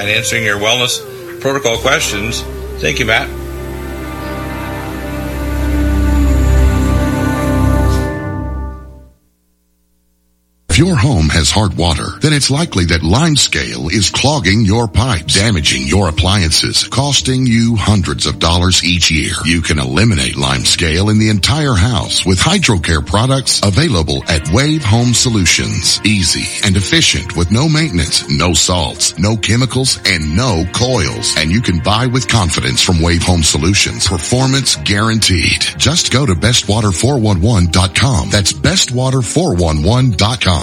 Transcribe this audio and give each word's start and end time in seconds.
and 0.00 0.08
answering 0.10 0.44
your 0.44 0.58
wellness 0.58 1.00
protocol 1.40 1.76
questions. 1.78 2.42
Thank 2.80 2.98
you, 2.98 3.06
Matt. 3.06 3.41
If 10.72 10.78
your 10.78 10.96
home 10.96 11.28
has 11.28 11.50
hard 11.50 11.76
water, 11.76 12.18
then 12.22 12.32
it's 12.32 12.50
likely 12.50 12.86
that 12.86 13.02
limescale 13.02 13.92
is 13.92 14.08
clogging 14.08 14.64
your 14.64 14.88
pipes, 14.88 15.34
damaging 15.34 15.86
your 15.86 16.08
appliances, 16.08 16.88
costing 16.88 17.46
you 17.46 17.76
hundreds 17.76 18.24
of 18.24 18.38
dollars 18.38 18.82
each 18.82 19.10
year. 19.10 19.34
You 19.44 19.60
can 19.60 19.78
eliminate 19.78 20.36
limescale 20.36 21.10
in 21.10 21.18
the 21.18 21.28
entire 21.28 21.74
house 21.74 22.24
with 22.24 22.38
hydrocare 22.38 23.06
products 23.06 23.60
available 23.62 24.24
at 24.28 24.50
Wave 24.50 24.82
Home 24.82 25.12
Solutions. 25.12 26.00
Easy 26.06 26.66
and 26.66 26.74
efficient 26.74 27.36
with 27.36 27.52
no 27.52 27.68
maintenance, 27.68 28.26
no 28.30 28.54
salts, 28.54 29.18
no 29.18 29.36
chemicals, 29.36 29.98
and 30.06 30.34
no 30.34 30.64
coils. 30.72 31.34
And 31.36 31.50
you 31.50 31.60
can 31.60 31.80
buy 31.80 32.06
with 32.06 32.28
confidence 32.28 32.80
from 32.80 33.02
Wave 33.02 33.24
Home 33.24 33.42
Solutions. 33.42 34.08
Performance 34.08 34.76
guaranteed. 34.76 35.60
Just 35.76 36.10
go 36.10 36.24
to 36.24 36.32
bestwater411.com. 36.32 38.30
That's 38.30 38.54
bestwater411.com. 38.54 40.62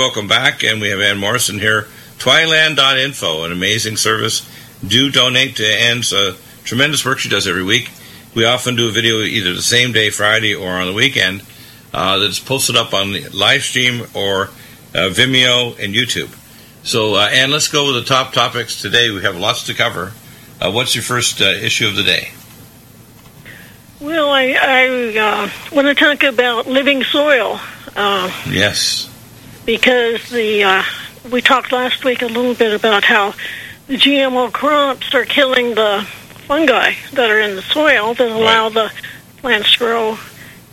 Welcome 0.00 0.28
back. 0.28 0.64
And 0.64 0.80
we 0.80 0.88
have 0.88 1.00
Ann 1.00 1.18
Morrison 1.18 1.58
here. 1.58 1.82
Twinland.info, 2.16 3.44
an 3.44 3.52
amazing 3.52 3.98
service. 3.98 4.50
Do 4.82 5.10
donate 5.10 5.56
to 5.56 5.66
Ann's 5.66 6.10
uh, 6.10 6.36
tremendous 6.64 7.04
work 7.04 7.18
she 7.18 7.28
does 7.28 7.46
every 7.46 7.62
week. 7.62 7.90
We 8.34 8.46
often 8.46 8.76
do 8.76 8.88
a 8.88 8.92
video 8.92 9.16
either 9.16 9.52
the 9.52 9.60
same 9.60 9.92
day, 9.92 10.08
Friday, 10.08 10.54
or 10.54 10.70
on 10.70 10.86
the 10.86 10.94
weekend 10.94 11.42
uh, 11.92 12.16
that's 12.16 12.40
posted 12.40 12.76
up 12.76 12.94
on 12.94 13.12
the 13.12 13.28
live 13.28 13.62
stream 13.62 14.06
or 14.14 14.44
uh, 14.94 15.10
Vimeo 15.12 15.78
and 15.78 15.94
YouTube. 15.94 16.34
So, 16.82 17.16
uh, 17.16 17.28
Ann, 17.30 17.50
let's 17.50 17.68
go 17.68 17.92
with 17.92 18.02
the 18.02 18.08
top 18.08 18.32
topics 18.32 18.80
today. 18.80 19.10
We 19.10 19.20
have 19.20 19.36
lots 19.36 19.66
to 19.66 19.74
cover. 19.74 20.14
Uh, 20.62 20.72
what's 20.72 20.94
your 20.94 21.04
first 21.04 21.42
uh, 21.42 21.44
issue 21.44 21.86
of 21.86 21.94
the 21.94 22.04
day? 22.04 22.30
Well, 24.00 24.30
I, 24.30 24.56
I 24.58 25.18
uh, 25.18 25.50
want 25.76 25.88
to 25.88 25.94
talk 25.94 26.22
about 26.22 26.66
living 26.66 27.04
soil 27.04 27.60
Yes. 28.48 29.09
Because 29.70 30.30
the 30.30 30.64
uh, 30.64 30.82
we 31.30 31.40
talked 31.40 31.70
last 31.70 32.04
week 32.04 32.22
a 32.22 32.26
little 32.26 32.54
bit 32.54 32.74
about 32.74 33.04
how 33.04 33.30
the 33.86 33.94
GMO 33.94 34.52
crops 34.52 35.14
are 35.14 35.24
killing 35.24 35.76
the 35.76 36.04
fungi 36.48 36.94
that 37.12 37.30
are 37.30 37.38
in 37.38 37.54
the 37.54 37.62
soil 37.62 38.12
that 38.14 38.32
allow 38.32 38.68
the 38.68 38.90
plants 39.36 39.74
to 39.74 39.78
grow. 39.78 40.18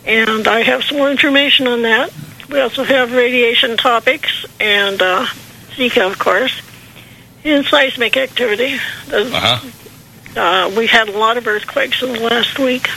And 0.04 0.48
I 0.48 0.62
have 0.62 0.82
some 0.82 0.98
more 0.98 1.12
information 1.12 1.68
on 1.68 1.82
that. 1.82 2.12
We 2.48 2.58
also 2.58 2.82
have 2.82 3.12
radiation 3.12 3.76
topics 3.76 4.44
and 4.58 5.00
uh, 5.00 5.26
Zika, 5.76 6.10
of 6.10 6.18
course, 6.18 6.60
and 7.44 7.64
seismic 7.66 8.16
activity. 8.16 8.80
Uh-huh. 9.12 9.70
Uh, 10.36 10.72
we've 10.76 10.90
had 10.90 11.08
a 11.08 11.16
lot 11.16 11.36
of 11.36 11.46
earthquakes 11.46 12.02
in 12.02 12.14
the 12.14 12.20
last 12.20 12.58
week. 12.58 12.88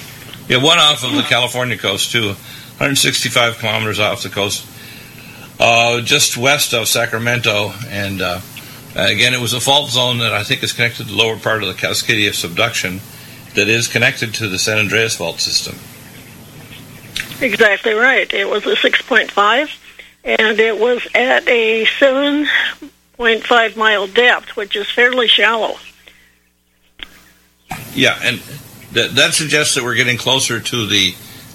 Yeah, 0.47 0.63
one 0.63 0.79
off 0.79 1.03
of 1.03 1.13
the 1.13 1.22
California 1.22 1.78
coast, 1.78 2.11
too. 2.11 2.29
165 2.81 3.59
kilometers 3.59 4.00
off 4.00 4.23
the 4.23 4.29
coast, 4.29 4.66
uh, 5.61 6.01
just 6.01 6.35
west 6.35 6.73
of 6.73 6.88
Sacramento. 6.88 7.72
And 7.88 8.22
uh, 8.22 8.41
again, 8.95 9.33
it 9.33 9.39
was 9.39 9.53
a 9.53 9.61
fault 9.61 9.91
zone 9.91 10.17
that 10.17 10.33
I 10.33 10.44
think 10.44 10.63
is 10.63 10.73
connected 10.73 11.05
to 11.05 11.11
the 11.11 11.16
lower 11.16 11.38
part 11.38 11.61
of 11.61 11.69
the 11.69 11.75
Cascadia 11.75 12.33
subduction 12.33 12.99
that 13.53 13.69
is 13.69 13.88
connected 13.88 14.33
to 14.35 14.49
the 14.49 14.57
San 14.57 14.79
Andreas 14.79 15.16
fault 15.16 15.39
system. 15.39 15.75
Exactly 17.41 17.94
right. 17.94 18.31
It 18.33 18.49
was 18.49 18.66
a 18.66 18.75
6.5, 18.75 19.77
and 20.23 20.59
it 20.59 20.79
was 20.79 21.07
at 21.13 21.47
a 21.47 21.85
7.5 21.85 23.75
mile 23.75 24.07
depth, 24.07 24.55
which 24.55 24.75
is 24.75 24.89
fairly 24.89 25.28
shallow. 25.28 25.75
Yeah, 27.93 28.17
and 28.23 28.39
that, 28.93 29.16
that 29.16 29.33
suggests 29.33 29.75
that 29.75 29.83
we're 29.83 29.95
getting 29.95 30.17
closer 30.17 30.59
to 30.59 30.88
the 30.88 31.13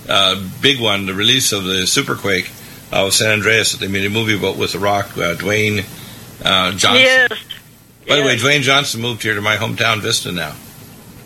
uh, 0.08 0.44
big 0.60 0.80
one, 0.80 1.06
the 1.06 1.14
release 1.14 1.52
of 1.52 1.64
the 1.64 1.82
superquake 1.82 2.50
of 2.92 3.12
San 3.12 3.30
Andreas 3.32 3.72
that 3.72 3.78
they 3.80 3.88
made 3.88 4.04
a 4.06 4.10
movie 4.10 4.36
about 4.36 4.56
with 4.56 4.72
The 4.72 4.78
Rock, 4.78 5.06
uh, 5.16 5.34
Dwayne 5.34 5.84
uh, 6.44 6.72
Johnson. 6.72 6.94
Yes. 7.02 7.30
By 8.08 8.16
the 8.16 8.22
way. 8.22 8.36
Dwayne 8.36 8.60
Johnson 8.62 9.00
moved 9.00 9.22
here 9.22 9.34
to 9.34 9.41
my 9.41 9.56
hometown, 9.56 10.00
Vista, 10.00 10.30
now. 10.32 10.54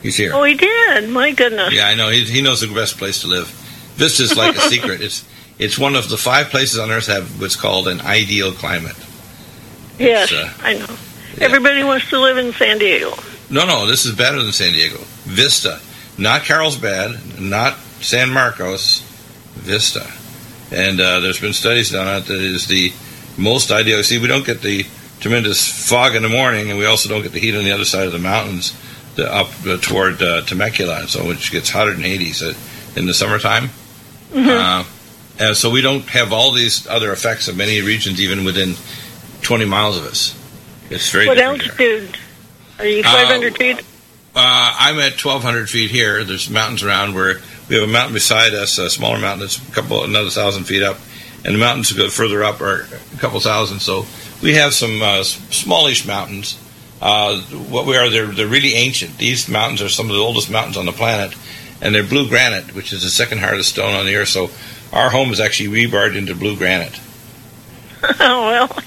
He's 0.02 0.16
here. 0.16 0.32
Oh, 0.34 0.42
he 0.44 0.54
did. 0.54 1.10
My 1.10 1.32
goodness. 1.32 1.74
Yeah, 1.74 1.86
I 1.86 1.94
know. 1.94 2.08
He, 2.08 2.24
he 2.24 2.40
knows 2.40 2.62
the 2.62 2.72
best 2.74 2.96
place 2.96 3.20
to 3.20 3.26
live. 3.26 3.48
Vista's 3.96 4.34
like 4.36 4.56
a 4.56 4.60
secret. 4.70 5.02
It's 5.02 5.24
it's 5.58 5.78
one 5.78 5.94
of 5.94 6.08
the 6.08 6.16
five 6.16 6.48
places 6.48 6.78
on 6.78 6.90
Earth 6.90 7.06
that 7.06 7.20
have 7.20 7.40
what's 7.40 7.54
called 7.56 7.86
an 7.86 8.00
ideal 8.00 8.52
climate. 8.52 8.96
yes, 9.98 10.32
uh, 10.32 10.50
I 10.62 10.72
know. 10.72 10.86
yeah. 11.36 11.44
Everybody 11.44 11.84
wants 11.84 12.08
to 12.08 12.18
live 12.18 12.38
in 12.38 12.54
San 12.54 12.78
Diego. 12.78 13.12
No, 13.50 13.66
no, 13.66 13.86
this 13.86 14.06
is 14.06 14.14
better 14.14 14.42
than 14.42 14.52
San 14.52 14.72
Diego. 14.72 14.96
Vista, 15.24 15.80
not 16.16 16.44
Carlsbad, 16.44 17.38
not 17.38 17.76
San 18.00 18.30
Marcos, 18.30 19.02
Vista. 19.56 20.10
And 20.72 21.00
uh, 21.00 21.20
there's 21.20 21.40
been 21.40 21.52
studies 21.52 21.90
done 21.90 22.06
on 22.06 22.16
it 22.18 22.26
that 22.26 22.36
it 22.36 22.42
is 22.42 22.66
the 22.66 22.92
most 23.36 23.70
ideal. 23.70 24.02
See, 24.02 24.18
we 24.18 24.28
don't 24.28 24.46
get 24.46 24.62
the 24.62 24.84
tremendous 25.20 25.88
fog 25.88 26.14
in 26.14 26.22
the 26.22 26.28
morning, 26.28 26.70
and 26.70 26.78
we 26.78 26.86
also 26.86 27.08
don't 27.08 27.22
get 27.22 27.32
the 27.32 27.40
heat 27.40 27.54
on 27.54 27.64
the 27.64 27.72
other 27.72 27.84
side 27.84 28.06
of 28.06 28.12
the 28.12 28.18
mountains, 28.18 28.78
the, 29.16 29.32
up 29.32 29.48
uh, 29.66 29.76
toward 29.78 30.22
uh, 30.22 30.42
Temecula, 30.42 31.08
so 31.08 31.26
which 31.26 31.50
gets 31.50 31.70
180s 31.70 32.42
uh, 32.42 32.98
in 32.98 33.06
the 33.06 33.14
summertime. 33.14 33.70
Uh, 34.32 34.84
and 35.38 35.56
so 35.56 35.70
we 35.70 35.80
don't 35.80 36.04
have 36.10 36.32
all 36.32 36.52
these 36.52 36.86
other 36.86 37.12
effects 37.12 37.48
of 37.48 37.56
many 37.56 37.80
regions, 37.80 38.20
even 38.20 38.44
within 38.44 38.74
20 39.42 39.64
miles 39.64 39.96
of 39.96 40.04
us. 40.04 40.36
It's 40.90 41.10
very 41.10 41.26
What 41.26 41.38
altitude? 41.38 42.16
Are 42.78 42.86
you 42.86 43.02
500 43.02 43.56
feet? 43.56 43.78
Uh, 44.34 44.74
I'm 44.78 44.98
at 44.98 45.22
1,200 45.22 45.68
feet 45.68 45.90
here. 45.90 46.22
There's 46.24 46.48
mountains 46.48 46.82
around 46.82 47.14
where 47.14 47.40
we 47.70 47.76
have 47.76 47.88
a 47.88 47.92
mountain 47.92 48.14
beside 48.14 48.52
us, 48.52 48.78
a 48.78 48.90
smaller 48.90 49.18
mountain 49.18 49.40
that's 49.40 49.56
a 49.56 49.72
couple, 49.72 50.02
another 50.02 50.28
thousand 50.28 50.64
feet 50.64 50.82
up, 50.82 50.98
and 51.44 51.54
the 51.54 51.58
mountains 51.58 51.92
go 51.92 52.10
further 52.10 52.42
up 52.42 52.60
are 52.60 52.88
a 53.14 53.18
couple 53.18 53.38
thousand. 53.38 53.78
So 53.78 54.06
we 54.42 54.54
have 54.54 54.74
some 54.74 55.00
uh, 55.00 55.22
smallish 55.22 56.04
mountains. 56.04 56.58
Uh, 57.00 57.40
what 57.40 57.86
we 57.86 57.96
are, 57.96 58.10
they're, 58.10 58.26
they're 58.26 58.48
really 58.48 58.74
ancient. 58.74 59.18
These 59.18 59.48
mountains 59.48 59.80
are 59.82 59.88
some 59.88 60.10
of 60.10 60.16
the 60.16 60.20
oldest 60.20 60.50
mountains 60.50 60.76
on 60.76 60.84
the 60.84 60.92
planet, 60.92 61.34
and 61.80 61.94
they're 61.94 62.02
blue 62.02 62.28
granite, 62.28 62.74
which 62.74 62.92
is 62.92 63.04
the 63.04 63.08
second 63.08 63.38
hardest 63.38 63.70
stone 63.70 63.94
on 63.94 64.04
the 64.04 64.16
earth. 64.16 64.28
So 64.28 64.50
our 64.92 65.08
home 65.10 65.30
is 65.30 65.38
actually 65.38 65.68
rebarred 65.68 66.16
into 66.16 66.34
blue 66.34 66.56
granite. 66.56 67.00
oh, 68.02 68.18
well, 68.18 68.78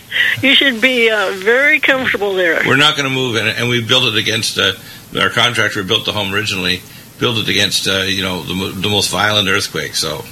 you 0.42 0.56
should 0.56 0.82
be 0.82 1.10
uh, 1.10 1.32
very 1.36 1.80
comfortable 1.80 2.34
there. 2.34 2.62
We're 2.68 2.76
not 2.76 2.98
going 2.98 3.08
to 3.08 3.16
move, 3.16 3.38
and, 3.38 3.48
and 3.48 3.70
we 3.70 3.82
built 3.82 4.14
it 4.14 4.18
against 4.18 4.58
uh, 4.58 4.74
our 5.18 5.30
contractor 5.30 5.84
built 5.84 6.06
the 6.06 6.12
home 6.12 6.34
originally. 6.34 6.82
Built 7.20 7.38
it 7.38 7.48
against 7.50 7.88
uh, 7.88 8.02
you 8.08 8.22
know 8.24 8.42
the, 8.44 8.72
the 8.82 8.90
most 8.90 9.10
violent 9.10 9.48
earthquake, 9.48 9.96
so 9.96 10.24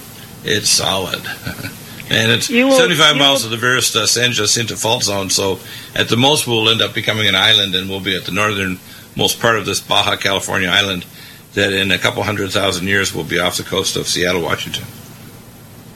it's 0.44 0.70
solid. 0.70 1.22
And 2.14 2.30
it's 2.30 2.50
will- 2.50 2.74
75 2.74 3.16
miles 3.16 3.46
will- 3.46 3.54
of 3.54 3.62
the 3.62 3.66
Verus 3.66 3.96
uh, 3.96 4.06
San 4.06 4.34
Jacinto 4.34 4.76
fault 4.76 5.04
zone, 5.04 5.30
so 5.30 5.60
at 5.96 6.10
the 6.10 6.18
most 6.18 6.46
we'll 6.46 6.68
end 6.68 6.82
up 6.82 6.94
becoming 6.94 7.26
an 7.26 7.36
island 7.36 7.74
and 7.74 7.90
we'll 7.90 8.02
be 8.02 8.14
at 8.18 8.26
the 8.26 8.34
northernmost 8.34 9.40
part 9.40 9.58
of 9.58 9.66
this 9.66 9.80
Baja 9.80 10.18
California 10.18 10.68
island 10.68 11.06
that 11.54 11.72
in 11.72 11.90
a 11.90 11.98
couple 11.98 12.22
hundred 12.24 12.52
thousand 12.52 12.88
years 12.88 13.14
will 13.16 13.24
be 13.24 13.40
off 13.40 13.56
the 13.56 13.64
coast 13.64 13.96
of 13.96 14.10
Seattle, 14.10 14.42
Washington. 14.42 14.84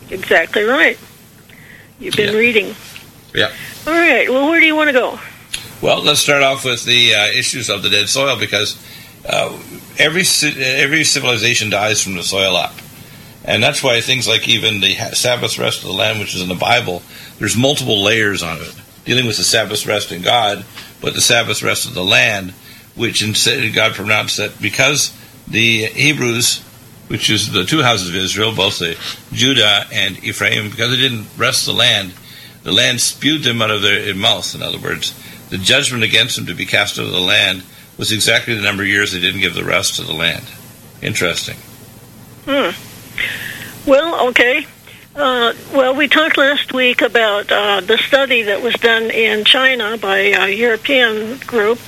Exactly 0.09 0.63
right. 0.63 0.97
You've 1.99 2.15
been 2.15 2.31
Yeah. 2.33 2.39
reading. 2.39 2.75
Yeah. 3.33 3.51
All 3.85 3.93
right. 3.93 4.29
Well, 4.29 4.47
where 4.47 4.61
do 4.61 4.65
you 4.65 4.75
want 4.75 4.87
to 4.87 4.93
go? 4.93 5.19
Well, 5.81 6.01
let's 6.01 6.21
start 6.21 6.43
off 6.43 6.63
with 6.63 6.85
the 6.85 7.13
uh, 7.13 7.25
issues 7.27 7.69
of 7.69 7.83
the 7.83 7.89
dead 7.89 8.07
soil 8.07 8.39
because 8.39 8.77
uh, 9.27 9.51
every 9.97 10.24
every 10.59 11.03
civilization 11.03 11.69
dies 11.69 12.01
from 12.01 12.15
the 12.15 12.24
soil 12.24 12.56
up, 12.56 12.74
and 13.44 13.62
that's 13.62 13.83
why 13.83 14.01
things 14.01 14.27
like 14.27 14.47
even 14.47 14.81
the 14.81 14.95
Sabbath 15.13 15.57
rest 15.57 15.81
of 15.81 15.88
the 15.88 15.94
land, 15.94 16.19
which 16.19 16.36
is 16.36 16.42
in 16.42 16.47
the 16.47 16.56
Bible, 16.56 17.01
there's 17.39 17.57
multiple 17.57 18.01
layers 18.01 18.44
on 18.44 18.57
it 18.57 18.75
dealing 19.06 19.27
with 19.27 19.38
the 19.38 19.44
Sabbath 19.44 19.86
rest 19.86 20.12
in 20.12 20.21
God, 20.21 20.65
but 21.00 21.13
the 21.13 21.21
Sabbath 21.21 21.62
rest 21.62 21.86
of 21.86 21.94
the 21.94 22.03
land, 22.03 22.51
which 22.95 23.21
in, 23.21 23.33
God 23.74 23.94
pronounced 23.94 24.38
that 24.38 24.59
because 24.59 25.15
the 25.47 25.86
Hebrews, 25.86 26.63
which 27.07 27.30
is 27.30 27.51
the 27.51 27.65
two 27.65 27.83
houses 27.83 28.09
of 28.09 28.15
Israel, 28.15 28.56
both 28.56 28.80
the 28.80 28.97
Judah 29.31 29.86
and 29.94 30.24
Ephraim, 30.24 30.71
because 30.71 30.89
they 30.89 30.97
didn't 30.97 31.27
rest 31.38 31.68
the 31.68 31.74
land, 31.74 32.13
the 32.63 32.71
land 32.71 33.00
spewed 33.00 33.44
them 33.44 33.62
out 33.62 33.69
of 33.69 33.83
their 33.83 34.15
mouth. 34.15 34.56
In 34.56 34.63
other 34.63 34.80
words 34.80 35.13
the 35.50 35.57
judgment 35.57 36.03
against 36.03 36.36
them 36.36 36.45
to 36.47 36.53
be 36.53 36.65
cast 36.65 37.00
out 37.00 37.06
of 37.06 37.12
the 37.12 37.19
land 37.19 37.63
was 37.97 38.12
exactly 38.12 38.53
the 38.56 38.62
number 38.62 38.83
of 38.83 38.89
years 38.89 39.12
they 39.13 39.19
didn't 39.21 39.42
give 39.42 39.53
the 39.56 39.63
rest 39.63 39.95
to 39.95 40.03
the 40.03 40.13
land. 40.13 40.45
Interesting. 41.01 41.56
Hmm. 42.45 42.71
Well, 43.89 44.30
okay. 44.30 44.65
Uh, 45.15 45.53
well, 45.74 45.95
we 45.95 46.07
talked 46.07 46.38
last 46.38 46.74
week 46.74 47.01
about 47.01 47.50
uh, 47.51 47.80
the 47.81 47.97
study 47.97 48.44
that 48.44 48.62
was 48.62 48.74
done 48.75 49.03
in 49.12 49.45
China 49.45 49.97
by 49.97 50.18
a 50.18 50.50
European 50.50 51.38
group, 51.39 51.80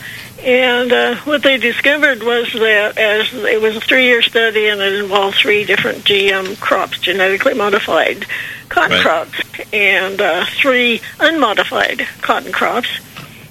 and 0.42 0.94
uh, 0.94 1.16
what 1.26 1.44
they 1.44 1.58
discovered 1.58 2.24
was 2.24 2.54
that 2.54 2.98
as 2.98 3.34
it 3.34 3.62
was 3.62 3.76
a 3.76 3.82
three-year 3.82 4.22
study 4.22 4.68
and 4.68 4.80
it 4.80 4.94
involved 4.94 5.36
three 5.38 5.66
different 5.66 6.06
GM 6.06 6.58
crops, 6.62 7.00
genetically 7.00 7.54
modified 7.54 8.26
cotton 8.70 8.92
Right. 8.92 9.02
crops, 9.02 9.42
and 9.74 10.22
uh, 10.22 10.46
three 10.46 11.02
unmodified 11.20 12.08
cotton 12.22 12.52
crops, 12.54 12.88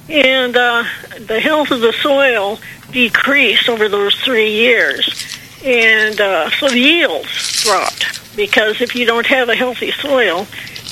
and 0.08 0.56
uh, 0.56 0.84
the 1.26 1.40
health 1.40 1.70
of 1.70 1.80
the 1.80 1.92
soil 1.92 2.58
decreased 2.92 3.68
over 3.68 3.88
those 3.88 4.14
three 4.20 4.52
years, 4.52 5.26
and 5.64 6.20
uh, 6.20 6.50
so 6.50 6.68
the 6.68 6.78
yields 6.78 7.62
dropped 7.64 8.36
because 8.36 8.80
if 8.80 8.94
you 8.94 9.04
don't 9.06 9.26
have 9.26 9.48
a 9.48 9.54
healthy 9.54 9.90
soil, 9.90 10.46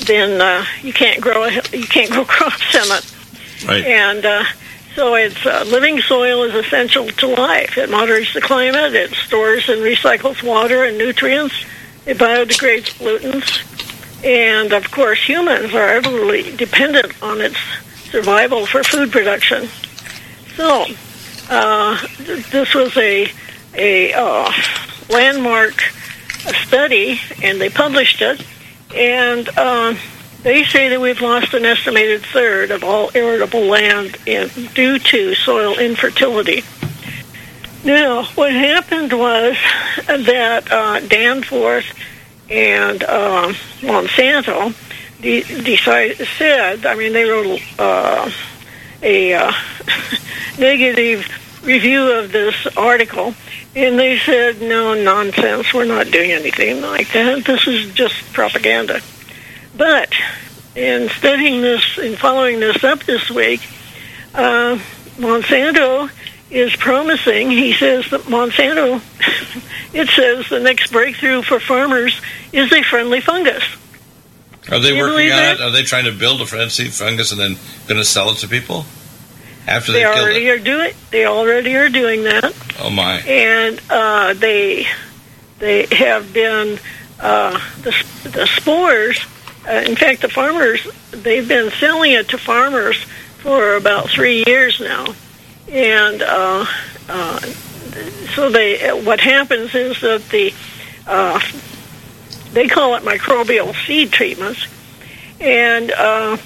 then 0.05 0.41
uh, 0.41 0.65
you 0.81 0.91
can't 0.91 1.21
grow 1.21 1.45
a, 1.45 1.51
you 1.71 1.87
can't 1.87 2.11
grow 2.11 2.25
crops 2.25 2.75
in 2.75 2.81
it, 2.91 3.11
Right. 3.67 3.85
and 3.85 4.25
uh, 4.25 4.43
so 4.95 5.15
it's 5.15 5.45
uh, 5.45 5.63
living 5.67 5.99
soil 6.01 6.43
is 6.43 6.53
essential 6.53 7.07
to 7.07 7.27
life. 7.27 7.77
It 7.77 7.89
moderates 7.89 8.33
the 8.33 8.41
climate, 8.41 8.93
it 8.93 9.11
stores 9.11 9.69
and 9.69 9.81
recycles 9.81 10.43
water 10.43 10.83
and 10.83 10.97
nutrients, 10.97 11.55
it 12.05 12.17
biodegrades 12.17 12.91
pollutants, 12.97 14.23
and 14.25 14.73
of 14.73 14.91
course 14.91 15.23
humans 15.23 15.73
are 15.73 15.87
heavily 16.01 16.55
dependent 16.55 17.13
on 17.23 17.39
its 17.41 17.57
survival 18.11 18.65
for 18.65 18.83
food 18.83 19.11
production. 19.11 19.67
So 20.55 20.85
uh, 21.49 21.97
th- 22.17 22.49
this 22.49 22.73
was 22.73 22.95
a 22.97 23.31
a 23.73 24.13
uh, 24.13 24.51
landmark 25.09 25.81
study, 26.65 27.19
and 27.43 27.59
they 27.59 27.69
published 27.69 28.21
it, 28.21 28.45
and 28.95 29.49
um, 29.57 29.97
they 30.43 30.63
say 30.63 30.89
that 30.89 31.01
we've 31.01 31.21
lost 31.21 31.53
an 31.53 31.65
estimated 31.65 32.21
third 32.21 32.71
of 32.71 32.83
all 32.83 33.09
arable 33.15 33.65
land 33.65 34.17
in, 34.25 34.49
due 34.73 34.99
to 34.99 35.35
soil 35.35 35.77
infertility. 35.77 36.63
Now, 37.83 38.23
what 38.35 38.51
happened 38.51 39.13
was 39.13 39.57
that 40.07 40.71
uh, 40.71 40.99
Danforth 41.01 41.85
and 42.49 43.03
uh, 43.03 43.53
Monsanto 43.81 44.73
de- 45.25 45.63
decided, 45.63 46.27
said, 46.37 46.85
I 46.85 46.95
mean, 46.95 47.11
they 47.13 47.25
wrote 47.25 47.59
uh, 47.79 48.31
a 49.01 49.33
uh, 49.33 49.51
negative 50.59 51.27
review 51.63 52.11
of 52.11 52.31
this 52.31 52.67
article, 52.77 53.33
and 53.75 53.99
they 53.99 54.19
said, 54.19 54.61
no, 54.61 54.93
nonsense, 54.93 55.73
we're 55.73 55.85
not 55.85 56.11
doing 56.11 56.31
anything 56.31 56.81
like 56.81 57.11
that. 57.13 57.43
This 57.43 57.67
is 57.67 57.91
just 57.93 58.33
propaganda. 58.33 59.01
But 59.75 60.13
in 60.75 61.09
studying 61.09 61.61
this 61.61 61.97
and 61.97 62.17
following 62.17 62.59
this 62.59 62.83
up 62.83 63.03
this 63.03 63.29
week, 63.31 63.61
uh, 64.35 64.79
Monsanto 65.17 66.09
is 66.51 66.75
promising, 66.75 67.49
he 67.49 67.73
says 67.73 68.07
that 68.11 68.21
Monsanto, 68.21 69.01
it 69.93 70.07
says 70.09 70.47
the 70.49 70.59
next 70.59 70.91
breakthrough 70.91 71.41
for 71.41 71.59
farmers 71.59 72.21
is 72.53 72.71
a 72.71 72.83
friendly 72.83 73.21
fungus. 73.21 73.63
Are 74.71 74.79
they 74.79 74.93
working 74.93 75.31
on 75.31 75.37
that? 75.37 75.55
it? 75.59 75.61
Are 75.61 75.71
they 75.71 75.83
trying 75.83 76.05
to 76.05 76.11
build 76.11 76.41
a 76.41 76.45
frenzy 76.45 76.85
fungus 76.89 77.31
and 77.31 77.39
then 77.39 77.55
going 77.87 77.99
to 77.99 78.05
sell 78.05 78.29
it 78.31 78.37
to 78.39 78.47
people 78.47 78.85
after 79.67 79.91
They 79.91 80.05
already 80.05 80.47
it? 80.47 80.59
are 80.59 80.63
doing. 80.63 80.93
They 81.11 81.25
already 81.25 81.75
are 81.75 81.89
doing 81.89 82.23
that. 82.23 82.53
Oh 82.79 82.89
my! 82.89 83.19
and 83.21 83.79
uh, 83.89 84.33
they 84.33 84.87
they 85.59 85.85
have 85.91 86.33
been 86.33 86.79
uh, 87.19 87.59
the 87.81 87.91
the 88.29 88.47
spores. 88.47 89.19
Uh, 89.67 89.83
in 89.85 89.95
fact, 89.95 90.21
the 90.21 90.29
farmers 90.29 90.87
they've 91.11 91.47
been 91.47 91.71
selling 91.71 92.11
it 92.11 92.29
to 92.29 92.37
farmers 92.37 92.97
for 93.39 93.75
about 93.75 94.09
three 94.09 94.43
years 94.45 94.79
now, 94.79 95.05
and 95.69 96.21
uh, 96.21 96.65
uh, 97.09 97.39
so 98.35 98.49
they 98.49 98.89
what 99.03 99.19
happens 99.19 99.73
is 99.73 99.99
that 100.01 100.27
the 100.29 100.53
uh, 101.07 101.39
they 102.55 102.67
call 102.69 102.95
it 102.95 103.03
microbial 103.03 103.75
seed 103.85 104.11
treatments, 104.11 104.65
and 105.39 105.91
uh, 105.91 106.37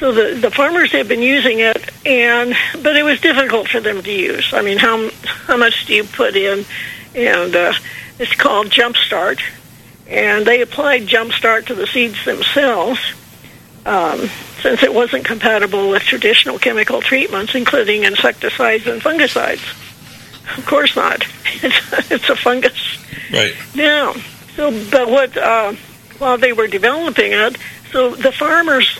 so 0.00 0.10
the 0.10 0.34
the 0.34 0.50
farmers 0.50 0.90
have 0.92 1.06
been 1.06 1.22
using 1.22 1.60
it, 1.60 1.90
and 2.04 2.56
but 2.82 2.96
it 2.96 3.04
was 3.04 3.20
difficult 3.20 3.68
for 3.68 3.78
them 3.78 4.02
to 4.02 4.10
use. 4.10 4.52
I 4.52 4.62
mean, 4.62 4.78
how 4.78 5.10
how 5.46 5.56
much 5.56 5.86
do 5.86 5.94
you 5.94 6.04
put 6.04 6.34
in? 6.34 6.64
And 7.14 7.54
uh, 7.54 7.74
it's 8.18 8.34
called 8.34 8.70
Jumpstart, 8.70 9.40
and 10.08 10.46
they 10.46 10.62
applied 10.62 11.06
Jumpstart 11.06 11.66
to 11.66 11.74
the 11.74 11.86
seeds 11.86 12.24
themselves. 12.24 13.00
Um, 13.86 14.30
since 14.62 14.82
it 14.82 14.94
wasn't 14.94 15.26
compatible 15.26 15.90
with 15.90 16.02
traditional 16.04 16.58
chemical 16.58 17.02
treatments, 17.02 17.54
including 17.54 18.04
insecticides 18.04 18.86
and 18.86 19.02
fungicides. 19.02 19.60
Of 20.56 20.64
course 20.66 20.96
not. 20.96 21.24
It's, 21.62 22.10
it's 22.10 22.28
a 22.28 22.36
fungus. 22.36 22.98
Right. 23.32 23.54
Now, 23.74 24.14
so 24.56 24.70
but 24.90 25.08
what 25.08 25.36
uh, 25.36 25.74
while 26.18 26.38
they 26.38 26.52
were 26.52 26.68
developing 26.68 27.32
it, 27.32 27.56
so 27.90 28.14
the 28.14 28.32
farmers, 28.32 28.98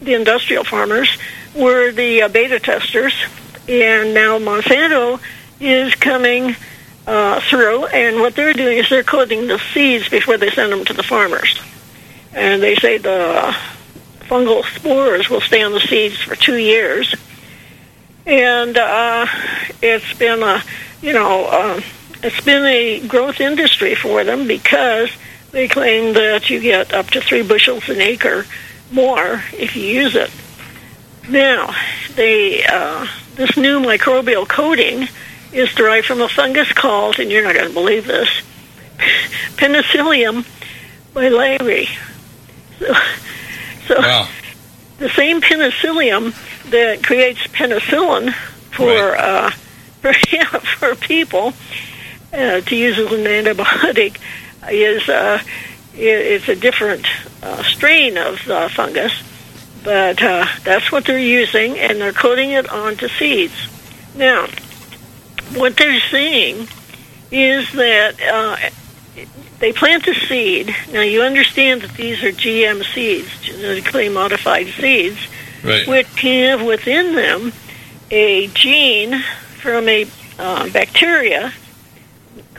the 0.00 0.14
industrial 0.14 0.64
farmers, 0.64 1.16
were 1.54 1.92
the 1.92 2.22
uh, 2.22 2.28
beta 2.28 2.60
testers, 2.60 3.14
and 3.68 4.14
now 4.14 4.38
Monsanto 4.38 5.20
is 5.60 5.94
coming 5.94 6.54
uh, 7.06 7.40
through, 7.40 7.86
and 7.86 8.20
what 8.20 8.34
they're 8.34 8.52
doing 8.52 8.78
is 8.78 8.88
they're 8.88 9.02
coating 9.02 9.46
the 9.46 9.58
seeds 9.72 10.08
before 10.08 10.36
they 10.36 10.50
send 10.50 10.72
them 10.72 10.84
to 10.84 10.92
the 10.92 11.02
farmers, 11.02 11.58
and 12.32 12.62
they 12.62 12.76
say 12.76 12.98
the 12.98 13.56
fungal 14.20 14.62
spores 14.74 15.30
will 15.30 15.40
stay 15.40 15.62
on 15.62 15.72
the 15.72 15.80
seeds 15.80 16.18
for 16.18 16.36
two 16.36 16.56
years, 16.56 17.14
and 18.26 18.76
uh, 18.76 19.26
it's 19.80 20.12
been 20.14 20.42
a 20.42 20.62
you 21.00 21.12
know. 21.12 21.46
Uh, 21.46 21.80
it's 22.22 22.40
been 22.40 22.64
a 22.64 23.06
growth 23.06 23.40
industry 23.40 23.94
for 23.94 24.24
them 24.24 24.46
because 24.46 25.10
they 25.52 25.68
claim 25.68 26.14
that 26.14 26.50
you 26.50 26.60
get 26.60 26.92
up 26.92 27.10
to 27.10 27.20
three 27.20 27.42
bushels 27.42 27.88
an 27.88 28.00
acre 28.00 28.44
more 28.90 29.42
if 29.52 29.76
you 29.76 29.82
use 29.84 30.14
it. 30.14 30.30
Now, 31.28 31.74
they 32.14 32.64
uh, 32.64 33.06
this 33.36 33.56
new 33.56 33.80
microbial 33.80 34.48
coating 34.48 35.08
is 35.52 35.72
derived 35.74 36.06
from 36.06 36.20
a 36.20 36.28
fungus 36.28 36.72
called, 36.72 37.18
and 37.18 37.30
you're 37.30 37.42
not 37.44 37.54
going 37.54 37.68
to 37.68 37.74
believe 37.74 38.06
this, 38.06 38.28
Penicillium 39.56 40.44
bilaiae. 41.14 41.88
So, 42.78 42.94
so 43.94 44.00
Wow. 44.00 44.28
the 44.98 45.08
same 45.10 45.40
penicillium 45.40 46.34
that 46.70 47.02
creates 47.04 47.46
penicillin 47.48 48.32
for 48.72 48.86
Right. 49.12 49.20
uh, 49.20 49.50
for, 50.02 50.12
yeah, 50.30 50.44
for 50.44 50.94
people 50.94 51.52
uh, 52.32 52.60
to 52.60 52.76
use 52.76 52.98
as 52.98 53.12
an 53.12 53.24
antibiotic 53.24 54.18
is 54.70 55.08
uh, 55.08 55.40
it's 55.94 56.48
a 56.48 56.54
different 56.56 57.06
uh, 57.42 57.62
strain 57.64 58.16
of 58.16 58.48
uh, 58.48 58.68
fungus, 58.68 59.12
but 59.82 60.22
uh, 60.22 60.46
that's 60.64 60.92
what 60.92 61.04
they're 61.06 61.18
using, 61.18 61.76
and 61.78 62.00
they're 62.00 62.12
coating 62.12 62.50
it 62.52 62.68
onto 62.70 63.08
seeds. 63.08 63.54
Now, 64.14 64.46
what 65.54 65.76
they're 65.76 66.00
saying 66.10 66.68
is 67.32 67.72
that 67.72 68.14
uh, 68.22 68.70
they 69.58 69.72
plant 69.72 70.06
a 70.06 70.14
seed. 70.14 70.74
Now 70.92 71.00
you 71.00 71.22
understand 71.22 71.82
that 71.82 71.94
these 71.94 72.22
are 72.22 72.30
GM 72.32 72.84
seeds, 72.94 73.40
genetically 73.42 74.08
modified 74.08 74.68
seeds, 74.68 75.18
Right. 75.64 75.88
which 75.88 76.06
have 76.20 76.62
within 76.62 77.16
them 77.16 77.52
a 78.12 78.46
gene 78.48 79.20
from 79.60 79.88
a 79.88 80.06
uh, 80.38 80.70
bacteria 80.70 81.52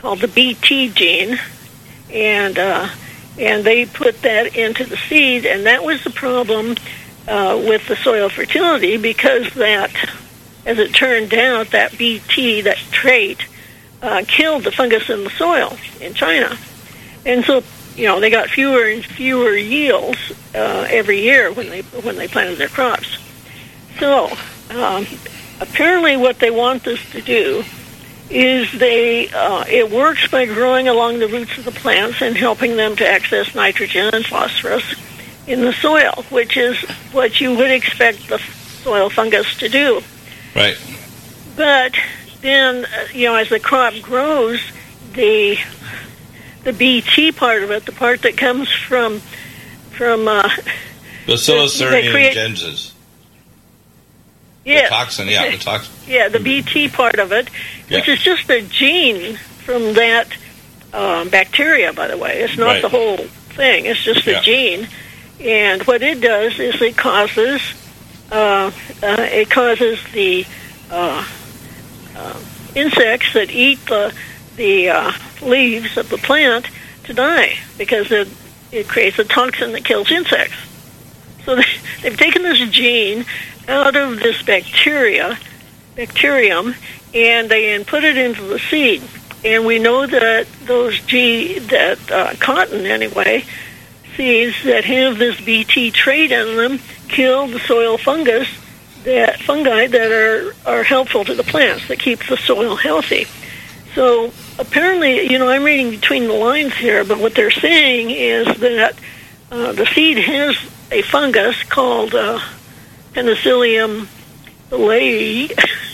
called 0.00 0.20
the 0.20 0.28
BT 0.28 0.90
gene, 0.90 1.38
and 2.12 2.58
uh, 2.58 2.88
and 3.38 3.64
they 3.64 3.86
put 3.86 4.22
that 4.22 4.56
into 4.56 4.84
the 4.84 4.96
seed, 4.96 5.46
and 5.46 5.66
that 5.66 5.84
was 5.84 6.02
the 6.04 6.10
problem 6.10 6.76
uh, 7.28 7.60
with 7.66 7.86
the 7.86 7.96
soil 7.96 8.28
fertility 8.28 8.96
because 8.96 9.52
that, 9.54 9.92
as 10.66 10.78
it 10.78 10.94
turned 10.94 11.34
out, 11.34 11.70
that 11.70 11.96
BT, 11.96 12.62
that 12.62 12.78
trait, 12.90 13.46
uh, 14.02 14.24
killed 14.26 14.64
the 14.64 14.72
fungus 14.72 15.08
in 15.10 15.24
the 15.24 15.30
soil 15.30 15.76
in 16.00 16.14
China, 16.14 16.56
and 17.26 17.44
so 17.44 17.62
you 17.94 18.06
know 18.06 18.20
they 18.20 18.30
got 18.30 18.48
fewer 18.48 18.84
and 18.84 19.04
fewer 19.04 19.54
yields 19.54 20.32
uh, 20.54 20.86
every 20.88 21.20
year 21.20 21.52
when 21.52 21.68
they 21.68 21.82
when 21.82 22.16
they 22.16 22.26
planted 22.26 22.56
their 22.56 22.68
crops. 22.68 23.18
So 23.98 24.30
um, 24.70 25.06
apparently, 25.60 26.16
what 26.16 26.38
they 26.38 26.50
want 26.50 26.84
this 26.84 27.10
to 27.10 27.20
do 27.20 27.64
is 28.30 28.70
they 28.78 29.28
uh, 29.28 29.64
it 29.68 29.90
works 29.90 30.28
by 30.28 30.46
growing 30.46 30.88
along 30.88 31.18
the 31.18 31.28
roots 31.28 31.58
of 31.58 31.64
the 31.64 31.72
plants 31.72 32.22
and 32.22 32.36
helping 32.36 32.76
them 32.76 32.96
to 32.96 33.06
access 33.06 33.54
nitrogen 33.54 34.10
and 34.14 34.24
phosphorus 34.24 34.84
in 35.46 35.62
the 35.62 35.72
soil, 35.72 36.24
which 36.30 36.56
is 36.56 36.78
what 37.12 37.40
you 37.40 37.54
would 37.56 37.70
expect 37.70 38.28
the 38.28 38.38
soil 38.38 39.10
fungus 39.10 39.56
to 39.58 39.68
do. 39.68 40.00
Right. 40.54 40.76
But 41.56 41.94
then, 42.40 42.84
uh, 42.84 42.88
you 43.12 43.26
know, 43.26 43.34
as 43.34 43.48
the 43.48 43.60
crop 43.60 43.94
grows, 44.00 44.60
the 45.12 45.58
the 46.62 46.72
BT 46.72 47.32
part 47.32 47.62
of 47.62 47.70
it, 47.70 47.84
the 47.84 47.92
part 47.92 48.22
that 48.22 48.36
comes 48.36 48.70
from 48.70 49.20
from 49.90 50.28
uh, 50.28 50.48
Bacillus 51.26 51.78
They 51.78 52.10
create- 52.10 52.34
thuringiensis. 54.64 54.64
The 54.64 54.70
yeah, 54.70 54.88
toxin, 54.88 55.28
yeah, 55.28 55.50
the 55.50 55.58
toxin. 55.64 55.92
yeah, 56.06 56.28
the 56.28 56.40
BT 56.40 56.88
part 56.88 57.18
of 57.18 57.32
it, 57.32 57.48
which 57.90 58.08
is 58.08 58.20
just 58.22 58.48
a 58.50 58.62
gene 58.62 59.36
from 59.64 59.94
that 59.94 60.28
um, 60.92 61.28
bacteria. 61.28 61.92
By 61.92 62.08
the 62.08 62.16
way, 62.18 62.40
it's 62.40 62.56
not 62.56 62.66
Right. 62.66 62.82
the 62.82 62.88
whole 62.88 63.16
thing; 63.16 63.86
it's 63.86 64.02
just 64.02 64.26
a 64.26 64.32
Yeah. 64.32 64.40
gene. 64.42 64.88
And 65.40 65.82
what 65.86 66.02
it 66.02 66.20
does 66.20 66.58
is 66.58 66.80
it 66.82 66.96
causes 66.96 67.60
uh, 68.30 68.70
uh, 69.02 69.16
it 69.32 69.50
causes 69.50 69.98
the 70.12 70.44
uh, 70.90 71.24
uh, 72.16 72.40
insects 72.74 73.32
that 73.34 73.50
eat 73.50 73.78
the 73.86 74.12
the 74.56 74.90
uh, 74.90 75.12
leaves 75.40 75.96
of 75.96 76.10
the 76.10 76.18
plant 76.18 76.66
to 77.04 77.14
die 77.14 77.54
because 77.78 78.10
it 78.12 78.28
it 78.70 78.86
creates 78.88 79.18
a 79.18 79.24
toxin 79.24 79.72
that 79.72 79.84
kills 79.84 80.10
insects. 80.12 80.54
So 81.46 81.56
they, 81.56 81.64
they've 82.02 82.16
taken 82.18 82.42
this 82.42 82.58
gene 82.70 83.24
out 83.70 83.96
of 83.96 84.18
this 84.18 84.42
bacteria, 84.42 85.38
bacterium, 85.94 86.74
and 87.14 87.48
they 87.48 87.74
and 87.74 87.86
put 87.86 88.04
it 88.04 88.16
into 88.16 88.42
the 88.42 88.58
seed. 88.58 89.02
And 89.44 89.64
we 89.64 89.78
know 89.78 90.06
that 90.06 90.46
those 90.64 91.00
G 91.00 91.58
that 91.60 92.10
uh, 92.10 92.34
cotton 92.38 92.84
anyway 92.84 93.44
seeds 94.16 94.62
that 94.64 94.84
have 94.84 95.18
this 95.18 95.40
BT 95.40 95.92
trait 95.92 96.32
in 96.32 96.56
them 96.56 96.80
kill 97.08 97.46
the 97.46 97.60
soil 97.60 97.96
fungus 97.96 98.48
that 99.04 99.40
fungi 99.40 99.86
that 99.86 100.12
are 100.12 100.54
are 100.66 100.82
helpful 100.82 101.24
to 101.24 101.34
the 101.34 101.44
plants 101.44 101.88
that 101.88 101.98
keep 101.98 102.26
the 102.26 102.36
soil 102.36 102.76
healthy. 102.76 103.26
So 103.94 104.32
apparently, 104.58 105.30
you 105.30 105.38
know, 105.38 105.48
I'm 105.48 105.64
reading 105.64 105.90
between 105.90 106.26
the 106.28 106.34
lines 106.34 106.74
here, 106.74 107.04
but 107.04 107.18
what 107.18 107.34
they're 107.34 107.50
saying 107.50 108.10
is 108.10 108.46
that 108.60 108.94
uh, 109.50 109.72
the 109.72 109.86
seed 109.86 110.18
has 110.18 110.56
a 110.92 111.02
fungus 111.02 111.62
called 111.64 112.14
uh, 112.14 112.40
Penicillium 113.12 114.08
lei, 114.70 115.48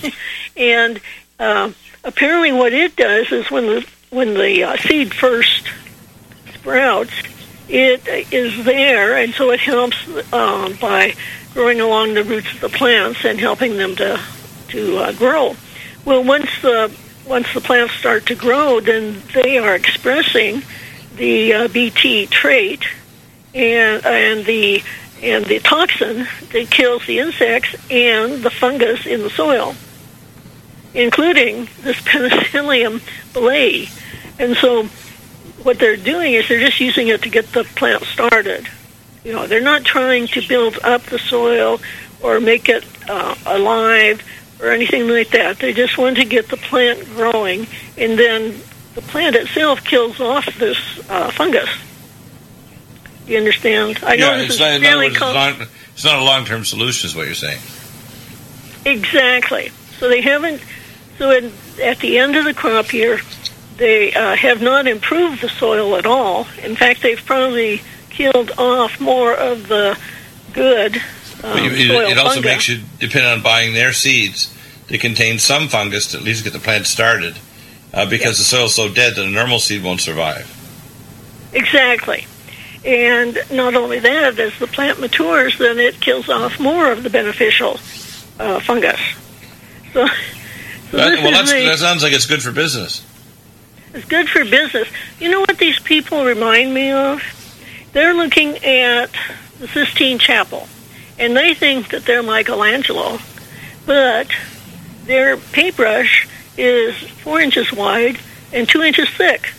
and 0.56 1.00
uh, 1.38 1.70
apparently, 2.04 2.52
what 2.52 2.72
it 2.72 2.96
does 2.96 3.32
is 3.32 3.50
when 3.50 3.66
the 3.66 3.86
when 4.10 4.34
the 4.34 4.64
uh, 4.64 4.76
seed 4.76 5.12
first 5.14 5.68
sprouts, 6.54 7.12
it 7.68 8.06
is 8.32 8.64
there, 8.64 9.16
and 9.16 9.34
so 9.34 9.50
it 9.50 9.60
helps 9.60 9.96
um, 10.32 10.74
by 10.74 11.14
growing 11.52 11.80
along 11.80 12.14
the 12.14 12.22
roots 12.22 12.52
of 12.52 12.60
the 12.60 12.68
plants 12.68 13.24
and 13.24 13.40
helping 13.40 13.76
them 13.76 13.96
to 13.96 14.20
to 14.68 14.96
uh, 14.98 15.12
grow. 15.12 15.56
Well, 16.04 16.22
once 16.22 16.50
the 16.62 16.94
once 17.26 17.52
the 17.52 17.60
plants 17.60 17.94
start 17.94 18.26
to 18.26 18.34
grow, 18.34 18.80
then 18.80 19.22
they 19.34 19.58
are 19.58 19.74
expressing 19.74 20.62
the 21.16 21.52
uh, 21.52 21.68
BT 21.68 22.26
trait 22.26 22.84
and 23.54 24.04
and 24.04 24.44
the 24.44 24.82
and 25.22 25.44
the 25.46 25.58
toxin 25.60 26.26
that 26.52 26.70
kills 26.70 27.06
the 27.06 27.18
insects 27.18 27.74
and 27.90 28.42
the 28.42 28.50
fungus 28.50 29.06
in 29.06 29.22
the 29.22 29.30
soil, 29.30 29.74
including 30.94 31.68
this 31.80 32.00
Penicillium 32.04 33.00
bilaiae. 33.32 33.90
And 34.38 34.56
so, 34.56 34.84
what 35.62 35.78
they're 35.78 35.96
doing 35.96 36.34
is 36.34 36.48
they're 36.48 36.60
just 36.60 36.80
using 36.80 37.08
it 37.08 37.22
to 37.22 37.30
get 37.30 37.52
the 37.52 37.64
plant 37.64 38.02
started. 38.04 38.68
You 39.24 39.32
know, 39.32 39.46
they're 39.46 39.60
not 39.60 39.84
trying 39.84 40.28
to 40.28 40.46
build 40.46 40.78
up 40.84 41.02
the 41.04 41.18
soil 41.18 41.80
or 42.22 42.40
make 42.40 42.68
it 42.68 42.84
uh, 43.08 43.34
alive 43.46 44.22
or 44.60 44.70
anything 44.70 45.08
like 45.08 45.30
that. 45.30 45.58
They 45.58 45.72
just 45.72 45.98
want 45.98 46.16
to 46.16 46.24
get 46.24 46.48
the 46.48 46.56
plant 46.56 47.04
growing, 47.06 47.66
and 47.96 48.18
then 48.18 48.54
the 48.94 49.02
plant 49.02 49.36
itself 49.36 49.84
kills 49.84 50.20
off 50.20 50.46
this 50.58 50.78
uh, 51.10 51.30
fungus. 51.30 51.68
You 53.26 53.38
understand? 53.38 53.98
I 54.02 54.16
know 54.16 54.30
yeah, 54.30 54.36
this 54.38 54.46
it's 54.46 54.54
is 54.54 54.60
not, 54.60 54.70
in 54.70 54.84
other 54.84 54.92
really 54.92 55.06
words, 55.06 55.16
it's, 55.16 55.20
not, 55.20 55.68
it's 55.94 56.04
not 56.04 56.18
a 56.18 56.24
long-term 56.24 56.64
solution, 56.64 57.08
is 57.08 57.16
what 57.16 57.26
you're 57.26 57.34
saying. 57.34 57.60
Exactly. 58.84 59.70
So 59.98 60.08
they 60.08 60.20
haven't. 60.20 60.62
So 61.18 61.30
in, 61.30 61.52
at 61.82 61.98
the 61.98 62.18
end 62.18 62.36
of 62.36 62.44
the 62.44 62.54
crop 62.54 62.92
year, 62.92 63.20
they 63.78 64.14
uh, 64.14 64.36
have 64.36 64.62
not 64.62 64.86
improved 64.86 65.42
the 65.42 65.48
soil 65.48 65.96
at 65.96 66.06
all. 66.06 66.46
In 66.62 66.76
fact, 66.76 67.02
they've 67.02 67.24
probably 67.24 67.82
killed 68.10 68.52
off 68.58 69.00
more 69.00 69.34
of 69.34 69.68
the 69.68 69.98
good 70.52 71.02
But 71.42 71.62
you, 71.62 71.70
it, 71.70 71.88
soil 71.88 72.10
it 72.10 72.18
also 72.18 72.34
fungi. 72.34 72.48
makes 72.48 72.68
you 72.68 72.80
depend 72.98 73.26
on 73.26 73.42
buying 73.42 73.74
their 73.74 73.92
seeds 73.92 74.56
that 74.88 75.00
contain 75.00 75.38
some 75.38 75.68
fungus 75.68 76.12
to 76.12 76.18
at 76.18 76.22
least 76.22 76.44
get 76.44 76.52
the 76.52 76.58
plant 76.60 76.86
started, 76.86 77.38
uh, 77.92 78.08
because 78.08 78.38
the 78.38 78.44
soil's 78.44 78.74
so 78.74 78.88
dead 78.88 79.16
that 79.16 79.26
a 79.26 79.30
normal 79.30 79.58
seed 79.58 79.82
won't 79.82 80.00
survive. 80.00 80.46
Exactly. 81.52 82.26
And 82.86 83.36
not 83.50 83.74
only 83.74 83.98
that, 83.98 84.38
as 84.38 84.56
the 84.60 84.68
plant 84.68 85.00
matures, 85.00 85.58
then 85.58 85.78
it 85.80 86.00
kills 86.00 86.28
off 86.28 86.60
more 86.60 86.92
of 86.92 87.02
the 87.02 87.10
beneficial 87.10 87.80
uh, 88.38 88.60
fungus. 88.60 89.00
So, 89.92 90.06
so 90.06 90.96
That- 90.96 91.18
well, 91.22 91.44
the- 91.44 91.64
that 91.66 91.78
sounds 91.78 92.02
like 92.04 92.12
it's 92.12 92.26
good 92.26 92.42
for 92.42 92.52
business. 92.52 93.02
It's 93.92 94.04
good 94.04 94.28
for 94.28 94.44
business. 94.44 94.86
You 95.18 95.30
know 95.30 95.40
what 95.40 95.58
these 95.58 95.78
people 95.80 96.24
remind 96.24 96.72
me 96.74 96.92
of? 96.92 97.22
They're 97.92 98.14
looking 98.14 98.58
at 98.58 99.10
the 99.58 99.66
Sistine 99.68 100.18
Chapel, 100.18 100.68
and 101.18 101.36
they 101.36 101.54
think 101.54 101.88
that 101.88 102.04
they're 102.04 102.22
Michelangelo, 102.22 103.18
but 103.86 104.28
their 105.06 105.38
paintbrush 105.38 106.28
is 106.58 106.94
four 107.22 107.40
inches 107.40 107.72
wide 107.72 108.18
and 108.52 108.68
two 108.68 108.82
inches 108.82 109.08
thick. 109.08 109.50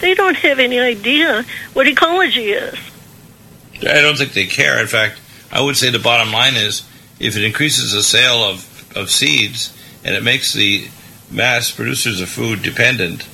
They 0.00 0.14
don't 0.14 0.36
have 0.36 0.58
any 0.58 0.78
idea 0.78 1.44
what 1.72 1.88
ecology 1.88 2.52
is. 2.52 2.74
I 3.80 4.00
don't 4.00 4.16
think 4.16 4.32
they 4.32 4.46
care. 4.46 4.80
In 4.80 4.86
fact, 4.86 5.18
I 5.50 5.60
would 5.60 5.76
say 5.76 5.90
the 5.90 5.98
bottom 5.98 6.32
line 6.32 6.54
is 6.54 6.86
if 7.18 7.36
it 7.36 7.44
increases 7.44 7.92
the 7.92 8.02
sale 8.02 8.42
of, 8.44 8.96
of 8.96 9.10
seeds 9.10 9.76
and 10.04 10.14
it 10.14 10.22
makes 10.22 10.52
the 10.52 10.88
mass 11.30 11.70
producers 11.70 12.20
of 12.20 12.28
food 12.28 12.62
dependent, 12.62 13.26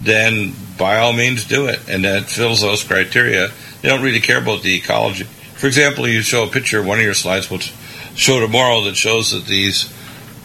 then 0.00 0.54
by 0.78 0.98
all 0.98 1.12
means 1.12 1.44
do 1.44 1.66
it. 1.66 1.80
And 1.88 2.04
that 2.04 2.24
fills 2.24 2.60
those 2.60 2.84
criteria. 2.84 3.48
They 3.82 3.88
don't 3.88 4.02
really 4.02 4.20
care 4.20 4.38
about 4.38 4.62
the 4.62 4.76
ecology. 4.76 5.24
For 5.24 5.66
example, 5.66 6.08
you 6.08 6.22
show 6.22 6.44
a 6.44 6.50
picture 6.50 6.82
one 6.82 6.98
of 6.98 7.04
your 7.04 7.14
slides, 7.14 7.50
which 7.50 7.74
show 8.14 8.40
tomorrow, 8.40 8.82
that 8.84 8.96
shows 8.96 9.32
that 9.32 9.46
these 9.46 9.84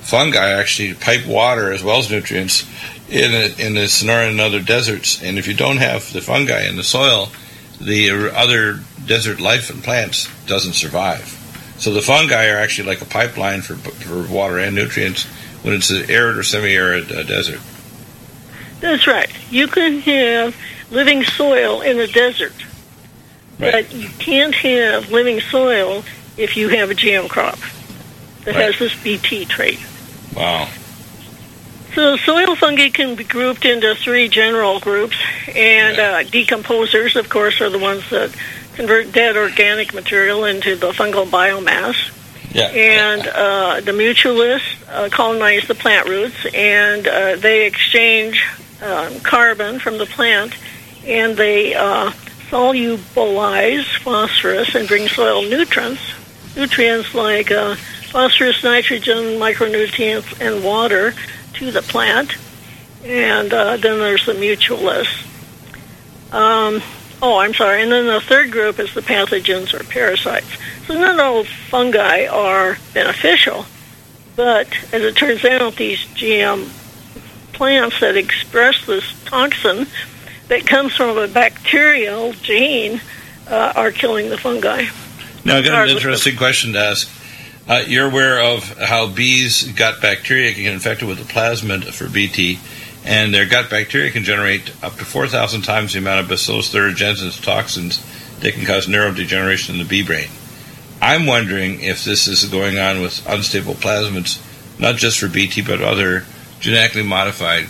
fungi 0.02 0.52
actually 0.52 0.94
pipe 0.94 1.26
water 1.26 1.72
as 1.72 1.84
well 1.84 1.98
as 1.98 2.12
nutrients 2.12 2.66
in 3.10 3.32
a, 3.34 3.62
in 3.66 3.74
the 3.76 3.82
Sonoran 3.88 4.32
and 4.32 4.42
other 4.42 4.62
deserts. 4.62 5.22
And 5.22 5.38
if 5.38 5.48
you 5.48 5.54
don't 5.54 5.78
have 5.78 6.12
the 6.14 6.22
fungi 6.22 6.68
in 6.68 6.76
the 6.76 6.84
soil, 6.84 7.30
the 7.80 8.32
other 8.34 8.80
desert 9.06 9.40
life 9.40 9.70
and 9.70 9.84
plants 9.84 10.30
doesn't 10.48 10.74
survive. 10.74 11.28
So 11.78 11.92
the 11.92 12.02
fungi 12.02 12.48
are 12.50 12.58
actually 12.58 12.88
like 12.88 13.02
a 13.02 13.06
pipeline 13.06 13.62
for 13.62 13.76
for 13.76 14.32
water 14.34 14.58
and 14.60 14.74
nutrients 14.76 15.26
when 15.64 15.74
it's 15.74 15.90
an 15.92 16.10
arid 16.10 16.38
or 16.38 16.44
semi-arid 16.44 17.12
uh, 17.12 17.24
desert. 17.24 17.60
That's 18.80 19.08
right. 19.08 19.30
You 19.52 19.68
can 19.68 20.00
have 20.00 20.56
living 20.92 21.24
soil 21.24 21.82
in 21.82 22.00
a 22.00 22.08
desert, 22.08 22.54
Right. 23.60 23.72
but 23.72 23.94
you 23.94 24.10
can't 24.20 24.54
have 24.56 25.12
living 25.12 25.40
soil 25.42 26.04
if 26.38 26.56
you 26.56 26.70
have 26.70 26.92
a 26.92 26.96
GM 26.96 27.28
crop 27.30 27.58
that 28.46 28.56
Right. 28.56 28.66
has 28.66 28.80
this 28.80 28.96
BT 29.04 29.46
trait. 29.46 29.80
Wow. 30.36 30.70
So 31.96 32.18
soil 32.18 32.58
fungi 32.58 32.90
can 32.90 33.16
be 33.16 33.24
grouped 33.24 33.64
into 33.64 33.96
three 33.96 34.28
general 34.28 34.82
groups, 34.82 35.16
and 35.48 35.98
uh, 35.98 36.24
decomposers, 36.26 37.16
of 37.16 37.30
course, 37.30 37.62
are 37.62 37.70
the 37.70 37.80
ones 37.80 38.10
that 38.10 38.36
convert 38.74 39.14
dead 39.14 39.38
organic 39.38 39.94
material 39.94 40.44
into 40.44 40.76
the 40.76 40.92
fungal 40.92 41.26
biomass. 41.26 42.12
Yeah. 42.54 42.68
And 42.68 43.22
uh, 43.26 43.80
the 43.80 43.94
mutualists 43.94 44.76
uh, 44.90 45.08
colonize 45.10 45.70
the 45.70 45.76
plant 45.76 46.10
roots, 46.10 46.46
and 46.54 47.08
uh, 47.08 47.38
they 47.38 47.66
exchange 47.66 48.46
um, 48.82 49.22
carbon 49.22 49.80
from 49.80 49.98
the 49.98 50.06
plant, 50.06 50.54
and 51.06 51.38
they 51.38 51.76
uh, 51.76 52.12
solubilize 52.50 53.86
phosphorus 54.00 54.76
and 54.76 54.86
bring 54.90 55.08
soil 55.08 55.44
nutrients, 55.44 56.02
nutrients 56.58 57.16
like 57.16 57.52
uh, 57.52 57.76
phosphorus, 58.10 58.66
nitrogen, 58.66 59.40
micronutrients, 59.40 60.42
and 60.42 60.62
water 60.62 61.14
to 61.56 61.72
the 61.72 61.82
plant. 61.82 62.36
And 63.04 63.54
uh, 63.54 63.78
then 63.78 64.00
there's 64.00 64.26
the 64.26 64.34
mutualists. 64.34 65.24
Um, 66.34 66.82
oh, 67.22 67.38
I'm 67.38 67.54
sorry. 67.54 67.84
And 67.84 67.92
then 67.92 68.08
the 68.08 68.22
third 68.22 68.52
group 68.52 68.80
is 68.80 68.94
the 68.94 69.02
pathogens 69.02 69.74
or 69.74 69.84
parasites. 69.84 70.58
So 70.88 71.00
not 71.00 71.20
all 71.20 71.44
fungi 71.44 72.28
are 72.28 72.78
beneficial, 72.94 73.66
but 74.36 74.68
as 74.94 75.02
it 75.02 75.16
turns 75.16 75.44
out, 75.46 75.76
these 75.76 76.00
GM 76.00 76.70
plants 77.54 78.00
that 78.02 78.18
express 78.18 78.86
this 78.86 79.14
toxin 79.26 79.88
that 80.48 80.68
comes 80.68 80.96
from 80.96 81.18
a 81.18 81.28
bacterial 81.28 82.34
gene 82.34 83.02
uh, 83.48 83.74
are 83.76 83.92
killing 83.92 84.30
the 84.30 84.38
fungi. 84.38 84.86
Now, 85.44 85.58
I 85.58 85.62
got 85.62 85.88
an 85.88 85.96
interesting 85.96 86.36
question 86.36 86.74
to 86.74 86.80
ask. 86.80 87.10
Uh, 87.68 87.84
you're 87.88 88.08
aware 88.08 88.44
of 88.44 88.78
how 88.78 89.08
bees' 89.08 89.64
gut 89.72 90.00
bacteria 90.00 90.54
can 90.54 90.64
get 90.64 90.74
infected 90.74 91.08
with 91.08 91.18
the 91.18 91.24
plasmid 91.24 91.84
for 91.92 92.08
BT, 92.08 92.60
and 93.04 93.34
their 93.34 93.48
gut 93.48 93.72
bacteria 93.72 94.12
can 94.12 94.24
generate 94.24 94.72
up 94.84 94.94
to 94.98 95.06
4,000 95.06 95.64
times 95.64 95.94
the 95.94 96.00
amount 96.00 96.20
of 96.20 96.30
Bacillus 96.30 96.72
thuringiensis 96.72 97.44
toxins 97.44 98.06
that 98.42 98.54
can 98.54 98.66
cause 98.66 98.86
neurodegeneration 98.86 99.72
in 99.72 99.78
the 99.80 99.84
bee 99.84 100.04
brain. 100.04 100.30
I'm 101.02 101.26
wondering 101.26 101.82
if 101.82 102.06
this 102.06 102.28
is 102.28 102.46
going 102.46 102.78
on 102.78 103.02
with 103.02 103.28
unstable 103.28 103.74
plasmids, 103.74 104.40
not 104.80 104.98
just 104.98 105.20
for 105.20 105.28
BT, 105.28 105.64
but 105.64 105.82
other 105.82 106.24
genetically 106.60 107.04
modified 107.04 107.66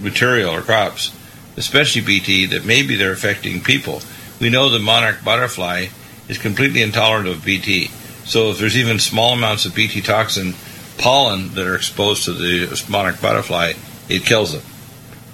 material 0.00 0.54
or 0.54 0.62
crops, 0.62 1.14
especially 1.58 2.00
BT, 2.00 2.46
that 2.46 2.64
maybe 2.64 2.96
they're 2.96 3.12
affecting 3.12 3.60
people. 3.60 4.00
We 4.40 4.48
know 4.48 4.70
the 4.70 4.78
monarch 4.78 5.22
butterfly 5.22 5.88
is 6.28 6.38
completely 6.38 6.80
intolerant 6.80 7.28
of 7.28 7.44
BT. 7.44 7.90
So 8.26 8.50
if 8.50 8.58
there's 8.58 8.76
even 8.76 8.98
small 8.98 9.32
amounts 9.32 9.66
of 9.66 9.74
BT 9.74 10.02
toxin 10.02 10.54
pollen 10.98 11.54
that 11.54 11.66
are 11.66 11.76
exposed 11.76 12.24
to 12.24 12.32
the 12.32 12.84
monarch 12.88 13.20
butterfly, 13.20 13.74
it 14.08 14.24
kills 14.24 14.52
them. 14.52 14.62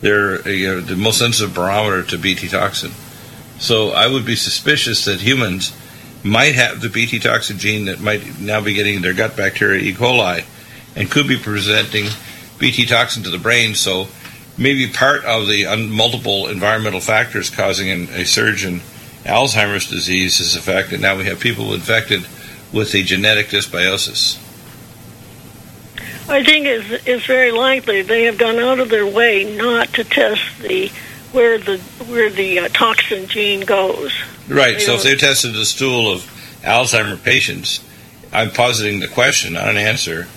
They're 0.02 0.46
you 0.48 0.68
know, 0.68 0.80
the 0.80 0.96
most 0.96 1.18
sensitive 1.18 1.54
barometer 1.54 2.02
to 2.04 2.18
BT 2.18 2.48
toxin. 2.48 2.92
So 3.58 3.90
I 3.90 4.08
would 4.08 4.26
be 4.26 4.36
suspicious 4.36 5.06
that 5.06 5.20
humans 5.20 5.74
might 6.22 6.54
have 6.54 6.80
the 6.80 6.90
BT 6.90 7.20
toxin 7.20 7.58
gene 7.58 7.86
that 7.86 8.00
might 8.00 8.38
now 8.38 8.60
be 8.60 8.74
getting 8.74 9.00
their 9.00 9.14
gut 9.14 9.36
bacteria 9.36 9.80
E. 9.80 9.94
coli 9.94 10.44
and 10.94 11.10
could 11.10 11.26
be 11.26 11.38
presenting 11.38 12.06
BT 12.58 12.86
toxin 12.86 13.22
to 13.22 13.30
the 13.30 13.38
brain. 13.38 13.74
So 13.74 14.08
maybe 14.58 14.86
part 14.86 15.24
of 15.24 15.48
the 15.48 15.64
multiple 15.88 16.46
environmental 16.48 17.00
factors 17.00 17.48
causing 17.48 17.88
an, 17.88 18.08
a 18.10 18.24
surge 18.24 18.64
in 18.66 18.80
Alzheimer's 19.24 19.88
disease 19.88 20.40
is 20.40 20.54
the 20.54 20.60
fact 20.60 20.90
that 20.90 21.00
now 21.00 21.16
we 21.16 21.24
have 21.24 21.40
people 21.40 21.72
infected 21.72 22.26
with 22.72 22.94
a 22.94 23.02
genetic 23.02 23.48
dysbiosis. 23.48 24.38
I 26.28 26.42
think 26.44 26.66
it's, 26.66 27.06
it's 27.06 27.26
very 27.26 27.50
likely 27.50 28.02
they 28.02 28.24
have 28.24 28.38
gone 28.38 28.58
out 28.58 28.78
of 28.78 28.88
their 28.88 29.06
way 29.06 29.44
not 29.56 29.88
to 29.94 30.04
test 30.04 30.60
the 30.60 30.90
where 31.32 31.58
the 31.58 31.78
where 32.06 32.30
the 32.30 32.60
uh, 32.60 32.68
toxin 32.68 33.26
gene 33.26 33.60
goes. 33.60 34.12
Right. 34.48 34.78
They 34.78 34.84
so 34.84 34.94
if 34.94 35.02
they 35.02 35.16
tested 35.16 35.54
the 35.54 35.64
stool 35.64 36.12
of 36.12 36.20
Alzheimer 36.62 37.22
patients, 37.22 37.84
I'm 38.32 38.50
positing 38.50 39.00
the 39.00 39.08
question, 39.08 39.54
not 39.54 39.68
an 39.68 39.76
answer. 39.76 40.28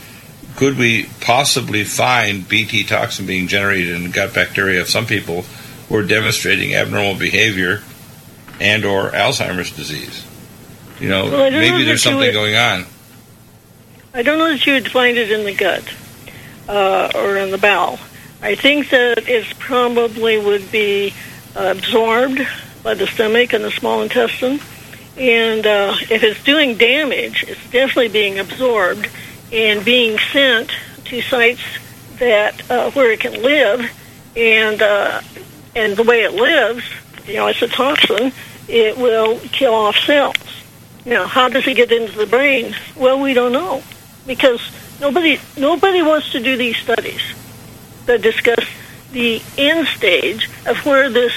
Could 0.56 0.78
we 0.78 1.08
possibly 1.20 1.84
find 1.84 2.48
BT 2.48 2.86
toxin 2.86 3.26
being 3.26 3.48
generated 3.48 3.94
in 3.94 4.04
the 4.04 4.10
gut 4.10 4.34
bacteria 4.34 4.82
of 4.82 4.90
some 4.90 5.06
people 5.06 5.44
who 5.90 5.98
are 5.98 6.04
demonstrating 6.04 6.74
abnormal 6.74 7.20
behavior 7.20 7.84
and 8.60 8.86
or 8.86 9.12
Alzheimer's 9.12 9.72
disease? 9.72 10.26
You 11.00 11.10
know, 11.10 11.26
Well, 11.26 11.32
don't 11.52 11.54
know 11.54 11.60
maybe 11.60 11.84
there's 11.84 12.04
something 12.04 12.20
would- 12.20 12.34
going 12.34 12.56
on. 12.56 12.86
I 14.14 14.24
don't 14.24 14.40
know 14.40 14.50
that 14.50 14.66
you 14.66 14.74
would 14.74 14.90
find 14.90 15.18
it 15.18 15.30
in 15.30 15.44
the 15.44 15.54
gut 15.54 15.84
uh, 16.70 17.12
or 17.16 17.36
in 17.36 17.52
the 17.52 17.58
bowel. 17.58 18.00
I 18.42 18.56
think 18.56 18.90
that 18.92 19.28
it 19.28 19.60
probably 19.60 20.38
would 20.38 20.72
be 20.72 21.14
absorbed 21.54 22.40
by 22.82 22.94
the 22.94 23.08
stomach 23.08 23.52
and 23.52 23.64
the 23.64 23.72
small 23.72 24.02
intestine. 24.02 24.62
And 25.18 25.66
uh, 25.66 25.96
if 26.10 26.24
it's 26.24 26.42
doing 26.44 26.78
damage, 26.78 27.44
it's 27.48 27.64
definitely 27.72 28.08
being 28.10 28.40
absorbed 28.40 29.10
and 29.52 29.84
being 29.84 30.18
sent 30.32 30.72
to 31.06 31.22
sites 31.22 31.62
that 32.20 32.70
uh, 32.72 32.92
where 32.92 33.12
it 33.12 33.20
can 33.20 33.42
live. 33.42 33.92
And 34.38 34.82
uh, 34.82 35.22
and 35.76 35.96
the 35.98 36.04
way 36.04 36.22
it 36.24 36.34
lives, 36.34 36.84
you 37.28 37.36
know, 37.36 37.48
it's 37.48 37.62
a 37.62 37.68
toxin. 37.68 38.32
It 38.68 38.98
will 38.98 39.40
kill 39.52 39.74
off 39.74 39.98
cells. 39.98 40.36
Now, 41.06 41.28
how 41.28 41.50
does 41.50 41.68
it 41.68 41.76
get 41.76 41.92
into 41.92 42.18
the 42.18 42.26
brain? 42.26 42.76
Well, 42.96 43.20
we 43.20 43.34
don't 43.34 43.52
know 43.52 43.84
because 44.26 44.62
nobody 45.00 45.40
nobody 45.58 46.02
wants 46.02 46.32
to 46.32 46.40
do 46.42 46.58
these 46.58 46.78
studies 46.78 47.22
that 48.08 48.22
discuss 48.22 48.66
the 49.12 49.42
end 49.58 49.88
stage 49.88 50.50
of 50.66 50.78
where 50.86 51.10
this 51.10 51.34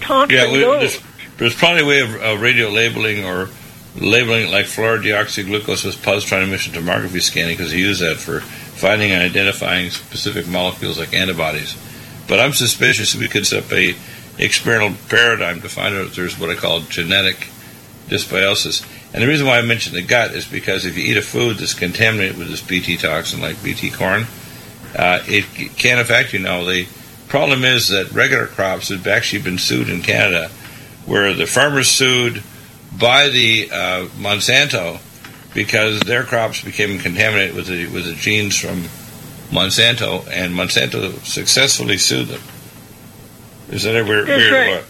toxin 0.00 0.36
Yeah, 0.38 0.52
we, 0.52 0.60
goes. 0.60 0.80
there's, 0.80 1.36
there's 1.36 1.54
probably 1.54 1.82
a 1.82 1.86
way 1.86 2.00
of 2.00 2.22
uh, 2.22 2.36
radio 2.38 2.68
labeling 2.70 3.24
or 3.24 3.48
labeling 3.96 4.46
it 4.46 4.50
like 4.50 4.66
fluorodeoxyglucose 4.66 5.84
with 5.84 5.96
positron 6.02 6.44
emission 6.44 6.72
tomography 6.72 7.20
scanning 7.20 7.56
because 7.56 7.72
they 7.72 7.78
use 7.78 7.98
that 8.00 8.16
for 8.16 8.40
finding 8.40 9.10
and 9.10 9.22
identifying 9.22 9.90
specific 9.90 10.46
molecules 10.46 10.98
like 10.98 11.12
antibodies. 11.14 11.76
But 12.28 12.40
I'm 12.40 12.52
suspicious 12.52 13.14
we 13.14 13.28
could 13.28 13.46
set 13.46 13.64
up 13.64 13.72
a 13.72 13.94
experimental 14.38 14.96
paradigm 15.08 15.60
to 15.62 15.68
find 15.68 15.94
out 15.94 16.06
if 16.06 16.14
there's 16.14 16.38
what 16.38 16.50
I 16.50 16.54
call 16.54 16.80
genetic 16.80 17.48
dysbiosis. 18.08 18.84
And 19.12 19.22
the 19.22 19.26
reason 19.26 19.46
why 19.46 19.58
I 19.58 19.62
mentioned 19.62 19.96
the 19.96 20.02
gut 20.02 20.32
is 20.32 20.46
because 20.46 20.84
if 20.84 20.96
you 20.96 21.04
eat 21.04 21.16
a 21.16 21.22
food 21.22 21.58
that's 21.58 21.74
contaminated 21.74 22.36
with 22.38 22.48
this 22.48 22.62
BT 22.62 22.96
toxin, 22.96 23.40
like 23.40 23.62
BT 23.62 23.90
corn, 23.90 24.26
uh, 24.96 25.20
it 25.26 25.44
can 25.76 25.98
affect 25.98 26.32
you. 26.32 26.38
Now, 26.38 26.64
the 26.64 26.86
problem 27.28 27.64
is 27.64 27.88
that 27.88 28.12
regular 28.12 28.46
crops 28.46 28.88
have 28.88 29.06
actually 29.06 29.42
been 29.42 29.58
sued 29.58 29.88
in 29.88 30.02
Canada, 30.02 30.48
where 31.04 31.34
the 31.34 31.46
farmers 31.46 31.88
sued 31.88 32.42
by 32.98 33.28
the 33.28 33.68
uh, 33.70 34.06
Monsanto 34.18 35.00
because 35.54 36.00
their 36.00 36.22
crops 36.22 36.62
became 36.62 36.98
contaminated 36.98 37.54
with 37.54 37.66
the 37.66 37.86
with 37.88 38.04
the 38.04 38.14
genes 38.14 38.56
from 38.58 38.82
Monsanto, 39.50 40.26
and 40.30 40.54
Monsanto 40.54 41.12
successfully 41.24 41.98
sued 41.98 42.28
them. 42.28 42.40
Is 43.70 43.82
that 43.84 43.96
a 43.96 44.04
weird? 44.04 44.26
That's 44.28 44.38
weird 44.38 44.52
right. 44.52 44.76
what? 44.76 44.84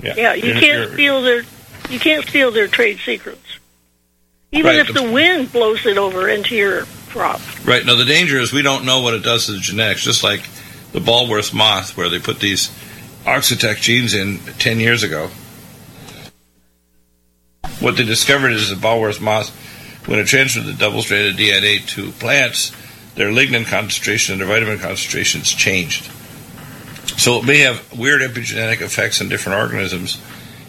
Yeah, 0.00 0.14
yeah, 0.16 0.34
you 0.34 0.44
You're- 0.48 0.60
can't 0.60 0.78
you're- 0.82 0.92
steal 0.94 1.22
their 1.22 1.42
you 1.90 1.98
can't 1.98 2.26
steal 2.26 2.50
their 2.50 2.68
trade 2.68 2.98
secrets. 3.04 3.58
Even 4.52 4.76
Right, 4.76 4.88
if 4.88 4.94
the- 4.94 5.02
wind 5.02 5.52
blows 5.52 5.84
it 5.84 5.98
over 5.98 6.28
into 6.28 6.54
your 6.54 6.86
crop. 7.08 7.40
Right. 7.64 7.84
Now, 7.84 7.94
the 7.96 8.04
danger 8.04 8.38
is 8.40 8.52
we 8.52 8.62
don't 8.62 8.84
know 8.84 9.00
what 9.00 9.14
it 9.14 9.22
does 9.22 9.46
to 9.46 9.52
the 9.52 9.58
genetics, 9.58 10.02
just 10.02 10.22
like 10.22 10.42
the 10.92 11.00
bollworm 11.00 11.52
moth, 11.52 11.96
where 11.96 12.08
they 12.08 12.18
put 12.18 12.40
these 12.40 12.70
Oxitec 13.26 13.80
genes 13.80 14.14
in 14.14 14.38
10 14.58 14.80
years 14.80 15.02
ago. 15.02 15.30
What 17.80 17.96
they 17.96 18.04
discovered 18.04 18.52
is 18.52 18.70
the 18.70 18.74
bollworm 18.74 19.20
moth, 19.20 19.50
when 20.06 20.18
it 20.18 20.26
transferred 20.26 20.64
the 20.64 20.72
double 20.72 21.02
stranded 21.02 21.36
DNA 21.36 21.86
to 21.88 22.10
plants, 22.12 22.72
their 23.14 23.30
lignin 23.30 23.66
concentration 23.66 24.32
and 24.32 24.40
their 24.40 24.48
vitamin 24.48 24.78
concentrations 24.78 25.50
changed. 25.52 26.08
So 27.18 27.38
it 27.38 27.44
may 27.44 27.58
have 27.58 27.92
weird 27.98 28.22
epigenetic 28.22 28.80
effects 28.80 29.20
on 29.20 29.28
different 29.28 29.58
organisms, 29.58 30.18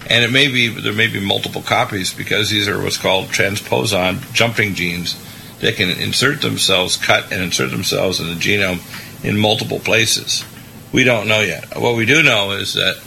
and 0.09 0.23
it 0.23 0.31
may 0.31 0.47
be 0.47 0.67
there 0.67 0.93
may 0.93 1.07
be 1.07 1.19
multiple 1.19 1.61
copies 1.61 2.13
because 2.13 2.49
these 2.49 2.67
are 2.67 2.81
what's 2.81 2.97
called 2.97 3.27
transposon 3.27 4.31
jumping 4.33 4.73
genes 4.73 5.15
They 5.59 5.73
can 5.73 5.89
insert 5.89 6.41
themselves, 6.41 6.95
cut 6.95 7.31
and 7.31 7.43
insert 7.43 7.71
themselves 7.71 8.19
in 8.19 8.27
the 8.27 8.35
genome 8.35 8.79
in 9.23 9.37
multiple 9.37 9.79
places. 9.79 10.45
We 10.91 11.03
don't 11.03 11.27
know 11.27 11.41
yet. 11.41 11.77
What 11.77 11.95
we 11.95 12.05
do 12.05 12.23
know 12.23 12.51
is 12.51 12.73
that 12.73 13.01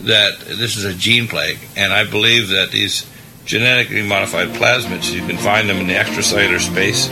that 0.00 0.40
this 0.40 0.76
is 0.76 0.86
a 0.86 0.94
gene 0.94 1.28
plague, 1.28 1.58
and 1.76 1.92
I 1.92 2.04
believe 2.04 2.48
that 2.48 2.70
these 2.70 3.06
genetically 3.44 4.02
modified 4.02 4.48
plasmids, 4.48 5.12
you 5.12 5.26
can 5.26 5.36
find 5.36 5.68
them 5.68 5.76
in 5.76 5.86
the 5.86 5.94
extracellular 5.94 6.58
space. 6.58 7.08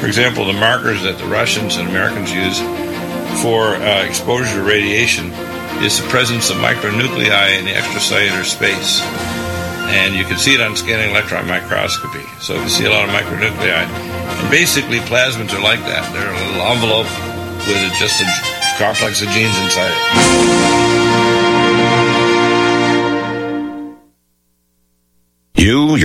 For 0.00 0.06
example, 0.06 0.46
the 0.46 0.54
markers 0.54 1.02
that 1.02 1.18
the 1.18 1.26
Russians 1.26 1.76
and 1.76 1.86
Americans 1.88 2.32
use 2.32 2.58
for 3.42 3.74
uh, 3.76 4.04
exposure 4.04 4.54
to 4.54 4.62
radiation 4.62 5.30
is 5.78 6.00
the 6.00 6.08
presence 6.08 6.50
of 6.50 6.56
micronuclei 6.56 7.58
in 7.58 7.64
the 7.64 7.72
extracellular 7.72 8.44
space. 8.44 9.00
And 9.90 10.14
you 10.14 10.24
can 10.24 10.36
see 10.36 10.54
it 10.54 10.60
on 10.60 10.76
scanning 10.76 11.10
electron 11.10 11.46
microscopy. 11.46 12.24
So 12.40 12.54
you 12.54 12.60
can 12.60 12.68
see 12.68 12.84
a 12.84 12.90
lot 12.90 13.08
of 13.08 13.10
micronuclei. 13.10 13.86
And 13.86 14.50
basically, 14.50 14.98
plasmids 14.98 15.52
are 15.52 15.62
like 15.62 15.80
that. 15.80 16.06
They're 16.12 16.30
a 16.30 16.38
little 16.46 16.62
envelope 16.70 17.10
with 17.66 17.92
just 17.98 18.20
a 18.20 18.26
complex 18.78 19.22
of 19.22 19.28
genes 19.30 19.56
inside 19.58 19.90
it. 19.90 20.99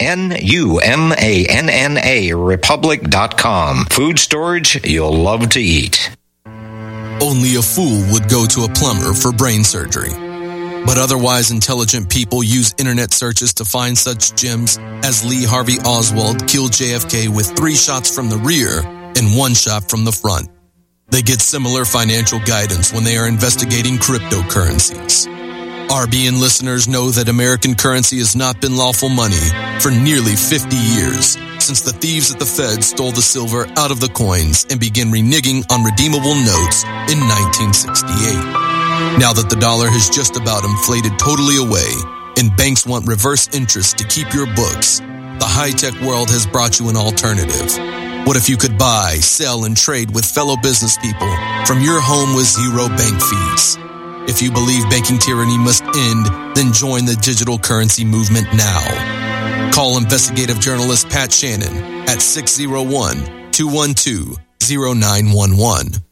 N-U-M-A-N-N-A 0.00 0.32
republic.com. 2.32 3.84
Food 3.86 4.18
storage 4.18 4.84
you'll 4.86 5.12
love 5.12 5.48
to 5.50 5.60
eat. 5.60 6.10
Only 7.20 7.56
a 7.56 7.62
fool 7.62 8.04
would 8.12 8.28
go 8.28 8.46
to 8.46 8.64
a 8.64 8.68
plumber 8.68 9.12
for 9.14 9.32
brain 9.32 9.64
surgery. 9.64 10.10
But 10.86 10.98
otherwise 10.98 11.50
intelligent 11.50 12.08
people 12.10 12.42
use 12.44 12.74
internet 12.78 13.12
searches 13.12 13.54
to 13.54 13.64
find 13.64 13.98
such 13.98 14.34
gems 14.34 14.78
as 14.78 15.24
Lee 15.24 15.44
Harvey 15.44 15.78
Oswald 15.84 16.46
killed 16.46 16.72
JFK 16.72 17.28
with 17.28 17.56
three 17.56 17.74
shots 17.74 18.14
from 18.14 18.30
the 18.30 18.36
rear 18.36 18.80
and 19.16 19.36
one 19.36 19.54
shot 19.54 19.90
from 19.90 20.04
the 20.04 20.12
front. 20.12 20.48
They 21.08 21.22
get 21.22 21.40
similar 21.40 21.84
financial 21.84 22.38
guidance 22.40 22.92
when 22.92 23.04
they 23.04 23.16
are 23.16 23.28
investigating 23.28 23.94
cryptocurrencies. 23.94 25.26
RBN 25.88 26.40
listeners 26.40 26.88
know 26.88 27.10
that 27.10 27.28
American 27.28 27.76
currency 27.76 28.18
has 28.18 28.34
not 28.34 28.60
been 28.60 28.76
lawful 28.76 29.08
money 29.08 29.38
for 29.78 29.90
nearly 29.90 30.34
50 30.34 30.74
years 30.74 31.38
since 31.62 31.80
the 31.80 31.92
thieves 31.92 32.32
at 32.32 32.40
the 32.40 32.44
Fed 32.44 32.82
stole 32.82 33.12
the 33.12 33.22
silver 33.22 33.66
out 33.76 33.92
of 33.92 34.00
the 34.00 34.08
coins 34.08 34.66
and 34.68 34.80
began 34.80 35.12
reneging 35.12 35.62
on 35.70 35.84
redeemable 35.84 36.34
notes 36.34 36.82
in 37.06 37.22
1968. 37.22 39.22
Now 39.22 39.32
that 39.32 39.46
the 39.48 39.62
dollar 39.62 39.86
has 39.86 40.10
just 40.10 40.36
about 40.36 40.64
inflated 40.64 41.16
totally 41.20 41.62
away 41.62 41.88
and 42.36 42.54
banks 42.56 42.84
want 42.84 43.06
reverse 43.06 43.46
interest 43.54 43.96
to 43.98 44.08
keep 44.08 44.34
your 44.34 44.46
books, 44.58 44.98
the 44.98 45.46
high-tech 45.46 45.94
world 46.02 46.30
has 46.30 46.46
brought 46.46 46.80
you 46.80 46.88
an 46.88 46.96
alternative. 46.96 47.78
What 48.26 48.36
if 48.36 48.48
you 48.48 48.56
could 48.56 48.76
buy, 48.76 49.18
sell, 49.22 49.64
and 49.64 49.76
trade 49.76 50.12
with 50.12 50.24
fellow 50.24 50.56
business 50.56 50.98
people 50.98 51.30
from 51.64 51.80
your 51.80 52.00
home 52.02 52.34
with 52.34 52.46
zero 52.46 52.88
bank 52.88 53.22
fees? 53.22 53.78
If 54.28 54.42
you 54.42 54.50
believe 54.50 54.88
banking 54.90 55.18
tyranny 55.18 55.56
must 55.56 55.84
end, 55.84 56.26
then 56.56 56.72
join 56.72 57.04
the 57.04 57.16
digital 57.22 57.58
currency 57.58 58.04
movement 58.04 58.46
now. 58.54 59.70
Call 59.72 59.96
investigative 59.98 60.58
journalist 60.58 61.08
Pat 61.08 61.32
Shannon 61.32 61.76
at 62.08 62.20
601 62.20 63.52
212 63.52 64.36
0911. 64.60 66.02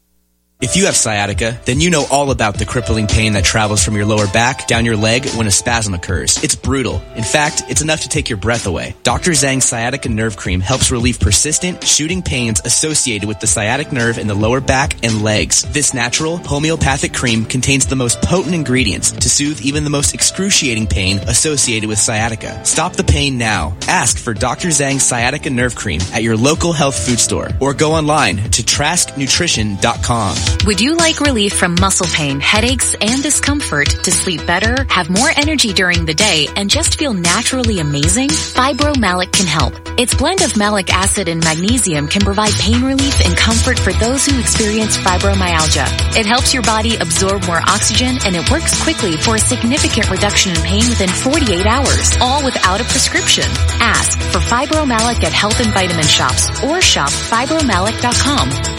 If 0.61 0.77
you 0.77 0.85
have 0.85 0.95
sciatica, 0.95 1.59
then 1.65 1.81
you 1.81 1.89
know 1.89 2.05
all 2.09 2.31
about 2.31 2.57
the 2.57 2.65
crippling 2.65 3.07
pain 3.07 3.33
that 3.33 3.43
travels 3.43 3.83
from 3.83 3.97
your 3.97 4.05
lower 4.05 4.25
back 4.25 4.67
down 4.67 4.85
your 4.85 4.95
leg 4.95 5.27
when 5.31 5.47
a 5.47 5.51
spasm 5.51 5.93
occurs. 5.93 6.41
It's 6.41 6.55
brutal. 6.55 7.03
In 7.17 7.25
fact, 7.25 7.63
it's 7.67 7.81
enough 7.81 7.99
to 8.01 8.09
take 8.09 8.29
your 8.29 8.37
breath 8.37 8.65
away. 8.65 8.95
Dr. 9.03 9.31
Zhang's 9.31 9.65
sciatica 9.65 10.07
nerve 10.07 10.37
cream 10.37 10.61
helps 10.61 10.91
relieve 10.91 11.19
persistent, 11.19 11.83
shooting 11.83 12.21
pains 12.21 12.61
associated 12.63 13.27
with 13.27 13.41
the 13.41 13.47
sciatic 13.47 13.91
nerve 13.91 14.17
in 14.17 14.27
the 14.27 14.33
lower 14.33 14.61
back 14.61 15.03
and 15.03 15.21
legs. 15.21 15.63
This 15.73 15.93
natural, 15.93 16.37
homeopathic 16.37 17.13
cream 17.13 17.43
contains 17.43 17.85
the 17.85 17.97
most 17.97 18.21
potent 18.21 18.55
ingredients 18.55 19.11
to 19.11 19.29
soothe 19.29 19.59
even 19.59 19.83
the 19.83 19.89
most 19.89 20.13
excruciating 20.13 20.87
pain 20.87 21.17
associated 21.27 21.89
with 21.89 21.99
sciatica. 21.99 22.63
Stop 22.63 22.93
the 22.93 23.03
pain 23.03 23.37
now. 23.37 23.75
Ask 23.89 24.17
for 24.17 24.33
Dr. 24.33 24.69
Zhang's 24.69 25.03
sciatica 25.03 25.49
nerve 25.49 25.75
cream 25.75 25.99
at 26.13 26.23
your 26.23 26.37
local 26.37 26.71
health 26.71 26.97
food 26.97 27.19
store 27.19 27.49
or 27.59 27.73
go 27.73 27.91
online 27.91 28.37
to 28.37 28.63
trasknutrition.com. 28.63 30.44
Would 30.65 30.81
you 30.81 30.95
like 30.95 31.19
relief 31.19 31.53
from 31.53 31.75
muscle 31.79 32.07
pain, 32.07 32.39
headaches, 32.39 32.95
and 32.99 33.21
discomfort 33.21 33.87
to 33.87 34.11
sleep 34.11 34.45
better, 34.47 34.85
have 34.89 35.09
more 35.09 35.29
energy 35.37 35.73
during 35.73 36.05
the 36.05 36.13
day, 36.15 36.47
and 36.55 36.69
just 36.69 36.97
feel 36.97 37.13
naturally 37.13 37.79
amazing? 37.79 38.29
Fibromalic 38.29 39.31
can 39.31 39.45
help. 39.45 39.73
Its 39.99 40.15
blend 40.15 40.41
of 40.41 40.57
malic 40.57 40.91
acid 40.91 41.29
and 41.29 41.43
magnesium 41.43 42.07
can 42.07 42.21
provide 42.21 42.51
pain 42.53 42.83
relief 42.83 43.23
and 43.23 43.37
comfort 43.37 43.77
for 43.77 43.93
those 43.93 44.25
who 44.25 44.39
experience 44.39 44.97
fibromyalgia. 44.97 45.85
It 46.17 46.25
helps 46.25 46.53
your 46.53 46.63
body 46.63 46.97
absorb 46.97 47.45
more 47.45 47.61
oxygen 47.67 48.17
and 48.25 48.35
it 48.35 48.49
works 48.49 48.81
quickly 48.83 49.17
for 49.17 49.35
a 49.35 49.39
significant 49.39 50.09
reduction 50.09 50.51
in 50.51 50.61
pain 50.63 50.89
within 50.89 51.09
48 51.09 51.65
hours, 51.65 52.17
all 52.19 52.43
without 52.43 52.81
a 52.81 52.85
prescription. 52.85 53.45
Ask 53.79 54.19
for 54.33 54.39
Fibromalic 54.39 55.23
at 55.23 55.31
health 55.31 55.59
and 55.59 55.73
vitamin 55.73 56.07
shops 56.07 56.49
or 56.63 56.81
shop 56.81 57.09
fibromalic.com. 57.09 58.74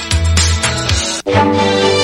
And 1.29 1.96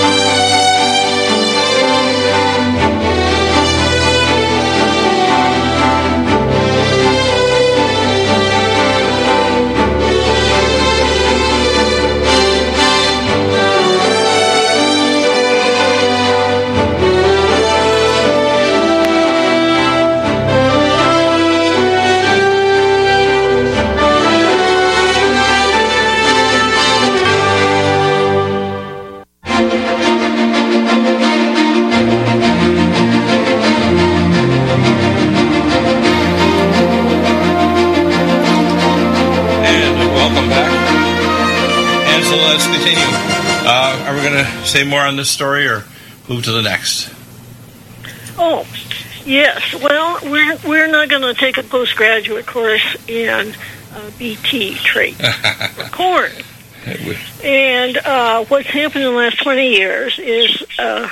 going 44.32 44.44
to 44.44 44.66
say 44.66 44.84
more 44.84 45.00
on 45.00 45.16
this 45.16 45.30
story 45.30 45.66
or 45.66 45.84
move 46.28 46.44
to 46.44 46.52
the 46.52 46.62
next? 46.62 47.12
Oh, 48.38 48.66
yes. 49.24 49.74
Well, 49.74 50.18
we're 50.22 50.56
we're 50.66 50.88
not 50.88 51.08
going 51.08 51.22
to 51.22 51.34
take 51.34 51.58
a 51.58 51.62
postgraduate 51.62 52.46
course 52.46 52.96
in 53.06 53.54
uh, 53.94 54.10
BT 54.18 54.74
trait 54.76 55.20
corn. 55.92 56.32
And 57.44 57.96
uh, 57.98 58.44
what's 58.46 58.68
happened 58.68 59.04
in 59.04 59.12
the 59.12 59.16
last 59.16 59.40
20 59.40 59.68
years 59.68 60.18
is 60.18 60.64
uh, 60.78 61.08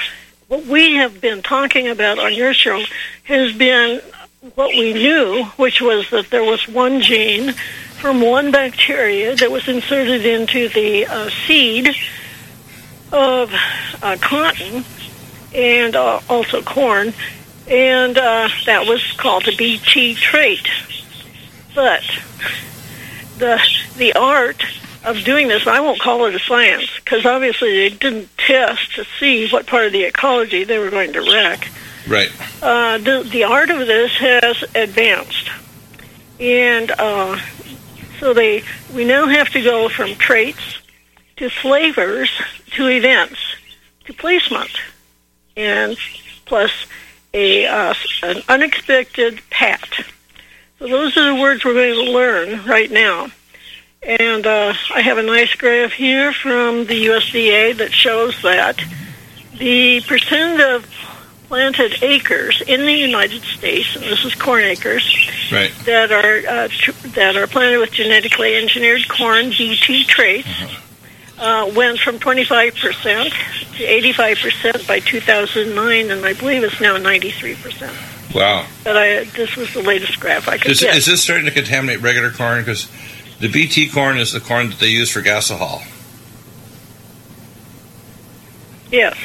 what 0.48 0.66
we 0.66 0.96
have 0.96 1.20
been 1.20 1.42
talking 1.42 1.87
about 1.87 2.18
on 2.18 2.35
your 2.35 2.54
show 2.54 2.83
has 3.24 3.52
been 3.52 4.00
what 4.56 4.70
we 4.70 4.94
knew, 4.94 5.44
which 5.56 5.80
was 5.80 6.11
that 6.11 6.30
there 6.30 6.42
was 6.42 6.66
one 6.66 7.02
gene 7.02 7.52
from 8.00 8.20
one 8.20 8.50
bacteria 8.50 9.37
that 9.37 9.50
was 9.50 9.68
inserted 9.68 10.24
into 10.26 10.68
the 10.70 11.06
uh, 11.06 11.30
seed 11.46 11.94
of 13.12 13.53
uh, 14.03 14.16
cotton 14.20 14.85
and 15.55 15.96
uh, 15.96 16.20
also 16.29 16.62
corn, 16.62 17.12
and 17.68 18.16
uh, 18.16 18.49
that 18.66 18.87
was 18.87 19.12
called 19.12 19.44
the 19.44 19.57
BT 19.57 20.14
trait. 20.14 20.68
But 21.75 22.03
the 23.38 23.61
the 23.96 24.12
art 24.14 24.64
of 25.05 25.25
doing 25.25 25.49
this, 25.49 25.66
I 25.66 25.81
won't 25.81 26.01
call 26.01 26.27
it 26.27 26.35
a 26.35 26.38
science 26.38 26.88
because 26.96 27.25
obviously 27.25 27.88
they 27.88 27.96
didn't 27.96 28.29
test 28.37 28.94
to 28.96 29.05
see 29.18 29.49
what 29.49 29.66
part 29.66 29.87
of 29.87 29.92
the 29.92 30.05
ecology 30.05 30.64
they 30.64 30.79
were 30.79 30.90
going 30.90 31.12
to 31.14 31.20
wreck. 31.20 31.68
Right. 32.07 32.31
Uh, 32.62 32.99
the 32.99 33.27
the 33.29 33.44
art 33.44 33.70
of 33.70 33.79
this 33.87 34.12
has 34.12 34.62
advanced, 34.75 35.51
and 36.38 36.90
uh, 36.90 37.38
so 38.18 38.35
they 38.35 38.62
we 38.94 39.05
now 39.05 39.27
have 39.27 39.51
to 39.51 39.62
go 39.62 39.88
from 39.88 40.14
traits 40.14 40.79
to 41.37 41.49
flavors 41.49 42.31
to 42.76 42.88
events 42.88 43.38
to 44.04 44.12
placement, 44.12 44.70
and 45.56 45.96
plus 46.44 46.70
a 47.33 47.66
uh, 47.66 47.94
an 48.22 48.42
unexpected 48.48 49.40
pat. 49.50 49.88
So 50.78 50.88
those 50.88 51.16
are 51.16 51.35
the 51.35 51.40
words 51.40 51.64
we're 51.64 51.74
going 51.74 52.06
to 52.06 52.12
learn 52.12 52.64
right 52.66 52.90
now. 52.90 53.28
And 54.02 54.46
uh, 54.46 54.72
I 54.94 55.02
have 55.02 55.18
a 55.18 55.22
nice 55.22 55.54
graph 55.54 55.92
here 55.92 56.33
from 56.33 56.87
the 56.87 57.06
USDA 57.06 57.76
that 57.76 57.92
shows 57.92 58.40
that 58.42 58.83
the 59.59 60.00
percent 60.06 60.61
of 60.62 60.87
planted 61.48 62.02
acres 62.02 62.62
in 62.66 62.87
the 62.87 62.94
United 62.94 63.42
States, 63.42 63.94
and 63.96 64.04
this 64.04 64.24
is 64.24 64.35
corn 64.35 64.62
acres, 64.62 65.04
right. 65.52 65.72
that 65.85 66.12
are 66.12 66.48
uh, 66.48 66.68
tr- 66.70 67.09
that 67.09 67.37
are 67.37 67.46
planted 67.46 67.78
with 67.78 67.90
genetically 67.90 68.54
engineered 68.54 69.06
corn 69.09 69.50
BT 69.50 70.04
traits. 70.04 70.48
Uh, 71.40 71.72
went 71.74 71.98
from 71.98 72.18
25% 72.18 72.74
to 73.79 73.83
85% 73.83 74.87
by 74.87 75.00
2009, 75.00 76.11
and 76.11 76.26
I 76.26 76.35
believe 76.35 76.62
it's 76.62 76.79
now 76.83 76.98
93%. 76.98 78.35
Wow. 78.35 78.66
But 78.85 78.96
I, 78.98 79.24
this 79.24 79.57
was 79.57 79.72
the 79.72 79.81
latest 79.81 80.20
graph 80.20 80.48
I 80.48 80.59
could 80.59 80.70
Is, 80.70 80.81
get. 80.81 80.94
is 80.94 81.07
this 81.07 81.22
starting 81.22 81.46
to 81.46 81.50
contaminate 81.50 82.03
regular 82.03 82.31
corn? 82.31 82.61
Because 82.61 82.90
the 83.40 83.48
BT 83.48 83.88
corn 83.88 84.18
is 84.18 84.33
the 84.33 84.40
corn 84.40 84.68
that 84.68 84.79
they 84.81 84.88
use 84.90 85.11
for 85.11 85.22
gasohol. 85.22 85.83
yes. 88.92 89.16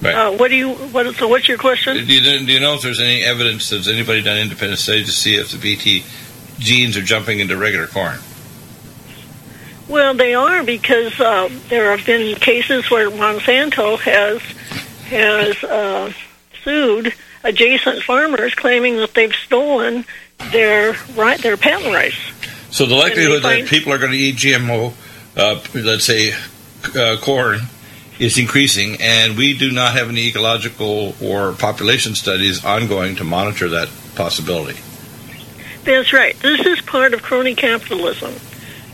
Right. 0.00 0.14
Uh, 0.14 0.32
what 0.32 0.48
do 0.48 0.56
you? 0.56 0.70
What? 0.72 1.14
So, 1.14 1.28
what's 1.28 1.46
your 1.46 1.58
question? 1.58 1.94
Do 1.94 2.12
you, 2.12 2.44
do 2.44 2.52
you 2.52 2.58
know 2.58 2.74
if 2.74 2.82
there's 2.82 2.98
any 2.98 3.22
evidence? 3.22 3.70
Has 3.70 3.86
anybody 3.86 4.20
done 4.20 4.36
independent 4.36 4.80
study 4.80 5.04
to 5.04 5.12
see 5.12 5.36
if 5.36 5.52
the 5.52 5.58
BT 5.58 6.02
genes 6.58 6.96
are 6.96 7.02
jumping 7.02 7.38
into 7.38 7.56
regular 7.56 7.86
corn? 7.86 8.18
Well, 9.92 10.14
they 10.14 10.32
are 10.32 10.62
because 10.62 11.20
uh, 11.20 11.50
there 11.68 11.94
have 11.94 12.06
been 12.06 12.34
cases 12.36 12.90
where 12.90 13.10
Monsanto 13.10 13.98
has 13.98 14.40
has 15.10 15.62
uh, 15.62 16.10
sued 16.64 17.12
adjacent 17.44 18.02
farmers, 18.02 18.54
claiming 18.54 18.96
that 18.96 19.12
they've 19.12 19.34
stolen 19.34 20.06
their 20.50 20.96
right 21.14 21.38
their 21.42 21.58
patent 21.58 21.92
rights. 21.92 22.16
So 22.70 22.86
the 22.86 22.94
likelihood 22.94 23.42
find- 23.42 23.64
that 23.64 23.68
people 23.68 23.92
are 23.92 23.98
going 23.98 24.12
to 24.12 24.18
eat 24.18 24.36
GMO, 24.36 24.94
uh, 25.36 25.60
let's 25.74 26.04
say 26.04 26.32
uh, 26.96 27.18
corn, 27.20 27.60
is 28.18 28.38
increasing, 28.38 28.96
and 28.98 29.36
we 29.36 29.52
do 29.52 29.70
not 29.70 29.92
have 29.92 30.08
any 30.08 30.28
ecological 30.28 31.14
or 31.22 31.52
population 31.52 32.14
studies 32.14 32.64
ongoing 32.64 33.14
to 33.16 33.24
monitor 33.24 33.68
that 33.68 33.90
possibility. 34.14 34.80
That's 35.84 36.14
right. 36.14 36.34
This 36.40 36.64
is 36.64 36.80
part 36.80 37.12
of 37.12 37.22
crony 37.22 37.54
capitalism. 37.54 38.32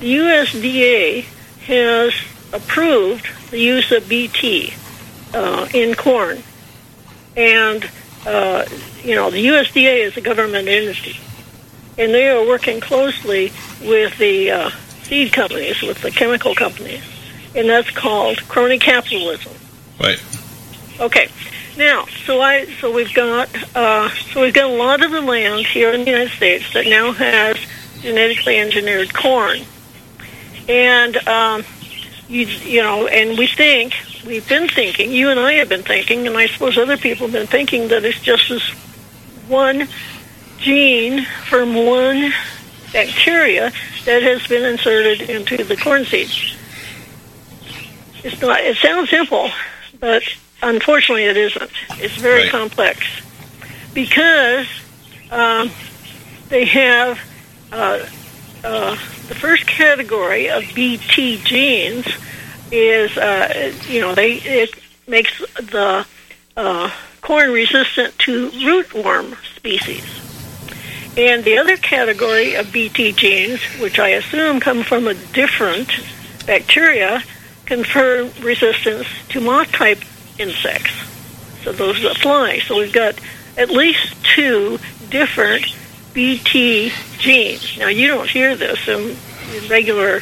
The 0.00 0.16
USDA 0.16 1.24
has 1.66 2.14
approved 2.52 3.26
the 3.50 3.58
use 3.58 3.90
of 3.90 4.08
BT 4.08 4.72
uh, 5.34 5.68
in 5.74 5.94
corn, 5.94 6.42
and 7.36 7.88
uh, 8.26 8.64
you 9.02 9.14
know 9.14 9.30
the 9.30 9.46
USDA 9.46 10.06
is 10.06 10.16
a 10.16 10.20
government 10.20 10.68
entity, 10.68 11.18
and 11.98 12.14
they 12.14 12.28
are 12.28 12.46
working 12.46 12.80
closely 12.80 13.52
with 13.82 14.16
the 14.18 14.50
uh, 14.50 14.70
seed 15.02 15.32
companies, 15.32 15.82
with 15.82 16.00
the 16.00 16.10
chemical 16.10 16.54
companies, 16.54 17.02
and 17.54 17.68
that's 17.68 17.90
called 17.90 18.38
crony 18.48 18.78
capitalism. 18.78 19.52
Right. 19.98 20.22
Okay. 21.00 21.28
Now, 21.76 22.06
so 22.24 22.40
I 22.40 22.66
so 22.80 22.92
we've 22.92 23.14
got 23.14 23.48
uh, 23.74 24.10
so 24.32 24.42
we've 24.42 24.54
got 24.54 24.70
a 24.70 24.74
lot 24.74 25.04
of 25.04 25.10
the 25.10 25.20
land 25.20 25.66
here 25.66 25.92
in 25.92 26.04
the 26.04 26.10
United 26.10 26.30
States 26.30 26.72
that 26.72 26.86
now 26.86 27.12
has 27.12 27.56
genetically 28.00 28.58
engineered 28.58 29.12
corn, 29.12 29.60
and 30.68 31.16
um, 31.28 31.64
you 32.28 32.46
you 32.46 32.82
know, 32.82 33.06
and 33.06 33.38
we 33.38 33.46
think 33.46 33.94
we've 34.26 34.48
been 34.48 34.68
thinking, 34.68 35.10
you 35.10 35.30
and 35.30 35.40
I 35.40 35.54
have 35.54 35.68
been 35.68 35.82
thinking, 35.82 36.26
and 36.26 36.36
I 36.36 36.46
suppose 36.46 36.76
other 36.78 36.96
people 36.96 37.26
have 37.26 37.32
been 37.32 37.46
thinking 37.46 37.88
that 37.88 38.04
it's 38.04 38.20
just 38.20 38.48
this 38.48 38.68
one 39.48 39.88
gene 40.58 41.24
from 41.48 41.74
one 41.74 42.32
bacteria 42.92 43.72
that 44.04 44.22
has 44.22 44.46
been 44.46 44.64
inserted 44.64 45.28
into 45.30 45.62
the 45.64 45.76
corn 45.76 46.04
seeds. 46.04 46.56
It's 48.24 48.40
not. 48.40 48.60
It 48.60 48.76
sounds 48.76 49.10
simple, 49.10 49.50
but 50.00 50.22
unfortunately, 50.62 51.24
it 51.24 51.36
isn't. 51.36 51.70
It's 51.98 52.16
very 52.16 52.42
Right. 52.42 52.50
complex 52.50 53.00
because 53.94 54.66
um, 55.30 55.70
they 56.48 56.64
have 56.64 57.18
uh, 57.72 58.04
uh, 58.64 58.96
the 59.28 59.34
first 59.34 59.66
category 59.66 60.48
of 60.48 60.64
BT 60.74 61.38
genes 61.44 62.06
is 62.72 63.16
uh, 63.16 63.72
you 63.88 64.00
know 64.00 64.14
they 64.14 64.34
it 64.34 64.74
makes 65.06 65.38
the 65.56 66.06
uh, 66.56 66.90
corn 67.20 67.52
resistant 67.52 68.18
to 68.18 68.50
rootworm 68.50 69.36
species. 69.54 70.04
And 71.16 71.44
the 71.44 71.58
other 71.58 71.76
category 71.76 72.54
of 72.54 72.72
BT 72.72 73.12
genes, 73.12 73.60
which 73.80 73.98
I 73.98 74.10
assume 74.10 74.60
come 74.60 74.82
from 74.82 75.08
a 75.08 75.14
different 75.14 75.90
bacteria, 76.46 77.22
confer 77.66 78.30
resistance 78.40 79.06
to 79.30 79.40
moth-type 79.40 79.98
insects. 80.38 80.92
So 81.64 81.72
those 81.72 82.00
that 82.02 82.18
fly. 82.18 82.60
So 82.60 82.78
we've 82.78 82.92
got 82.92 83.18
at 83.56 83.70
least 83.70 84.14
two 84.24 84.78
different 85.10 85.66
BT 86.18 86.90
genes. 87.18 87.78
Now 87.78 87.86
you 87.86 88.08
don't 88.08 88.28
hear 88.28 88.56
this 88.56 88.88
in, 88.88 89.16
in 89.54 89.68
regular 89.70 90.16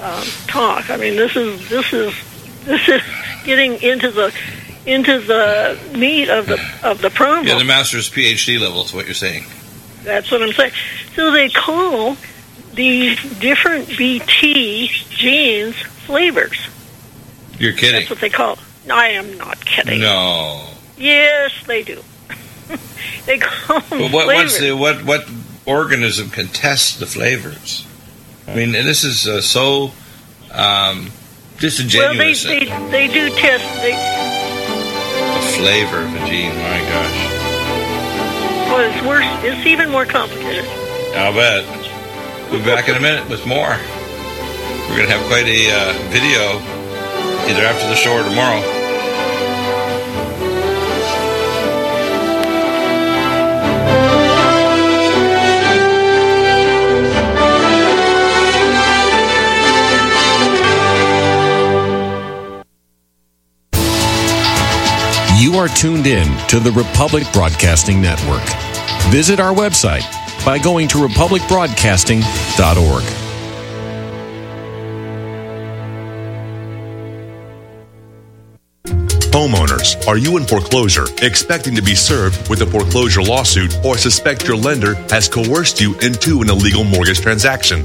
um, 0.00 0.24
talk. 0.46 0.88
I 0.88 0.96
mean, 0.96 1.14
this 1.14 1.36
is 1.36 1.68
this 1.68 1.92
is 1.92 2.14
this 2.64 2.88
is 2.88 3.02
getting 3.44 3.74
into 3.82 4.10
the 4.10 4.34
into 4.86 5.20
the 5.20 5.78
meat 5.94 6.30
of 6.30 6.46
the 6.46 6.58
of 6.82 7.02
the 7.02 7.10
problem. 7.10 7.46
Yeah, 7.46 7.58
the 7.58 7.64
master's 7.64 8.08
PhD 8.08 8.58
level 8.58 8.82
is 8.82 8.94
what 8.94 9.04
you're 9.04 9.12
saying. 9.12 9.44
That's 10.04 10.30
what 10.30 10.42
I'm 10.42 10.54
saying. 10.54 10.72
So 11.16 11.30
they 11.32 11.50
call 11.50 12.16
these 12.72 13.20
different 13.38 13.88
BT 13.98 14.86
genes 15.10 15.76
flavors. 15.76 16.66
You're 17.58 17.74
kidding. 17.74 18.00
That's 18.00 18.08
what 18.08 18.20
they 18.20 18.30
call. 18.30 18.56
I 18.90 19.08
am 19.08 19.36
not 19.36 19.62
kidding. 19.62 20.00
No. 20.00 20.66
Yes, 20.96 21.52
they 21.66 21.82
do. 21.82 22.02
they 23.26 23.38
call 23.38 23.80
them 23.80 23.98
But 23.98 24.12
what, 24.12 24.24
flavors. 24.24 24.58
the, 24.58 24.72
what 24.72 25.04
what 25.04 25.28
organism 25.66 26.30
can 26.30 26.48
test 26.48 26.98
the 26.98 27.06
flavors? 27.06 27.86
I 28.46 28.54
mean, 28.54 28.72
this 28.72 29.04
is 29.04 29.26
uh, 29.26 29.40
so 29.40 29.92
um, 30.52 31.10
well, 31.62 32.14
they, 32.16 32.34
they 32.34 32.66
they 32.90 33.06
do 33.08 33.30
test. 33.30 33.82
They, 33.82 33.92
the 33.92 35.56
flavor 35.56 36.00
of 36.00 36.14
a 36.14 36.26
gene. 36.26 36.50
My 36.56 36.80
gosh. 36.90 37.32
well, 38.68 38.90
it's 38.90 39.06
worse. 39.06 39.24
It's 39.44 39.66
even 39.66 39.90
more 39.90 40.04
complicated. 40.04 40.64
I'll 41.14 41.32
bet. 41.32 41.64
We'll 42.50 42.60
be 42.60 42.66
back 42.66 42.88
in 42.88 42.96
a 42.96 43.00
minute 43.00 43.28
with 43.30 43.46
more. 43.46 43.78
We're 44.90 44.96
going 44.96 45.08
to 45.08 45.14
have 45.14 45.26
quite 45.28 45.46
a 45.46 45.70
uh, 45.70 45.92
video 46.10 46.58
either 47.48 47.62
after 47.62 47.86
the 47.88 47.94
show 47.94 48.12
or 48.12 48.24
tomorrow. 48.28 48.81
You 65.42 65.56
are 65.56 65.66
tuned 65.66 66.06
in 66.06 66.28
to 66.46 66.60
the 66.60 66.70
Republic 66.70 67.24
Broadcasting 67.32 68.00
Network. 68.00 68.44
Visit 69.10 69.40
our 69.40 69.52
website 69.52 70.04
by 70.44 70.56
going 70.56 70.86
to 70.86 70.98
republicbroadcasting.org. 70.98 73.02
Homeowners, 79.32 80.06
are 80.06 80.16
you 80.16 80.36
in 80.36 80.44
foreclosure, 80.44 81.06
expecting 81.22 81.74
to 81.74 81.82
be 81.82 81.96
served 81.96 82.48
with 82.48 82.62
a 82.62 82.66
foreclosure 82.66 83.22
lawsuit, 83.22 83.76
or 83.84 83.98
suspect 83.98 84.46
your 84.46 84.56
lender 84.56 84.94
has 85.10 85.28
coerced 85.28 85.80
you 85.80 85.98
into 85.98 86.42
an 86.42 86.50
illegal 86.50 86.84
mortgage 86.84 87.20
transaction? 87.20 87.84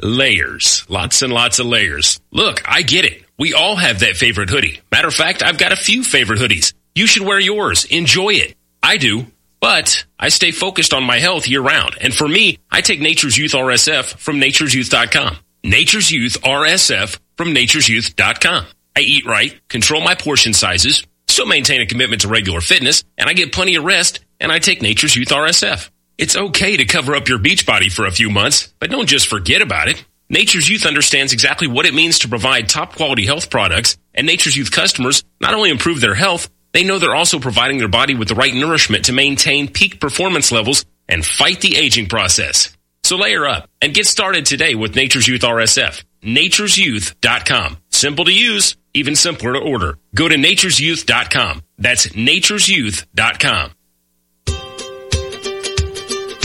layers. 0.00 0.84
Lots 0.88 1.22
and 1.22 1.32
lots 1.32 1.58
of 1.58 1.66
layers. 1.66 2.20
Look, 2.30 2.62
I 2.64 2.82
get 2.82 3.04
it. 3.04 3.22
We 3.38 3.54
all 3.54 3.76
have 3.76 4.00
that 4.00 4.16
favorite 4.16 4.50
hoodie. 4.50 4.80
Matter 4.90 5.08
of 5.08 5.14
fact, 5.14 5.42
I've 5.42 5.58
got 5.58 5.72
a 5.72 5.76
few 5.76 6.04
favorite 6.04 6.38
hoodies. 6.38 6.74
You 6.94 7.06
should 7.06 7.26
wear 7.26 7.40
yours. 7.40 7.84
Enjoy 7.86 8.30
it. 8.30 8.54
I 8.82 8.96
do. 8.96 9.26
But 9.60 10.04
I 10.18 10.28
stay 10.28 10.50
focused 10.50 10.92
on 10.92 11.04
my 11.04 11.18
health 11.18 11.48
year 11.48 11.60
round. 11.60 11.96
And 12.00 12.12
for 12.12 12.26
me, 12.26 12.58
I 12.70 12.80
take 12.80 13.00
Nature's 13.00 13.38
Youth 13.38 13.52
RSF 13.52 14.18
from 14.18 14.40
nature'syouth.com. 14.40 15.36
Nature's 15.64 16.10
Youth 16.10 16.42
RSF 16.42 17.18
from 17.36 17.54
nature'syouth.com. 17.54 18.66
I 18.96 19.00
eat 19.00 19.24
right, 19.24 19.58
control 19.68 20.02
my 20.02 20.14
portion 20.14 20.52
sizes, 20.52 21.04
still 21.28 21.46
maintain 21.46 21.80
a 21.80 21.86
commitment 21.86 22.22
to 22.22 22.28
regular 22.28 22.60
fitness, 22.60 23.04
and 23.16 23.28
I 23.30 23.32
get 23.32 23.52
plenty 23.52 23.76
of 23.76 23.84
rest, 23.84 24.20
and 24.40 24.52
I 24.52 24.58
take 24.58 24.82
Nature's 24.82 25.16
Youth 25.16 25.28
RSF. 25.28 25.88
It's 26.22 26.36
okay 26.36 26.76
to 26.76 26.84
cover 26.84 27.16
up 27.16 27.26
your 27.26 27.38
beach 27.38 27.66
body 27.66 27.88
for 27.88 28.06
a 28.06 28.12
few 28.12 28.30
months, 28.30 28.72
but 28.78 28.90
don't 28.90 29.08
just 29.08 29.26
forget 29.26 29.60
about 29.60 29.88
it. 29.88 30.04
Nature's 30.28 30.68
Youth 30.68 30.86
understands 30.86 31.32
exactly 31.32 31.66
what 31.66 31.84
it 31.84 31.94
means 31.94 32.20
to 32.20 32.28
provide 32.28 32.68
top 32.68 32.94
quality 32.94 33.26
health 33.26 33.50
products, 33.50 33.98
and 34.14 34.24
Nature's 34.24 34.56
Youth 34.56 34.70
customers 34.70 35.24
not 35.40 35.52
only 35.52 35.70
improve 35.70 36.00
their 36.00 36.14
health, 36.14 36.48
they 36.70 36.84
know 36.84 37.00
they're 37.00 37.12
also 37.12 37.40
providing 37.40 37.78
their 37.78 37.88
body 37.88 38.14
with 38.14 38.28
the 38.28 38.36
right 38.36 38.54
nourishment 38.54 39.06
to 39.06 39.12
maintain 39.12 39.66
peak 39.66 40.00
performance 40.00 40.52
levels 40.52 40.84
and 41.08 41.26
fight 41.26 41.60
the 41.60 41.74
aging 41.74 42.08
process. 42.08 42.68
So 43.02 43.16
layer 43.16 43.44
up 43.44 43.68
and 43.80 43.92
get 43.92 44.06
started 44.06 44.46
today 44.46 44.76
with 44.76 44.94
Nature's 44.94 45.26
Youth 45.26 45.42
RSF. 45.42 46.04
Nature'sYouth.com. 46.22 47.78
Simple 47.90 48.26
to 48.26 48.32
use, 48.32 48.76
even 48.94 49.16
simpler 49.16 49.54
to 49.54 49.58
order. 49.58 49.98
Go 50.14 50.28
to 50.28 50.36
nature'syouth.com. 50.36 51.62
That's 51.78 52.06
nature'syouth.com. 52.06 53.72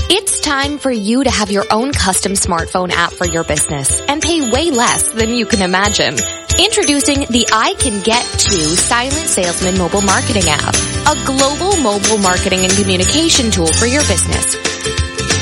It's 0.10 0.40
time 0.40 0.78
for 0.78 0.90
you 0.90 1.26
to 1.26 1.30
have 1.30 1.52
your 1.52 1.66
own 1.70 1.92
custom 1.92 2.32
smartphone 2.32 2.92
app 2.92 3.12
for 3.12 3.28
your 3.28 3.44
business 3.44 4.00
and 4.08 4.22
pay 4.22 4.50
way 4.50 4.72
less 4.72 5.12
than 5.12 5.34
you 5.34 5.46
can 5.46 5.62
imagine. 5.62 6.16
Introducing 6.58 7.20
the 7.30 7.46
I 7.52 7.74
Can 7.74 8.02
Get 8.04 8.24
To 8.24 8.58
Silent 8.58 9.28
Salesman 9.28 9.78
mobile 9.78 10.02
marketing 10.02 10.46
app, 10.48 10.76
a 11.12 11.26
global 11.26 11.76
mobile 11.82 12.20
marketing 12.20 12.62
and 12.62 12.72
communication 12.72 13.52
tool 13.52 13.68
for 13.68 13.86
your 13.86 14.02
business. 14.04 14.56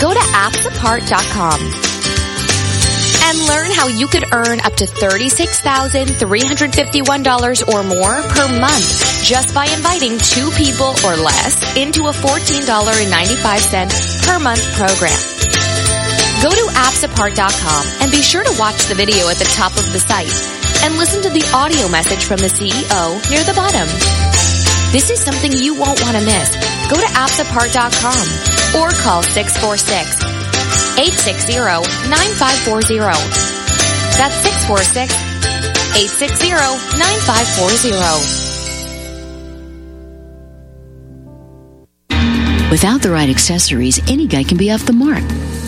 Go 0.01 0.11
to 0.11 0.19
appsapart.com 0.19 1.94
and 3.25 3.41
learn 3.49 3.73
how 3.73 3.87
you 3.87 4.05
could 4.07 4.23
earn 4.31 4.61
up 4.61 4.75
to 4.77 4.85
$36,351 4.85 7.67
or 7.67 7.83
more 7.83 8.21
per 8.29 8.47
month 8.61 8.85
just 9.25 9.53
by 9.53 9.65
inviting 9.65 10.17
two 10.19 10.49
people 10.51 10.95
or 11.01 11.17
less 11.17 11.75
into 11.75 12.05
a 12.05 12.13
$14.95 12.13 14.21
per 14.21 14.39
month 14.39 14.61
program. 14.77 15.17
Go 16.45 16.53
to 16.53 16.69
appsapart.com 16.77 17.83
and 18.01 18.11
be 18.11 18.21
sure 18.21 18.43
to 18.43 18.53
watch 18.59 18.85
the 18.85 18.93
video 18.93 19.27
at 19.29 19.37
the 19.37 19.45
top 19.57 19.71
of 19.73 19.91
the 19.91 19.97
site 19.99 20.29
and 20.85 20.95
listen 20.97 21.23
to 21.23 21.29
the 21.29 21.43
audio 21.53 21.87
message 21.89 22.25
from 22.25 22.37
the 22.37 22.49
CEO 22.53 23.19
near 23.31 23.43
the 23.43 23.53
bottom. 23.57 23.87
This 24.93 25.09
is 25.09 25.19
something 25.19 25.51
you 25.51 25.73
won't 25.73 25.99
want 26.03 26.15
to 26.15 26.23
miss. 26.23 26.55
Go 26.93 27.01
to 27.01 27.07
appsapart.com 27.17 28.27
or 28.79 28.91
call 29.01 29.23
646 29.23 30.44
860 30.97 31.59
9540. 32.09 32.95
That's 34.17 34.35
646 34.43 35.11
860 35.95 36.49
9540. 36.97 38.45
Without 42.71 43.01
the 43.01 43.11
right 43.11 43.29
accessories, 43.29 43.99
any 44.09 44.27
guy 44.27 44.43
can 44.43 44.57
be 44.57 44.71
off 44.71 44.85
the 44.85 44.93
mark. 44.93 45.23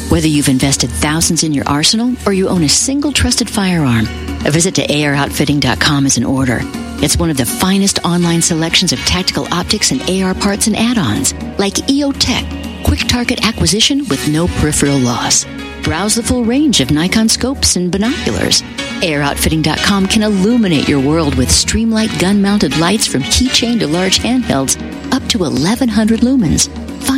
Whether 0.09 0.27
you've 0.27 0.49
invested 0.49 0.89
thousands 0.89 1.43
in 1.43 1.53
your 1.53 1.67
arsenal 1.67 2.15
or 2.25 2.33
you 2.33 2.49
own 2.49 2.63
a 2.63 2.69
single 2.69 3.11
trusted 3.11 3.49
firearm, 3.49 4.05
a 4.45 4.51
visit 4.51 4.75
to 4.75 4.87
AROutfitting.com 4.87 6.05
is 6.05 6.17
in 6.17 6.23
order. 6.23 6.59
It's 6.99 7.17
one 7.17 7.29
of 7.29 7.37
the 7.37 7.45
finest 7.45 7.99
online 8.03 8.41
selections 8.41 8.91
of 8.91 8.99
tactical 8.99 9.47
optics 9.53 9.91
and 9.91 10.01
AR 10.09 10.33
parts 10.33 10.67
and 10.67 10.75
add-ons, 10.75 11.33
like 11.59 11.75
EOTech, 11.75 12.56
quick 12.83 13.01
target 13.07 13.45
acquisition 13.45 13.99
with 14.09 14.27
no 14.27 14.47
peripheral 14.47 14.97
loss. 14.97 15.45
Browse 15.83 16.15
the 16.15 16.23
full 16.23 16.43
range 16.43 16.81
of 16.81 16.91
Nikon 16.91 17.29
scopes 17.29 17.75
and 17.75 17.91
binoculars. 17.91 18.61
AirOutfitting.com 19.01 20.07
can 20.07 20.23
illuminate 20.23 20.87
your 20.87 20.99
world 20.99 21.35
with 21.35 21.49
Streamlight 21.49 22.19
gun-mounted 22.19 22.77
lights 22.77 23.07
from 23.07 23.21
keychain 23.23 23.79
to 23.79 23.87
large 23.87 24.19
handhelds 24.19 24.75
up 25.13 25.27
to 25.29 25.39
1100 25.39 26.19
lumens. 26.21 26.87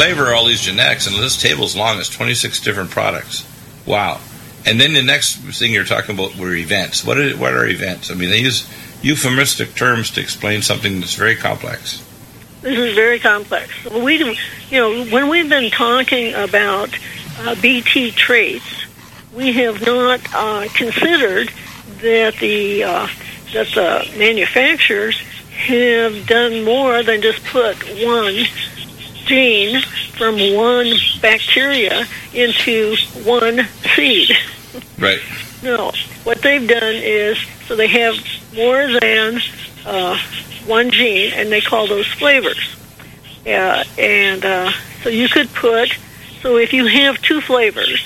flavor 0.00 0.32
all 0.32 0.46
these 0.46 0.62
genetics, 0.62 1.06
and 1.06 1.14
this 1.16 1.38
table's 1.38 1.76
long, 1.76 1.98
is 1.98 2.08
26 2.08 2.60
different 2.60 2.88
products. 2.88 3.46
Wow. 3.84 4.18
And 4.64 4.80
then 4.80 4.94
the 4.94 5.02
next 5.02 5.36
thing 5.36 5.74
you're 5.74 5.84
talking 5.84 6.14
about 6.14 6.36
were 6.36 6.54
events. 6.54 7.04
What 7.04 7.18
are, 7.18 7.36
what 7.36 7.52
are 7.52 7.66
events? 7.66 8.10
I 8.10 8.14
mean, 8.14 8.30
they 8.30 8.40
use 8.40 8.66
euphemistic 9.02 9.74
terms 9.74 10.10
to 10.12 10.22
explain 10.22 10.62
something 10.62 11.00
that's 11.00 11.16
very 11.16 11.36
complex. 11.36 12.02
This 12.62 12.78
is 12.78 12.94
very 12.94 13.18
complex. 13.18 13.68
We, 13.90 14.16
you 14.70 14.80
know, 14.80 15.04
when 15.04 15.28
we've 15.28 15.50
been 15.50 15.70
talking 15.70 16.32
about 16.32 16.88
uh, 17.40 17.54
BT 17.60 18.12
traits, 18.12 18.86
we 19.34 19.52
have 19.52 19.84
not 19.84 20.20
uh, 20.34 20.66
considered 20.74 21.52
that 22.00 22.36
the 22.36 22.84
uh, 22.84 23.06
that 23.52 23.66
the 23.74 24.18
manufacturers 24.18 25.20
have 25.50 26.26
done 26.26 26.64
more 26.64 27.02
than 27.02 27.20
just 27.20 27.44
put 27.44 27.76
one 28.02 28.46
gene 29.30 29.80
from 30.18 30.34
one 30.54 30.92
bacteria 31.22 32.04
into 32.34 32.96
one 33.24 33.66
seed. 33.94 34.30
Right. 34.98 35.20
No, 35.62 35.92
what 36.24 36.42
they've 36.42 36.68
done 36.68 36.94
is 36.96 37.38
so 37.66 37.76
they 37.76 37.86
have 37.86 38.16
more 38.54 38.86
than 39.00 39.40
uh, 39.86 40.18
one 40.66 40.90
gene, 40.90 41.32
and 41.34 41.50
they 41.50 41.60
call 41.60 41.86
those 41.86 42.06
flavors. 42.06 42.76
Uh, 43.46 43.84
and 43.96 44.44
uh, 44.44 44.72
so 45.02 45.08
you 45.08 45.28
could 45.28 45.52
put 45.54 45.96
so 46.42 46.56
if 46.56 46.72
you 46.72 46.86
have 46.86 47.20
two 47.20 47.40
flavors, 47.40 48.02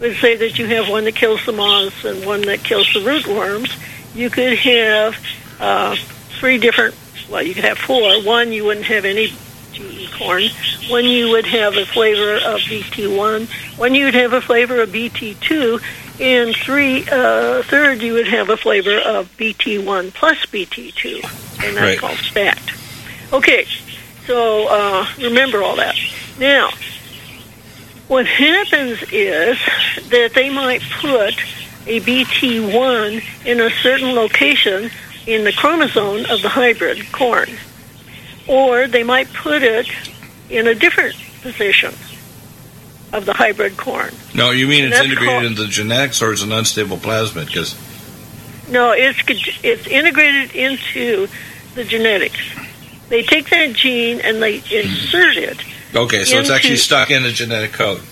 let's 0.00 0.18
say 0.18 0.34
that 0.36 0.58
you 0.58 0.66
have 0.66 0.88
one 0.88 1.04
that 1.04 1.14
kills 1.14 1.44
the 1.44 1.52
moths 1.52 2.04
and 2.04 2.24
one 2.24 2.42
that 2.42 2.64
kills 2.64 2.92
the 2.92 3.00
rootworms, 3.00 3.70
you 4.14 4.30
could 4.30 4.58
have 4.58 5.16
uh, 5.60 5.96
three 6.40 6.58
different. 6.58 6.94
Well, 7.28 7.42
you 7.42 7.54
could 7.54 7.64
have 7.64 7.78
four. 7.78 8.22
One 8.22 8.52
you 8.52 8.64
wouldn't 8.64 8.86
have 8.86 9.04
any 9.04 9.28
corn. 10.18 10.44
One 10.88 11.04
you 11.04 11.30
would 11.30 11.46
have 11.46 11.76
a 11.76 11.84
flavor 11.86 12.34
of 12.36 12.60
BT1. 12.60 13.48
One 13.78 13.94
you 13.94 14.04
would 14.06 14.14
have 14.14 14.32
a 14.32 14.40
flavor 14.40 14.80
of 14.80 14.90
BT2, 14.90 15.80
and 16.20 16.54
three, 16.56 17.04
uh, 17.10 17.62
third 17.64 18.00
you 18.02 18.14
would 18.14 18.28
have 18.28 18.48
a 18.48 18.56
flavor 18.56 18.98
of 18.98 19.28
BT1 19.36 20.12
plus 20.14 20.38
BT2, 20.46 21.16
and 21.64 21.76
that's 21.76 21.78
Right. 21.78 21.98
called 21.98 22.18
stacked. 22.18 22.72
Okay, 23.32 23.66
So 24.26 24.66
uh, 24.68 25.06
remember 25.18 25.62
all 25.62 25.76
that. 25.76 25.94
Now, 26.40 26.70
what 28.08 28.26
happens 28.26 28.98
is 29.12 29.56
that 30.10 30.32
they 30.34 30.50
might 30.50 30.82
put 31.00 31.34
a 31.86 32.00
BT1 32.00 33.22
in 33.44 33.60
a 33.60 33.70
certain 33.70 34.14
location 34.14 34.90
in 35.26 35.44
the 35.44 35.52
chromosome 35.52 36.24
of 36.30 36.42
the 36.42 36.48
hybrid 36.48 37.10
corn, 37.12 37.48
or 38.48 38.86
they 38.86 39.02
might 39.02 39.32
put 39.32 39.62
it 39.62 39.88
in 40.50 40.66
a 40.66 40.74
different 40.74 41.14
position 41.42 41.92
of 43.12 43.24
the 43.24 43.32
hybrid 43.32 43.76
corn. 43.76 44.12
No, 44.34 44.50
you 44.50 44.66
mean 44.66 44.84
And 44.84 44.92
it's 44.92 45.02
integrated 45.02 45.28
called- 45.28 45.44
into 45.44 45.62
the 45.62 45.68
genetics 45.68 46.20
or 46.22 46.32
it's 46.32 46.42
an 46.42 46.52
unstable 46.52 46.96
plasmid? 46.98 47.46
Because 47.46 47.74
No, 48.68 48.90
it's 48.92 49.18
it's 49.62 49.86
integrated 49.86 50.54
into 50.54 51.28
the 51.74 51.84
genetics. 51.84 52.38
They 53.08 53.22
take 53.22 53.48
that 53.50 53.72
gene 53.74 54.20
and 54.20 54.42
they 54.42 54.56
insert 54.70 55.36
it. 55.36 55.58
okay, 55.94 56.24
so 56.24 56.38
it's 56.38 56.50
actually 56.50 56.76
stuck 56.78 57.10
in 57.10 57.22
the 57.22 57.30
genetic 57.32 57.72
code 57.72 58.02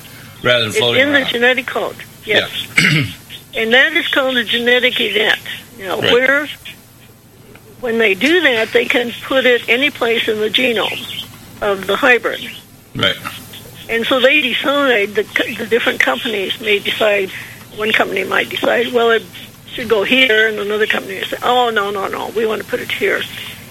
rather 0.42 0.60
than 0.60 0.68
It's 0.70 0.78
floating 0.78 1.02
in 1.02 1.12
the 1.12 1.24
genetic 1.24 1.66
code. 1.66 1.96
Yes. 2.24 2.50
and 3.54 3.72
that 3.72 3.92
is 3.94 4.06
called 4.08 4.36
a 4.36 4.44
genetic 4.44 5.00
event. 5.00 5.40
Now, 5.78 6.00
Right. 6.00 6.12
where 6.12 6.48
when 7.84 7.98
they 7.98 8.14
do 8.14 8.40
that, 8.40 8.72
they 8.72 8.86
can 8.86 9.12
put 9.24 9.44
it 9.44 9.68
any 9.68 9.90
place 9.90 10.26
in 10.26 10.40
the 10.40 10.48
genome 10.48 11.22
of 11.60 11.86
the 11.86 11.94
hybrid. 11.94 12.40
Right. 12.94 13.14
And 13.90 14.06
so 14.06 14.20
they 14.20 14.40
decide, 14.40 15.10
the, 15.10 15.24
the 15.58 15.66
different 15.66 16.00
companies 16.00 16.58
may 16.62 16.78
decide, 16.78 17.28
one 17.76 17.92
company 17.92 18.24
might 18.24 18.48
decide, 18.48 18.90
well, 18.90 19.10
it 19.10 19.22
should 19.66 19.90
go 19.90 20.02
here, 20.02 20.48
and 20.48 20.58
another 20.58 20.86
company 20.86 21.22
say, 21.24 21.36
oh, 21.42 21.68
no, 21.68 21.90
no, 21.90 22.08
no, 22.08 22.30
we 22.30 22.46
want 22.46 22.62
to 22.62 22.66
put 22.66 22.80
it 22.80 22.90
here. 22.90 23.20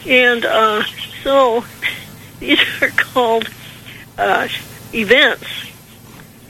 And 0.06 0.46
uh, 0.46 0.84
so 1.24 1.66
these 2.40 2.60
are 2.84 2.90
called 2.90 3.50
uh, 4.20 4.48
events. 4.94 5.48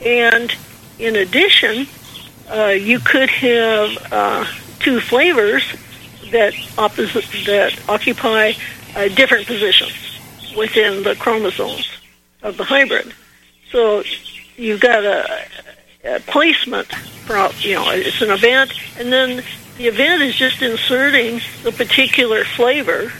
And 0.02 0.54
in 0.98 1.16
addition, 1.16 1.86
uh, 2.50 2.76
you 2.78 2.98
could 2.98 3.30
have 3.30 4.12
uh, 4.12 4.44
two 4.80 5.00
flavors 5.00 5.62
that 6.34 6.52
opposite 6.76 7.24
that 7.46 7.78
occupy 7.88 8.52
uh, 8.96 9.08
different 9.08 9.46
positions 9.46 9.92
within 10.56 11.02
the 11.02 11.14
chromosomes 11.16 11.88
of 12.42 12.56
the 12.56 12.64
hybrid. 12.64 13.12
So 13.70 14.02
you've 14.56 14.80
got 14.80 15.04
a, 15.04 15.46
a 16.04 16.20
placement, 16.20 16.88
pro- 17.26 17.50
you 17.60 17.74
know, 17.74 17.90
it's 17.90 18.20
an 18.20 18.30
event, 18.30 18.72
and 18.98 19.12
then 19.12 19.42
the 19.78 19.86
event 19.86 20.22
is 20.22 20.34
just 20.36 20.60
inserting 20.62 21.40
the 21.62 21.72
particular 21.72 22.44
flavor 22.44 23.12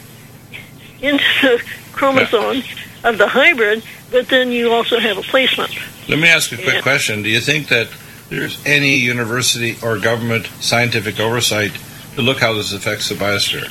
into 1.01 1.25
the 1.43 1.63
chromosome 1.93 2.63
of 3.05 3.19
the 3.19 3.29
hybrid, 3.29 3.83
but 4.11 4.29
then 4.29 4.51
you 4.51 4.73
also 4.73 4.99
have 4.99 5.19
a 5.19 5.23
placement. 5.23 5.71
Let 6.09 6.19
me 6.19 6.29
ask 6.29 6.53
a 6.53 6.57
quick 6.57 6.75
Yeah. 6.75 6.81
question. 6.81 7.23
Do 7.23 7.29
you 7.29 7.41
think 7.41 7.69
that 7.69 7.89
there's 8.29 8.65
any 8.67 8.97
university 8.97 9.77
or 9.83 9.99
government 9.99 10.47
scientific 10.61 11.21
oversight 11.21 11.73
look 12.23 12.39
how 12.39 12.53
this 12.53 12.73
affects 12.73 13.09
the 13.09 13.15
biosphere? 13.15 13.71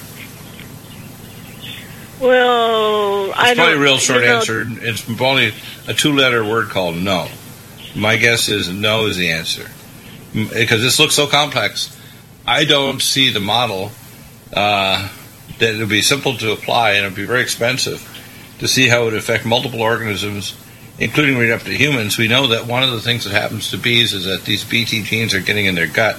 Well, 2.19 3.33
I 3.35 3.49
It's 3.49 3.55
probably 3.59 3.75
a 3.75 3.79
real 3.79 3.97
short 3.97 4.21
you 4.21 4.27
know, 4.27 4.37
answer. 4.37 4.65
It's 4.67 5.01
probably 5.01 5.53
a 5.87 5.93
two-letter 5.93 6.45
word 6.45 6.69
called 6.69 6.95
no. 6.95 7.27
My 7.95 8.17
guess 8.17 8.49
is 8.49 8.69
no 8.69 9.05
is 9.05 9.17
the 9.17 9.31
answer 9.31 9.69
because 10.33 10.81
this 10.81 10.99
looks 10.99 11.15
so 11.15 11.27
complex. 11.27 11.99
I 12.45 12.65
don't 12.65 13.01
see 13.01 13.29
the 13.29 13.39
model 13.39 13.91
uh, 14.53 15.09
that 15.59 15.75
it 15.75 15.77
would 15.79 15.89
be 15.89 16.01
simple 16.01 16.35
to 16.37 16.51
apply 16.51 16.91
and 16.91 17.05
it 17.05 17.09
would 17.09 17.15
be 17.15 17.25
very 17.25 17.41
expensive 17.41 18.09
to 18.59 18.67
see 18.67 18.87
how 18.87 19.03
it 19.03 19.05
would 19.05 19.13
affect 19.15 19.45
multiple 19.45 19.81
organisms, 19.81 20.57
including 20.99 21.37
right 21.37 21.51
up 21.51 21.61
to 21.61 21.71
humans. 21.71 22.17
We 22.17 22.27
know 22.27 22.47
that 22.47 22.65
one 22.65 22.83
of 22.83 22.91
the 22.91 23.01
things 23.01 23.25
that 23.25 23.33
happens 23.33 23.69
to 23.71 23.77
bees 23.77 24.13
is 24.13 24.25
that 24.25 24.45
these 24.45 24.63
BT 24.63 25.03
genes 25.03 25.33
are 25.33 25.41
getting 25.41 25.65
in 25.65 25.75
their 25.75 25.87
gut, 25.87 26.17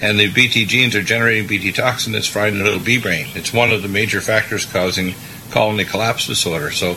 and 0.00 0.18
the 0.18 0.30
BT 0.32 0.64
genes 0.64 0.96
are 0.96 1.02
generating 1.02 1.46
BT 1.46 1.72
toxin 1.72 2.12
that's 2.12 2.26
frying 2.26 2.58
the 2.58 2.64
little 2.64 2.80
bee 2.80 3.00
brain. 3.00 3.26
It's 3.34 3.52
one 3.52 3.70
of 3.70 3.82
the 3.82 3.88
major 3.88 4.20
factors 4.20 4.64
causing 4.64 5.14
colony 5.50 5.84
collapse 5.84 6.26
disorder. 6.26 6.70
So 6.70 6.96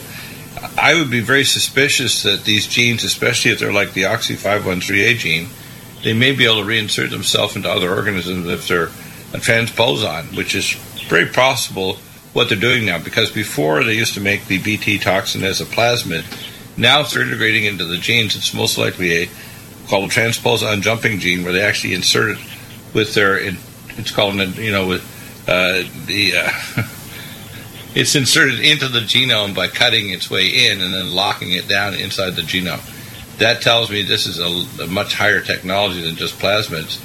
I 0.77 0.93
would 0.93 1.11
be 1.11 1.19
very 1.19 1.43
suspicious 1.43 2.23
that 2.23 2.45
these 2.45 2.67
genes, 2.67 3.03
especially 3.03 3.51
if 3.51 3.59
they're 3.59 3.73
like 3.73 3.93
the 3.93 4.03
OXY513A 4.03 5.17
gene, 5.17 5.49
they 6.03 6.13
may 6.13 6.31
be 6.31 6.45
able 6.45 6.61
to 6.61 6.67
reinsert 6.67 7.09
themselves 7.09 7.55
into 7.55 7.69
other 7.69 7.93
organisms 7.93 8.47
if 8.47 8.67
they're 8.67 8.85
a 9.33 9.39
transposon, 9.39 10.35
which 10.37 10.55
is 10.55 10.71
very 11.07 11.25
possible 11.25 11.95
what 12.33 12.49
they're 12.49 12.57
doing 12.57 12.85
now. 12.85 12.99
Because 12.99 13.31
before 13.31 13.83
they 13.83 13.95
used 13.95 14.13
to 14.13 14.21
make 14.21 14.45
the 14.45 14.61
BT 14.61 14.99
toxin 14.99 15.43
as 15.43 15.59
a 15.59 15.65
plasmid, 15.65 16.23
now 16.77 17.01
if 17.01 17.11
they're 17.11 17.23
integrating 17.23 17.65
into 17.65 17.85
the 17.85 17.97
genes, 17.97 18.35
it's 18.35 18.53
most 18.53 18.77
likely 18.77 19.23
a 19.23 19.29
called 19.87 20.09
a 20.09 20.13
transposon 20.13 20.81
jumping 20.81 21.19
gene, 21.19 21.43
where 21.43 21.51
they 21.51 21.61
actually 21.61 21.93
insert 21.93 22.37
it 22.37 22.37
with 22.93 23.13
their. 23.13 23.37
It's 23.37 24.11
called 24.11 24.35
you 24.57 24.71
know 24.71 24.87
with 24.87 25.01
uh, 25.47 25.83
the. 26.05 26.33
Uh, 26.37 26.83
it's 27.95 28.15
inserted 28.15 28.59
into 28.59 28.87
the 28.87 28.99
genome 28.99 29.53
by 29.55 29.67
cutting 29.67 30.09
its 30.09 30.29
way 30.29 30.67
in 30.67 30.81
and 30.81 30.93
then 30.93 31.11
locking 31.11 31.51
it 31.51 31.67
down 31.67 31.93
inside 31.93 32.31
the 32.31 32.41
genome. 32.41 32.81
That 33.37 33.61
tells 33.61 33.89
me 33.89 34.03
this 34.03 34.25
is 34.25 34.39
a, 34.39 34.83
a 34.83 34.87
much 34.87 35.13
higher 35.13 35.41
technology 35.41 36.01
than 36.01 36.15
just 36.15 36.39
plasmids, 36.39 37.01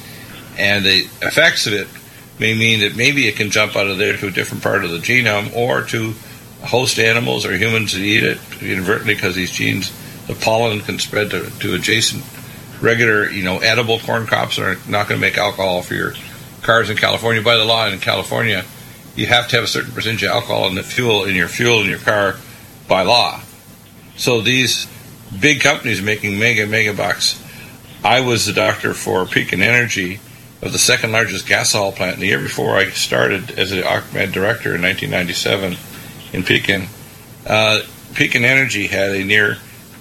and 0.58 0.84
the 0.84 1.08
effects 1.22 1.66
of 1.66 1.72
it 1.72 1.88
may 2.38 2.54
mean 2.54 2.80
that 2.80 2.96
maybe 2.96 3.26
it 3.26 3.36
can 3.36 3.50
jump 3.50 3.76
out 3.76 3.86
of 3.86 3.98
there 3.98 4.16
to 4.16 4.28
a 4.28 4.30
different 4.30 4.62
part 4.62 4.84
of 4.84 4.90
the 4.90 4.98
genome 4.98 5.54
or 5.56 5.82
to 5.82 6.14
host 6.62 6.98
animals 6.98 7.44
or 7.46 7.56
humans 7.56 7.92
that 7.92 8.00
eat 8.00 8.22
it 8.22 8.38
inadvertently 8.60 9.14
because 9.14 9.34
these 9.34 9.50
genes, 9.50 9.92
the 10.26 10.34
pollen 10.34 10.80
can 10.80 10.98
spread 10.98 11.30
to, 11.30 11.50
to 11.58 11.74
adjacent 11.74 12.24
regular, 12.80 13.28
you 13.30 13.42
know, 13.42 13.58
edible 13.58 13.98
corn 14.00 14.26
crops 14.26 14.58
are 14.58 14.76
not 14.88 15.08
going 15.08 15.20
to 15.20 15.26
make 15.26 15.36
alcohol 15.36 15.82
for 15.82 15.94
your 15.94 16.12
cars 16.62 16.90
in 16.90 16.96
California. 16.96 17.42
By 17.42 17.56
the 17.56 17.64
law 17.64 17.86
in 17.86 17.98
California, 17.98 18.64
you 19.16 19.26
have 19.26 19.48
to 19.48 19.56
have 19.56 19.64
a 19.64 19.68
certain 19.68 19.92
percentage 19.92 20.22
of 20.22 20.30
alcohol 20.30 20.68
in 20.68 20.74
the 20.74 20.82
fuel 20.82 21.24
in 21.24 21.34
your 21.34 21.48
fuel 21.48 21.80
in 21.80 21.88
your 21.88 21.98
car 21.98 22.36
by 22.86 23.02
law. 23.02 23.40
So 24.16 24.40
these 24.40 24.86
big 25.38 25.60
companies 25.60 26.02
making 26.02 26.38
mega 26.38 26.66
mega 26.66 26.94
bucks. 26.94 27.42
I 28.04 28.20
was 28.20 28.46
the 28.46 28.52
doctor 28.52 28.94
for 28.94 29.26
Pekin 29.26 29.60
Energy 29.60 30.20
of 30.62 30.72
the 30.72 30.78
second 30.78 31.12
largest 31.12 31.46
gasohol 31.46 31.94
plant. 31.94 32.14
And 32.14 32.22
the 32.22 32.26
year 32.26 32.40
before 32.40 32.76
I 32.76 32.90
started 32.90 33.58
as 33.58 33.72
an 33.72 33.82
OccMed 33.82 34.32
director 34.32 34.74
in 34.74 34.82
1997 34.82 35.76
in 36.32 36.42
Pekin, 36.44 36.86
uh, 37.46 37.80
Pekin 38.14 38.44
Energy 38.44 38.86
had 38.86 39.10
a 39.10 39.24
near 39.24 39.58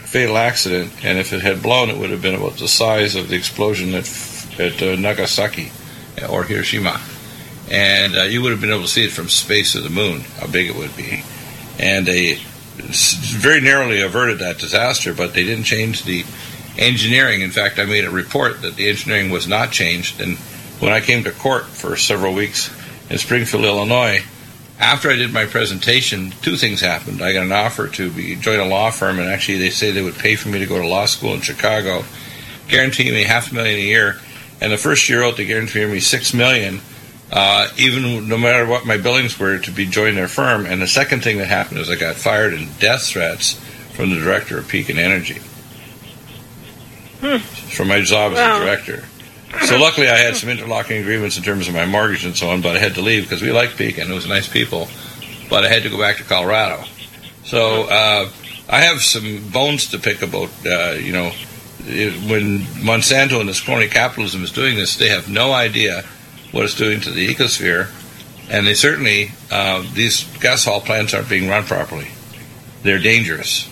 fatal 0.07 0.37
accident, 0.37 0.93
and 1.03 1.17
if 1.17 1.33
it 1.33 1.41
had 1.41 1.61
blown, 1.61 1.89
it 1.89 1.97
would 1.97 2.09
have 2.11 2.21
been 2.21 2.35
about 2.35 2.57
the 2.57 2.67
size 2.67 3.15
of 3.15 3.27
the 3.27 3.35
explosion 3.35 3.93
at, 3.93 4.07
at 4.57 4.81
uh, 4.81 4.95
Nagasaki 4.95 5.71
or 6.29 6.43
Hiroshima. 6.43 7.01
And 7.69 8.15
uh, 8.15 8.21
you 8.23 8.41
would 8.41 8.51
have 8.51 8.61
been 8.61 8.71
able 8.71 8.83
to 8.83 8.87
see 8.87 9.03
it 9.03 9.11
from 9.11 9.27
space 9.27 9.73
to 9.73 9.81
the 9.81 9.89
moon, 9.89 10.21
how 10.39 10.47
big 10.47 10.69
it 10.69 10.75
would 10.75 10.95
be. 10.95 11.23
And 11.77 12.05
they 12.05 12.35
very 12.75 13.59
narrowly 13.59 14.01
averted 14.01 14.39
that 14.39 14.59
disaster, 14.59 15.13
but 15.13 15.33
they 15.33 15.43
didn't 15.43 15.65
change 15.65 16.03
the 16.03 16.23
engineering. 16.77 17.41
In 17.41 17.51
fact, 17.51 17.77
I 17.77 17.85
made 17.85 18.05
a 18.05 18.09
report 18.09 18.61
that 18.61 18.75
the 18.75 18.87
engineering 18.87 19.29
was 19.29 19.47
not 19.47 19.71
changed. 19.71 20.21
And 20.21 20.37
when 20.79 20.93
I 20.93 21.01
came 21.01 21.25
to 21.25 21.31
court 21.31 21.65
for 21.65 21.97
several 21.97 22.33
weeks 22.33 22.73
in 23.09 23.17
Springfield, 23.17 23.65
Illinois, 23.65 24.23
after 24.79 25.09
I 25.09 25.15
did 25.15 25.33
my 25.33 25.45
presentation, 25.45 26.31
two 26.41 26.55
things 26.55 26.81
happened. 26.81 27.21
I 27.21 27.33
got 27.33 27.43
an 27.43 27.51
offer 27.51 27.87
to 27.87 28.11
be, 28.11 28.35
join 28.35 28.59
a 28.59 28.65
law 28.65 28.91
firm, 28.91 29.19
and 29.19 29.27
actually 29.27 29.57
they 29.57 29.69
say 29.71 29.91
they 29.91 30.01
would 30.03 30.17
pay 30.17 30.35
for 30.35 30.49
me 30.49 30.59
to 30.59 30.65
go 30.65 30.79
to 30.79 30.87
law 30.87 31.05
school 31.05 31.33
in 31.33 31.41
Chicago, 31.41 32.03
guarantee 32.67 33.09
me 33.11 33.23
half 33.23 33.51
a 33.51 33.55
million 33.55 33.79
a 33.79 33.81
year. 33.81 34.19
And 34.61 34.71
the 34.71 34.77
first 34.77 35.07
year 35.09 35.23
out, 35.23 35.37
they 35.37 35.45
guaranteed 35.45 35.87
me 35.89 35.99
six 35.99 36.33
million, 36.33 36.81
uh, 37.31 37.69
even 37.77 38.27
no 38.27 38.37
matter 38.37 38.65
what 38.65 38.85
my 38.85 38.97
billings 38.97 39.37
were, 39.39 39.57
to 39.59 39.71
be 39.71 39.85
join 39.85 40.15
their 40.15 40.27
firm. 40.27 40.65
And 40.65 40.81
the 40.81 40.87
second 40.87 41.23
thing 41.23 41.37
that 41.37 41.47
happened 41.47 41.79
is 41.79 41.89
I 41.89 41.95
got 41.95 42.15
fired 42.15 42.53
and 42.53 42.79
death 42.79 43.05
threats 43.07 43.53
from 43.93 44.09
the 44.11 44.15
director 44.19 44.57
of 44.59 44.67
Pekin 44.67 44.97
Energy 44.99 45.41
Hmm. 47.19 47.37
for 47.37 47.83
my 47.83 48.01
job 48.01 48.33
as 48.33 48.37
Wow. 48.37 48.57
a 48.61 48.65
director. 48.65 49.03
So 49.65 49.77
luckily, 49.77 50.09
I 50.09 50.17
had 50.17 50.35
some 50.35 50.49
interlocking 50.49 51.01
agreements 51.01 51.37
in 51.37 51.43
terms 51.43 51.67
of 51.67 51.73
my 51.73 51.85
mortgage 51.85 52.25
and 52.25 52.35
so 52.35 52.49
on, 52.49 52.61
but 52.61 52.75
I 52.75 52.79
had 52.79 52.95
to 52.95 53.01
leave 53.01 53.23
because 53.23 53.41
we 53.41 53.51
liked 53.51 53.77
Pekin; 53.77 54.11
it 54.11 54.13
was 54.13 54.27
nice 54.27 54.47
people. 54.47 54.87
But 55.49 55.63
I 55.63 55.69
had 55.69 55.83
to 55.83 55.89
go 55.89 55.97
back 55.97 56.17
to 56.17 56.23
Colorado. 56.23 56.83
So 57.45 57.83
uh, 57.83 58.29
I 58.69 58.81
have 58.81 59.01
some 59.01 59.49
bones 59.49 59.91
to 59.91 59.99
pick 59.99 60.21
about, 60.21 60.49
uh, 60.65 60.97
you 60.99 61.13
know, 61.13 61.31
it, 61.85 62.29
when 62.29 62.59
Monsanto 62.83 63.39
and 63.39 63.47
this 63.47 63.61
crony 63.61 63.87
capitalism 63.87 64.43
is 64.43 64.51
doing 64.51 64.75
this, 64.75 64.97
they 64.97 65.07
have 65.07 65.29
no 65.29 65.53
idea 65.53 66.03
what 66.51 66.65
it's 66.65 66.75
doing 66.75 66.99
to 67.01 67.11
the 67.11 67.33
ecosphere, 67.33 67.89
and 68.49 68.67
they 68.67 68.73
certainly 68.73 69.31
uh, 69.51 69.83
these 69.93 70.23
gasohol 70.39 70.83
plants 70.83 71.13
aren't 71.13 71.29
being 71.29 71.47
run 71.47 71.63
properly. 71.63 72.09
They're 72.83 72.99
dangerous. 72.99 73.69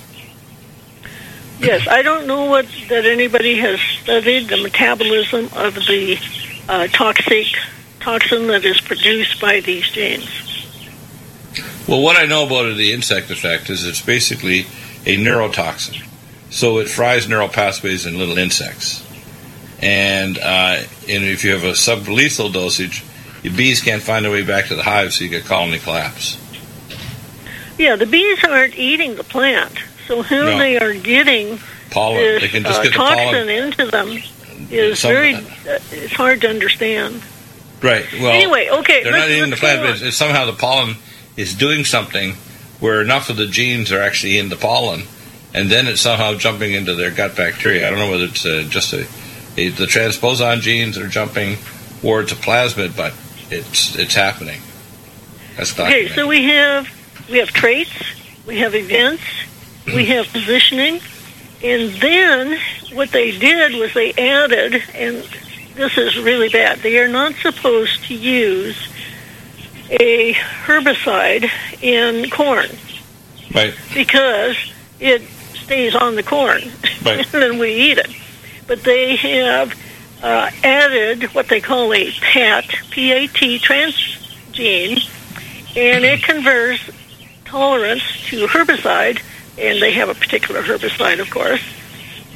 Yes, 1.59 1.87
I 1.87 2.01
don't 2.01 2.27
know 2.27 2.45
what 2.45 2.67
that 2.89 3.05
anybody 3.05 3.57
has 3.57 3.79
studied 3.79 4.49
the 4.49 4.61
metabolism 4.61 5.45
of 5.55 5.75
the 5.75 6.19
uh, 6.67 6.87
toxic 6.87 7.47
toxin 7.99 8.47
that 8.47 8.65
is 8.65 8.81
produced 8.81 9.39
by 9.39 9.61
these 9.61 9.89
genes. 9.89 10.29
Well, 11.87 12.01
what 12.01 12.17
I 12.17 12.25
know 12.25 12.45
about 12.45 12.75
the 12.75 12.93
insect 12.93 13.29
effect 13.29 13.69
is 13.69 13.85
it's 13.85 14.01
basically 14.01 14.61
a 15.05 15.17
neurotoxin. 15.17 16.03
So 16.49 16.79
it 16.79 16.87
fries 16.87 17.27
neural 17.27 17.49
pathways 17.49 18.05
in 18.05 18.17
little 18.17 18.37
insects. 18.37 19.05
And, 19.81 20.37
uh, 20.37 20.83
and 21.07 21.23
if 21.23 21.43
you 21.43 21.51
have 21.51 21.63
a 21.63 21.71
sublethal 21.71 22.51
dosage, 22.51 23.03
your 23.43 23.53
bees 23.53 23.81
can't 23.81 24.01
find 24.01 24.25
their 24.25 24.31
way 24.31 24.43
back 24.43 24.67
to 24.67 24.75
the 24.75 24.83
hive, 24.83 25.13
so 25.13 25.23
you 25.23 25.29
get 25.29 25.45
colony 25.45 25.77
collapse. 25.77 26.41
Yeah, 27.77 27.95
the 27.95 28.05
bees 28.05 28.43
aren't 28.43 28.77
eating 28.77 29.15
the 29.15 29.23
plant, 29.23 29.73
so 30.07 30.21
how 30.21 30.35
No. 30.35 30.57
they 30.57 30.77
are 30.77 30.93
getting 30.93 31.59
Pollen. 31.91 32.17
this 32.17 32.41
they 32.41 32.47
can 32.49 32.63
just 32.63 32.79
uh, 32.79 32.83
get 32.83 32.91
the 32.93 32.97
toxin 32.97 33.25
pollen. 33.25 33.49
into 33.49 33.85
them 33.87 34.21
is 34.71 34.99
Some- 34.99 35.11
very. 35.11 35.35
Uh, 35.35 35.79
it's 35.91 36.13
hard 36.13 36.41
to 36.41 36.49
understand. 36.49 37.21
Right. 37.81 38.05
Well, 38.13 38.31
Anyway, 38.31 38.69
okay, 38.69 39.03
They're 39.03 39.11
not 39.11 39.29
eating 39.29 39.49
the 39.49 39.57
plant, 39.57 39.81
but 39.81 39.95
it's- 39.97 40.15
somehow 40.15 40.45
the 40.45 40.53
pollen 40.53 40.95
is 41.37 41.53
doing 41.53 41.85
something 41.85 42.33
where 42.79 43.01
enough 43.01 43.29
of 43.29 43.37
the 43.37 43.47
genes 43.47 43.91
are 43.91 44.01
actually 44.01 44.37
in 44.37 44.49
the 44.49 44.55
pollen, 44.55 45.03
and 45.53 45.69
then 45.69 45.87
it's 45.87 46.01
somehow 46.01 46.33
jumping 46.35 46.73
into 46.73 46.95
their 46.95 47.11
gut 47.11 47.35
bacteria. 47.35 47.85
I 47.87 47.89
don't 47.89 47.99
know 47.99 48.09
whether 48.11 48.25
it's 48.25 48.45
uh, 48.45 48.65
just 48.69 48.93
a, 48.93 49.05
a, 49.57 49.69
the 49.69 49.85
transposon 49.85 50.61
genes 50.61 50.97
are 50.97 51.07
jumping 51.07 51.57
or 52.03 52.21
it's 52.21 52.31
a 52.31 52.35
plasmid, 52.35 52.95
but 52.95 53.13
it's 53.51 53.95
it's 53.95 54.15
happening. 54.15 54.61
That's 55.57 55.77
Okay, 55.79 56.07
so 56.09 56.27
we 56.27 56.43
have 56.45 56.87
we 57.29 57.37
have 57.37 57.49
traits, 57.49 57.91
we 58.45 58.59
have 58.59 58.75
events, 58.75 59.23
we 59.85 60.05
have 60.07 60.27
positioning, 60.27 60.99
and 61.63 61.91
then 62.01 62.59
what 62.93 63.11
they 63.11 63.37
did 63.37 63.75
was 63.79 63.93
they 63.93 64.11
added, 64.13 64.81
and 64.93 65.17
this 65.75 65.97
is 65.97 66.17
really 66.19 66.49
bad. 66.49 66.79
They 66.79 66.99
are 66.99 67.07
not 67.07 67.33
supposed 67.35 68.03
to 68.05 68.13
use 68.15 68.89
a 69.89 70.33
herbicide 70.33 71.49
in 71.81 72.29
corn 72.29 72.67
Right. 73.53 73.73
because 73.93 74.57
it 74.99 75.21
stays 75.53 75.95
on 75.95 76.15
the 76.15 76.23
corn 76.23 76.61
Right. 77.03 77.19
and 77.33 77.43
then 77.43 77.57
we 77.59 77.73
eat 77.73 77.97
it. 77.99 78.09
But 78.67 78.81
they 78.83 79.15
have 79.17 79.73
uh, 80.23 80.49
added 80.63 81.23
what 81.35 81.47
they 81.49 81.61
call 81.61 81.93
a 81.93 82.11
PAT, 82.11 82.65
P-A-T 82.89 83.59
transgene, 83.59 85.07
and 85.77 86.03
it 86.03 86.23
converts 86.23 86.89
tolerance 87.45 88.01
to 88.29 88.47
herbicide, 88.47 89.21
and 89.57 89.81
they 89.81 89.91
have 89.93 90.09
a 90.09 90.13
particular 90.15 90.61
herbicide, 90.61 91.19
of 91.19 91.29
course. 91.29 91.61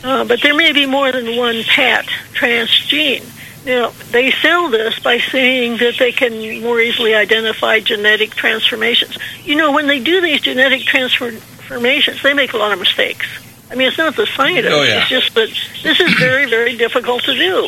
Uh, 0.04 0.24
but 0.24 0.42
there 0.42 0.56
may 0.56 0.72
be 0.72 0.86
more 0.86 1.12
than 1.12 1.36
one 1.36 1.64
PAT 1.64 2.06
transgene. 2.34 3.24
Now, 3.66 3.90
they 4.12 4.32
sell 4.32 4.70
this 4.70 4.98
by 5.00 5.20
saying 5.20 5.78
that 5.80 5.96
they 6.00 6.14
can 6.14 6.62
more 6.62 6.80
easily 6.80 7.14
identify 7.14 7.82
genetic 7.82 8.32
transformations. 8.32 9.18
You 9.44 9.56
know, 9.58 9.74
when 9.74 9.88
they 9.88 10.00
do 10.00 10.22
these 10.22 10.40
genetic 10.42 10.84
transformations, 10.84 12.22
they 12.24 12.34
make 12.34 12.54
a 12.54 12.58
lot 12.58 12.72
of 12.72 12.80
mistakes. 12.80 13.28
I 13.70 13.76
mean, 13.76 13.90
it's 13.90 13.98
not 13.98 14.16
the 14.16 14.26
scientists, 14.26 14.74
Oh, 14.74 14.84
yeah. 14.84 15.02
it's 15.02 15.10
just 15.10 15.36
that 15.36 15.50
this 15.84 16.00
is 16.00 16.14
very, 16.18 16.50
very 16.50 16.76
difficult 16.78 17.24
to 17.24 17.34
do. 17.34 17.68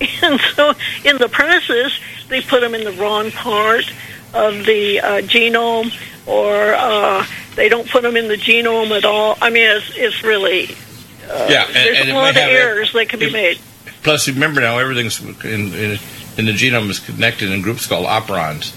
And 0.22 0.40
so, 0.54 0.74
in 1.04 1.18
the 1.18 1.28
process, 1.28 1.92
they 2.28 2.40
put 2.40 2.60
them 2.60 2.72
in 2.74 2.84
the 2.84 2.92
wrong 2.92 3.32
part 3.32 3.84
of 4.34 4.64
the 4.66 5.00
uh, 5.00 5.06
genome, 5.22 5.92
or 6.26 6.74
uh, 6.74 7.26
they 7.54 7.68
don't 7.68 7.88
put 7.88 8.02
them 8.02 8.16
in 8.16 8.28
the 8.28 8.36
genome 8.36 8.96
at 8.96 9.04
all. 9.04 9.36
I 9.40 9.50
mean, 9.50 9.68
it's, 9.68 9.90
it's 9.96 10.22
really 10.22 10.64
uh, 11.30 11.46
Yeah, 11.50 11.66
and- 11.66 11.74
there's 11.74 11.98
and 12.00 12.10
a 12.10 12.14
lot 12.14 12.30
of 12.30 12.36
errors 12.36 12.92
that 12.92 13.08
can 13.08 13.20
be 13.20 13.30
made. 13.30 13.58
Plus, 14.02 14.28
remember 14.28 14.60
now, 14.60 14.78
everything's 14.78 15.20
in, 15.20 15.34
in, 15.74 15.98
in 16.38 16.44
the 16.46 16.52
genome 16.52 16.88
is 16.88 17.00
connected 17.00 17.50
in 17.50 17.62
groups 17.62 17.86
called 17.86 18.06
operons. 18.06 18.74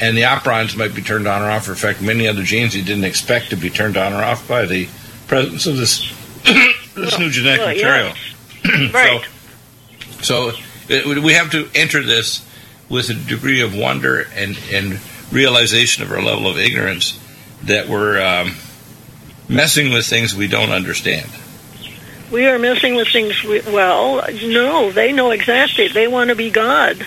And 0.00 0.16
the 0.16 0.22
operons 0.22 0.76
might 0.76 0.94
be 0.94 1.02
turned 1.02 1.26
on 1.26 1.42
or 1.42 1.50
off 1.50 1.68
or 1.68 1.72
affect 1.72 2.00
many 2.00 2.28
other 2.28 2.42
genes 2.44 2.76
you 2.76 2.84
didn't 2.84 3.04
expect 3.04 3.50
to 3.50 3.56
be 3.56 3.70
turned 3.70 3.96
on 3.96 4.12
or 4.12 4.22
off 4.22 4.46
by 4.46 4.64
the 4.66 4.88
presence 5.26 5.66
of 5.66 5.76
this 5.76 6.12
this 6.94 7.18
new 7.18 7.30
genetic 7.30 7.60
well, 7.60 7.74
material. 7.74 8.14
yes. 8.64 8.94
right. 8.94 9.28
So, 10.22 10.52
it, 10.88 11.22
we 11.22 11.32
have 11.32 11.50
to 11.52 11.68
enter 11.74 12.02
this 12.02 12.46
with 12.88 13.10
a 13.10 13.14
degree 13.14 13.60
of 13.60 13.74
wonder 13.76 14.26
and, 14.34 14.58
and 14.72 15.00
realization 15.32 16.02
of 16.02 16.10
our 16.10 16.22
level 16.22 16.46
of 16.46 16.58
ignorance 16.58 17.18
that 17.64 17.88
we're 17.88 18.20
um, 18.20 18.54
messing 19.48 19.92
with 19.92 20.06
things 20.06 20.34
we 20.34 20.48
don't 20.48 20.70
understand. 20.70 21.28
We 22.30 22.46
are 22.46 22.58
messing 22.58 22.94
with 22.94 23.08
things. 23.08 23.42
We, 23.42 23.60
well, 23.62 24.24
no, 24.44 24.92
they 24.92 25.12
know 25.12 25.30
exactly. 25.30 25.88
They 25.88 26.08
want 26.08 26.30
to 26.30 26.36
be 26.36 26.50
God. 26.50 27.06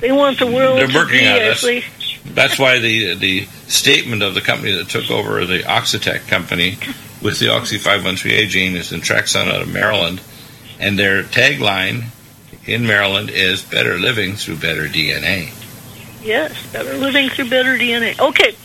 They 0.00 0.10
want 0.10 0.38
the 0.38 0.46
world 0.46 0.78
They're 0.78 0.86
to 0.86 0.94
working 0.94 1.26
on 1.26 1.34
this. 1.34 1.62
they. 1.62 1.84
That's 2.24 2.58
why 2.58 2.78
the 2.78 3.14
the 3.14 3.44
statement 3.68 4.22
of 4.22 4.34
the 4.34 4.40
company 4.40 4.72
that 4.72 4.88
took 4.88 5.10
over 5.10 5.44
the 5.44 5.60
Oxitec 5.60 6.26
company 6.28 6.78
with 7.22 7.38
the 7.38 7.50
Oxy 7.50 7.78
513A 7.78 8.48
gene 8.48 8.76
is 8.76 8.90
Intrexon 8.90 9.48
out 9.48 9.60
of 9.60 9.72
Maryland, 9.72 10.22
and 10.78 10.98
their 10.98 11.22
tagline 11.22 12.06
in 12.66 12.86
Maryland 12.86 13.30
is 13.30 13.62
"Better 13.62 13.98
living 13.98 14.36
through 14.36 14.56
better 14.56 14.88
DNA." 14.88 15.52
Yes, 16.22 16.54
better 16.72 16.94
living 16.94 17.28
through 17.28 17.50
better 17.50 17.76
DNA. 17.76 18.18
Okay, 18.18 18.56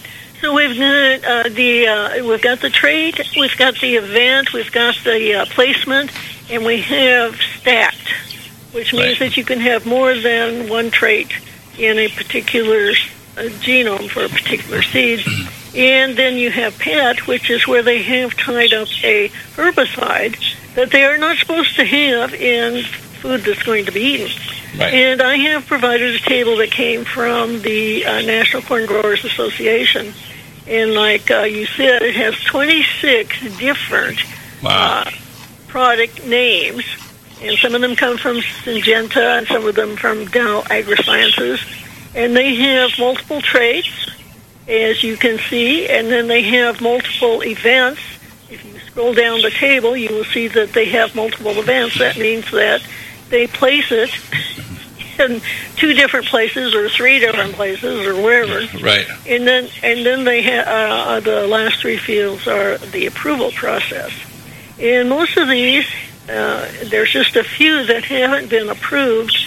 so 0.42 0.54
we've 0.54 0.78
got 0.78 1.24
uh, 1.26 1.50
the 1.50 1.88
uh, 1.88 2.26
we've 2.26 2.42
got 2.42 2.62
the 2.62 2.70
trait, 2.70 3.20
we've 3.38 3.58
got 3.58 3.80
the 3.80 3.96
event, 3.96 4.54
we've 4.54 4.72
got 4.72 4.96
the 5.04 5.42
uh, 5.42 5.46
placement, 5.48 6.12
and 6.50 6.64
we 6.64 6.82
have 6.82 7.36
stacked, 7.36 8.08
which 8.72 8.94
means 8.94 9.20
that 9.20 9.36
you 9.36 9.44
can 9.44 9.60
have 9.60 9.86
more 9.86 10.16
than 10.16 10.70
one 10.70 10.92
trait 10.92 11.32
in 11.78 11.98
a 11.98 12.08
particular 12.10 12.92
uh, 13.38 13.42
genome 13.60 14.10
for 14.10 14.24
a 14.24 14.30
particular 14.30 14.82
seed. 14.82 15.24
And 15.76 16.16
then 16.16 16.38
you 16.38 16.50
have 16.50 16.80
PET, 16.80 17.28
which 17.28 17.52
is 17.52 17.68
where 17.68 17.84
they 17.84 18.02
have 18.02 18.36
tied 18.36 18.74
up 18.74 18.88
a 19.04 19.30
herbicide 19.56 20.36
that 20.74 20.90
they 20.90 21.04
are 21.04 21.18
not 21.20 21.38
supposed 21.38 21.76
to 21.76 21.86
have 21.86 22.34
in 22.34 22.84
food 23.20 23.42
that's 23.42 23.64
going 23.64 23.86
to 23.86 23.92
be 23.92 24.02
eaten. 24.02 24.42
Right. 24.80 24.94
And 24.94 25.22
I 25.22 25.36
have 25.38 25.66
provided 25.66 26.16
a 26.16 26.20
table 26.20 26.58
that 26.58 26.72
came 26.72 27.04
from 27.06 27.62
the 27.62 28.06
uh, 28.06 28.22
National 28.22 28.62
Corn 28.64 28.86
Growers 28.86 29.24
Association. 29.26 30.14
And 30.68 30.94
like 30.94 31.32
uh, 31.32 31.42
you 31.42 31.66
said, 31.66 32.02
it 32.04 32.16
has 32.16 32.36
26 32.44 33.58
different 33.58 34.20
Wow. 34.62 35.04
uh, 35.06 35.12
product 35.68 36.26
names. 36.28 36.84
And 37.42 37.58
some 37.58 37.74
of 37.74 37.82
them 37.82 37.96
come 37.96 38.18
from 38.18 38.38
Syngenta 38.38 39.38
and 39.38 39.48
some 39.48 39.66
of 39.66 39.74
them 39.76 39.96
from 39.96 40.26
Dow 40.26 40.62
AgroSciences. 40.64 41.60
And 42.14 42.36
they 42.36 42.56
have 42.56 42.92
multiple 43.00 43.42
traits, 43.42 44.10
as 44.68 45.02
you 45.04 45.16
can 45.16 45.38
see, 45.50 45.88
and 45.88 46.08
then 46.08 46.28
they 46.28 46.42
have 46.42 46.82
multiple 46.82 47.42
events. 47.44 48.02
If 48.50 48.66
you 48.66 48.78
scroll 48.80 49.14
down 49.14 49.42
the 49.42 49.52
table, 49.52 49.96
you 49.96 50.10
will 50.14 50.26
see 50.26 50.48
that 50.50 50.74
they 50.74 50.86
have 50.90 51.16
multiple 51.16 51.58
events. 51.60 51.98
That 52.00 52.18
means 52.18 52.50
that 52.52 52.82
they 53.30 53.48
place 53.48 53.92
it 53.92 54.10
in 55.20 55.42
two 55.76 55.94
different 55.94 56.28
places 56.28 56.74
or 56.74 56.90
three 56.90 57.20
different 57.20 57.54
places 57.54 58.06
or 58.06 58.16
wherever. 58.16 58.60
Right. 58.84 59.06
And 59.28 59.46
then, 59.46 59.70
and 59.84 60.06
then 60.06 60.24
they 60.24 60.42
ha- 60.44 60.70
uh, 60.70 61.20
the 61.20 61.48
last 61.48 61.82
three 61.82 61.98
fields 61.98 62.48
are 62.48 62.78
the 62.78 63.06
approval 63.06 63.52
process. 63.52 64.12
And 64.80 65.10
most 65.10 65.38
of 65.38 65.48
these, 65.50 65.86
uh, 66.30 66.72
there's 66.86 67.12
just 67.12 67.36
a 67.36 67.44
few 67.44 67.86
that 67.86 68.06
haven't 68.06 68.50
been 68.50 68.70
approved 68.70 69.38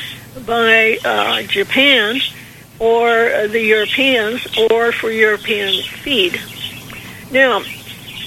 by 0.47 0.99
uh, 1.05 1.43
Japan 1.43 2.21
or 2.79 3.09
uh, 3.09 3.47
the 3.47 3.61
Europeans 3.61 4.47
or 4.71 4.93
for 4.93 5.11
European 5.11 5.83
feed. 5.83 6.41
Now, 7.31 7.59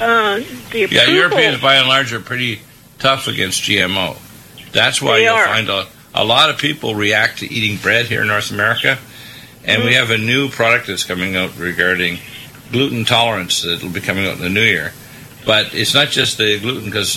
uh, 0.01 0.39
the 0.72 0.84
approval, 0.84 0.97
Yeah, 0.97 1.08
Europeans 1.08 1.62
by 1.62 1.76
and 1.76 1.88
large 1.88 2.12
are 2.14 2.20
pretty 2.20 2.62
tough 2.97 3.28
against 3.28 3.64
GMO. 3.64 4.18
That's 4.76 5.01
why 5.01 5.17
They 5.19 5.23
you'll 5.23 5.34
are. 5.36 5.45
find 5.45 5.69
a, 5.69 5.88
a 6.13 6.23
lot 6.26 6.49
of 6.49 6.57
people 6.57 6.93
react 6.95 7.39
to 7.39 7.51
eating 7.51 7.78
bread 7.78 8.05
here 8.07 8.21
in 8.21 8.28
North 8.28 8.51
America. 8.51 8.99
And 9.63 9.84
we 9.84 9.91
Mhm. 9.91 9.95
have 9.95 10.11
a 10.11 10.17
new 10.17 10.49
product 10.49 10.88
that's 10.88 11.03
coming 11.05 11.36
out 11.36 11.57
regarding 11.57 12.19
gluten 12.71 13.05
tolerance 13.05 13.61
that'll 13.63 13.89
be 13.89 14.01
coming 14.01 14.28
out 14.28 14.34
in 14.34 14.41
the 14.43 14.49
new 14.49 14.61
year. 14.61 14.93
But 15.45 15.73
it's 15.73 15.93
not 15.93 16.11
just 16.11 16.38
the 16.38 16.59
gluten 16.59 16.86
because 16.86 17.13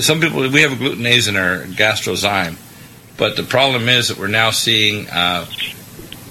some 0.00 0.20
people, 0.20 0.40
we 0.48 0.60
have 0.62 0.72
a 0.72 0.76
glutenase 0.76 1.28
in 1.28 1.36
our 1.36 1.58
gastrozyme. 1.64 2.56
But 3.16 3.36
the 3.36 3.42
problem 3.44 3.88
is 3.88 4.08
that 4.08 4.18
we're 4.18 4.26
now 4.28 4.50
seeing 4.50 5.08
uh, 5.08 5.46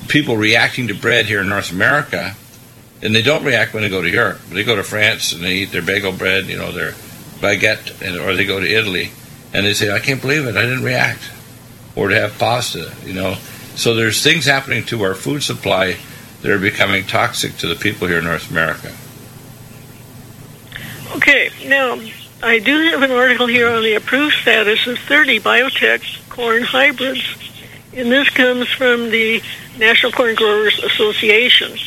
people 0.08 0.38
reacting 0.38 0.88
to 0.90 0.94
bread 0.94 1.26
here 1.26 1.42
in 1.42 1.50
North 1.50 1.72
America 1.72 2.36
and 3.02 3.16
they 3.16 3.22
don't 3.22 3.44
react 3.44 3.74
when 3.74 3.84
they 3.84 3.90
go 3.90 4.02
to 4.02 4.10
Europe. 4.10 4.40
They 4.52 4.64
go 4.64 4.76
to 4.76 4.84
France 4.84 5.32
and 5.32 5.44
they 5.44 5.54
eat 5.54 5.72
their 5.72 5.82
bagel 5.84 6.12
bread, 6.12 6.48
you 6.48 6.58
know, 6.58 6.72
their 6.72 6.94
baguette, 7.40 8.02
and, 8.02 8.18
or 8.20 8.36
they 8.36 8.44
go 8.46 8.60
to 8.60 8.68
Italy 8.68 9.12
and 9.58 9.66
they 9.66 9.74
say, 9.74 9.92
"I 9.92 9.98
can't 9.98 10.22
believe 10.22 10.46
it, 10.46 10.56
I 10.56 10.62
didn't 10.62 10.84
react," 10.84 11.24
or 11.96 12.10
to 12.10 12.16
have 12.16 12.38
pasta, 12.38 12.92
you 13.04 13.14
know. 13.14 13.38
So 13.76 13.96
there's 13.96 14.22
things 14.22 14.46
happening 14.46 14.84
to 14.86 15.02
our 15.02 15.16
food 15.16 15.42
supply 15.42 15.98
that 16.44 16.52
are 16.52 16.60
becoming 16.60 17.06
toxic 17.06 17.58
to 17.58 17.68
the 17.68 17.76
people 17.76 18.08
here 18.08 18.20
in 18.20 18.26
North 18.26 18.52
America. 18.52 18.92
Okay, 21.16 21.50
now 21.66 22.00
I 22.44 22.60
do 22.60 22.92
have 22.92 23.02
an 23.02 23.10
article 23.10 23.48
here 23.48 23.68
on 23.68 23.82
the 23.82 23.96
approved 23.96 24.36
status 24.36 24.86
of 24.86 25.00
30 25.00 25.40
biotech 25.40 26.04
corn 26.30 26.62
hybrids, 26.62 27.24
and 27.96 28.12
this 28.12 28.30
comes 28.30 28.70
from 28.70 29.10
the 29.10 29.42
National 29.80 30.12
Corn 30.12 30.36
Growers 30.36 30.78
Association. 30.84 31.80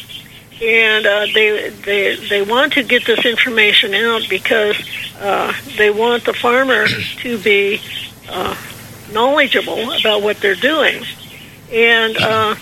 And 0.61 1.06
uh, 1.06 1.26
they 1.32 1.70
they 1.70 2.16
they 2.16 2.42
want 2.42 2.74
to 2.74 2.82
get 2.82 3.06
this 3.06 3.24
information 3.24 3.94
out 3.94 4.22
because 4.28 4.76
uh, 5.20 5.52
they 5.76 5.90
want 5.90 6.24
the 6.24 6.34
farmer 6.34 6.86
to 6.86 7.38
be 7.38 7.80
uh, 8.28 8.56
knowledgeable 9.12 9.92
about 9.92 10.22
what 10.22 10.36
they're 10.38 10.54
doing, 10.54 11.02
and 11.72 12.16
uh, 12.18 12.54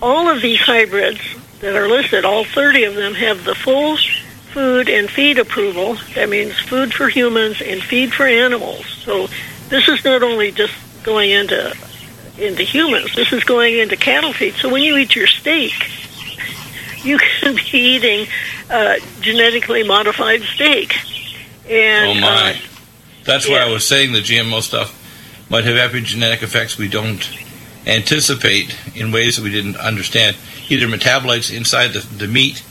all 0.00 0.28
of 0.28 0.40
these 0.40 0.60
hybrids 0.60 1.20
that 1.60 1.76
are 1.76 1.88
listed, 1.88 2.24
all 2.24 2.44
30 2.44 2.84
of 2.84 2.94
them 2.94 3.14
have 3.14 3.44
the 3.44 3.54
full 3.54 3.98
food 4.52 4.88
and 4.88 5.10
feed 5.10 5.38
approval. 5.38 5.96
That 6.14 6.28
means 6.28 6.58
food 6.58 6.92
for 6.92 7.08
humans 7.08 7.60
and 7.60 7.82
feed 7.82 8.12
for 8.12 8.26
animals. 8.26 8.86
So 8.86 9.28
this 9.68 9.88
is 9.88 10.04
not 10.04 10.22
only 10.22 10.52
just 10.52 10.74
going 11.02 11.30
into 11.30 11.76
into 12.38 12.62
humans. 12.62 13.14
This 13.14 13.32
is 13.32 13.44
going 13.44 13.78
into 13.78 13.96
cattle 13.96 14.32
feed. 14.32 14.54
So 14.54 14.70
when 14.70 14.82
you 14.82 14.96
eat 14.96 15.14
your 15.14 15.26
steak, 15.26 15.72
you 17.02 17.18
can 17.18 17.54
be 17.54 17.78
eating 17.78 18.26
uh, 18.68 18.96
genetically 19.20 19.82
modified 19.82 20.42
steak. 20.42 20.94
And 21.68 22.18
oh 22.18 22.20
my! 22.20 22.52
Uh, 22.52 22.56
That's 23.24 23.48
yeah. 23.48 23.64
why 23.64 23.70
I 23.70 23.72
was 23.72 23.86
saying 23.86 24.12
the 24.12 24.20
GMO 24.20 24.62
stuff 24.62 24.96
might 25.50 25.64
have 25.64 25.76
epigenetic 25.76 26.42
effects 26.42 26.78
we 26.78 26.88
don't 26.88 27.28
anticipate 27.86 28.76
in 28.94 29.10
ways 29.10 29.36
that 29.36 29.42
we 29.42 29.50
didn't 29.50 29.76
understand, 29.76 30.36
either 30.68 30.86
metabolites 30.86 31.54
inside 31.54 31.88
the, 31.88 32.00
the 32.00 32.28
meat 32.28 32.62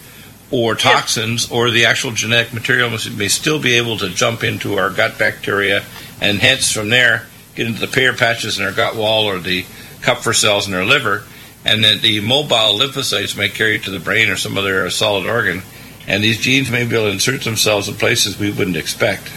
or 0.52 0.76
toxins 0.76 1.52
or 1.52 1.70
the 1.70 1.86
actual 1.86 2.12
genetic 2.12 2.54
material 2.54 2.90
may 3.16 3.28
still 3.28 3.60
be 3.60 3.76
able 3.76 3.98
to 3.98 4.10
jump 4.10 4.44
into 4.44 4.78
our 4.78 4.90
gut 4.90 5.18
bacteria 5.20 5.84
and 6.22 6.40
hence 6.40 6.72
from 6.72 6.90
there 6.90 7.28
get 7.56 7.68
into 7.68 7.80
the 7.80 7.88
Peyer's 7.88 8.18
patches 8.18 8.58
in 8.58 8.66
our 8.66 8.72
gut 8.72 8.96
wall 8.96 9.26
or 9.26 9.40
the 9.40 9.64
Kupffer 10.02 10.34
cells 10.34 10.68
in 10.68 10.74
our 10.74 10.86
liver 10.86 11.24
and 11.66 11.84
that 11.84 12.02
the 12.02 12.20
mobile 12.22 12.78
lymphocytes 12.80 13.38
may 13.38 13.50
carry 13.50 13.76
it 13.76 13.84
to 13.84 13.92
the 13.92 14.00
brain 14.00 14.30
or 14.30 14.36
some 14.36 14.58
other 14.58 14.90
solid 14.90 15.26
organ 15.26 15.62
and 16.10 16.24
these 16.24 16.40
genes 16.40 16.72
may 16.72 16.86
be 16.86 16.96
able 16.96 17.06
to 17.06 17.12
insert 17.12 17.42
themselves 17.42 17.88
in 17.88 17.94
places 17.94 18.40
we 18.40 18.52
wouldn't 18.52 18.76
expect. 18.76 19.32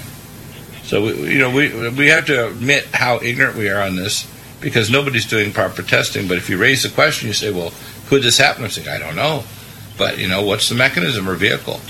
So 0.84 1.02
we, 1.04 1.34
you 1.34 1.38
know 1.38 1.50
we 1.50 1.90
we 1.90 2.08
have 2.08 2.26
to 2.26 2.48
admit 2.48 2.86
how 2.86 3.20
ignorant 3.20 3.56
we 3.56 3.68
are 3.68 3.80
on 3.80 3.94
this 3.94 4.26
because 4.60 4.90
nobody's 4.90 5.26
doing 5.26 5.52
proper 5.52 5.82
testing. 5.82 6.26
But 6.26 6.38
if 6.38 6.48
you 6.48 6.56
raise 6.56 6.82
the 6.82 6.88
question, 6.88 7.28
you 7.28 7.34
say, 7.34 7.50
"Well, 7.52 7.72
could 8.06 8.22
this 8.22 8.38
happen?" 8.38 8.64
I 8.64 8.68
say, 8.68 8.90
"I 8.90 8.98
don't 8.98 9.14
know," 9.14 9.44
but 9.98 10.18
you 10.18 10.28
know, 10.28 10.42
what's 10.42 10.68
the 10.68 10.74
mechanism 10.74 11.28
or 11.28 11.34
vehicle? 11.34 11.80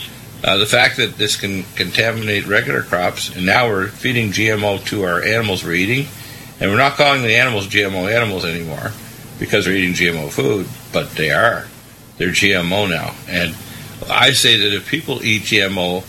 Uh, 0.43 0.57
the 0.57 0.67
fact 0.67 0.97
that 0.97 1.17
this 1.17 1.37
can 1.37 1.63
contaminate 1.77 2.45
regular 2.49 2.83
crops, 2.83 3.35
and 3.35 3.47
now 3.47 3.69
we're 3.69 3.87
feeding 3.87 4.33
GMO 4.33 4.85
to 4.87 5.05
our 5.05 5.23
animals 5.23 5.63
we're 5.63 5.75
eating, 5.75 6.09
and 6.59 6.71
we're 6.71 6.77
not 6.77 6.97
calling 6.97 7.23
the 7.23 7.37
animals 7.37 7.69
GMO 7.69 8.13
animals 8.13 8.45
anymore 8.45 8.91
because 9.43 9.65
they're 9.65 9.75
eating 9.75 9.93
GMO 9.95 10.31
food, 10.31 10.69
but 10.93 11.11
they 11.17 11.33
are. 11.33 11.67
They're 12.17 12.29
GMO 12.29 12.89
now, 12.89 13.13
and 13.29 13.57
I 14.09 14.31
say 14.31 14.57
that 14.57 14.73
if 14.77 14.89
people 14.89 15.21
eat 15.25 15.43
GMO 15.43 16.05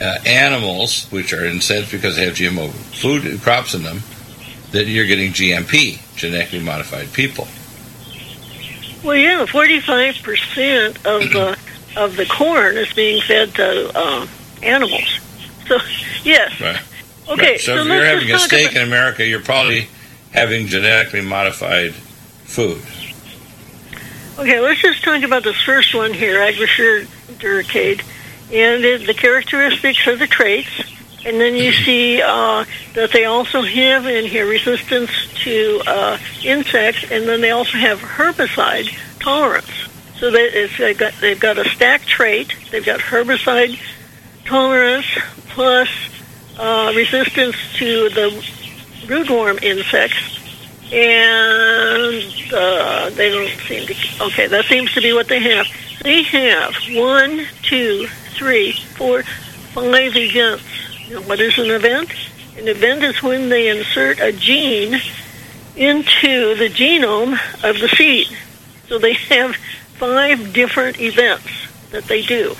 uh, 0.00 0.18
animals, 0.26 1.06
which 1.12 1.34
are 1.34 1.44
in 1.44 1.60
sense 1.60 1.90
because 1.90 2.16
they 2.16 2.24
have 2.24 2.32
GMO 2.34 2.70
food 2.70 3.38
crops 3.42 3.74
in 3.74 3.82
them, 3.82 3.98
that 4.70 4.86
you're 4.86 5.04
getting 5.06 5.32
GMP, 5.32 5.98
genetically 6.16 6.60
modified 6.60 7.12
people. 7.12 7.46
well, 9.04 9.16
yeah, 9.16 9.44
forty-five 9.44 10.16
percent 10.22 10.96
of 11.04 11.20
the 11.30 11.58
of 11.96 12.16
the 12.16 12.24
corn 12.24 12.78
is 12.78 12.90
being 12.94 13.20
fed 13.20 13.54
to 13.56 13.90
uh, 13.94 14.26
animals. 14.62 15.18
So 15.68 15.76
yes, 16.24 16.58
Right. 16.58 16.80
okay. 17.28 17.50
Right. 17.52 17.60
So, 17.60 17.76
if 17.76 17.86
you're 17.86 18.04
having 18.06 18.30
a 18.30 18.38
steak 18.38 18.70
about- 18.70 18.80
in 18.82 18.88
America, 18.88 19.26
you're 19.26 19.40
probably 19.42 19.88
having 20.32 20.66
genetically 20.68 21.20
modified 21.20 21.92
food. 22.54 22.80
Okay, 24.38 24.60
let's 24.60 24.80
just 24.80 25.02
talk 25.02 25.22
about 25.22 25.42
this 25.42 25.60
first 25.62 25.94
one 25.94 26.12
here, 26.12 26.38
Agrisure 26.38 27.06
Duracade, 27.38 28.02
and 28.52 29.06
the 29.06 29.14
characteristics 29.14 30.06
of 30.06 30.18
the 30.18 30.26
traits. 30.26 30.70
And 31.24 31.40
then 31.40 31.54
you 31.54 31.72
see 31.72 32.20
uh, 32.20 32.64
that 32.92 33.10
they 33.12 33.24
also 33.24 33.62
have 33.62 34.06
in 34.06 34.26
here 34.26 34.46
resistance 34.46 35.10
to 35.44 35.82
uh, 35.86 36.18
insects, 36.44 37.10
and 37.10 37.26
then 37.26 37.40
they 37.40 37.50
also 37.50 37.78
have 37.78 37.98
herbicide 38.00 38.94
tolerance. 39.20 39.70
So 40.18 40.30
they, 40.30 40.44
it's, 40.44 40.76
they've, 40.78 40.98
got, 40.98 41.14
they've 41.20 41.40
got 41.40 41.58
a 41.58 41.68
stacked 41.70 42.06
trait. 42.06 42.54
They've 42.70 42.84
got 42.84 43.00
herbicide 43.00 43.80
tolerance 44.44 45.06
plus 45.48 45.88
uh, 46.58 46.92
resistance 46.94 47.56
to 47.78 48.10
the 48.10 48.30
rootworm 49.06 49.62
insects 49.62 50.43
and 50.92 52.52
uh, 52.52 53.10
they 53.10 53.30
don't 53.30 53.60
seem 53.60 53.86
to. 53.86 54.24
Okay, 54.24 54.46
that 54.46 54.64
seems 54.66 54.92
to 54.94 55.00
be 55.00 55.12
what 55.12 55.28
they 55.28 55.40
have. 55.40 55.66
They 56.02 56.22
have 56.22 56.74
one, 56.92 57.46
two, 57.62 58.06
three, 58.34 58.72
four, 58.72 59.22
five 59.22 60.16
events. 60.16 60.64
Now, 61.10 61.20
what 61.22 61.40
is 61.40 61.58
an 61.58 61.70
event? 61.70 62.10
An 62.56 62.68
event 62.68 63.02
is 63.02 63.22
when 63.22 63.48
they 63.48 63.68
insert 63.68 64.20
a 64.20 64.32
gene 64.32 65.00
into 65.76 66.54
the 66.54 66.68
genome 66.68 67.32
of 67.68 67.80
the 67.80 67.88
seed. 67.88 68.28
So 68.88 68.98
they 68.98 69.14
have 69.14 69.56
five 69.96 70.52
different 70.52 71.00
events 71.00 71.48
that 71.90 72.04
they 72.04 72.22
do. 72.22 72.54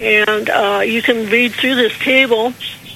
And 0.00 0.50
uh, 0.50 0.82
you 0.84 1.02
can 1.02 1.30
read 1.30 1.52
through 1.52 1.76
this 1.76 1.96
table, 1.98 2.52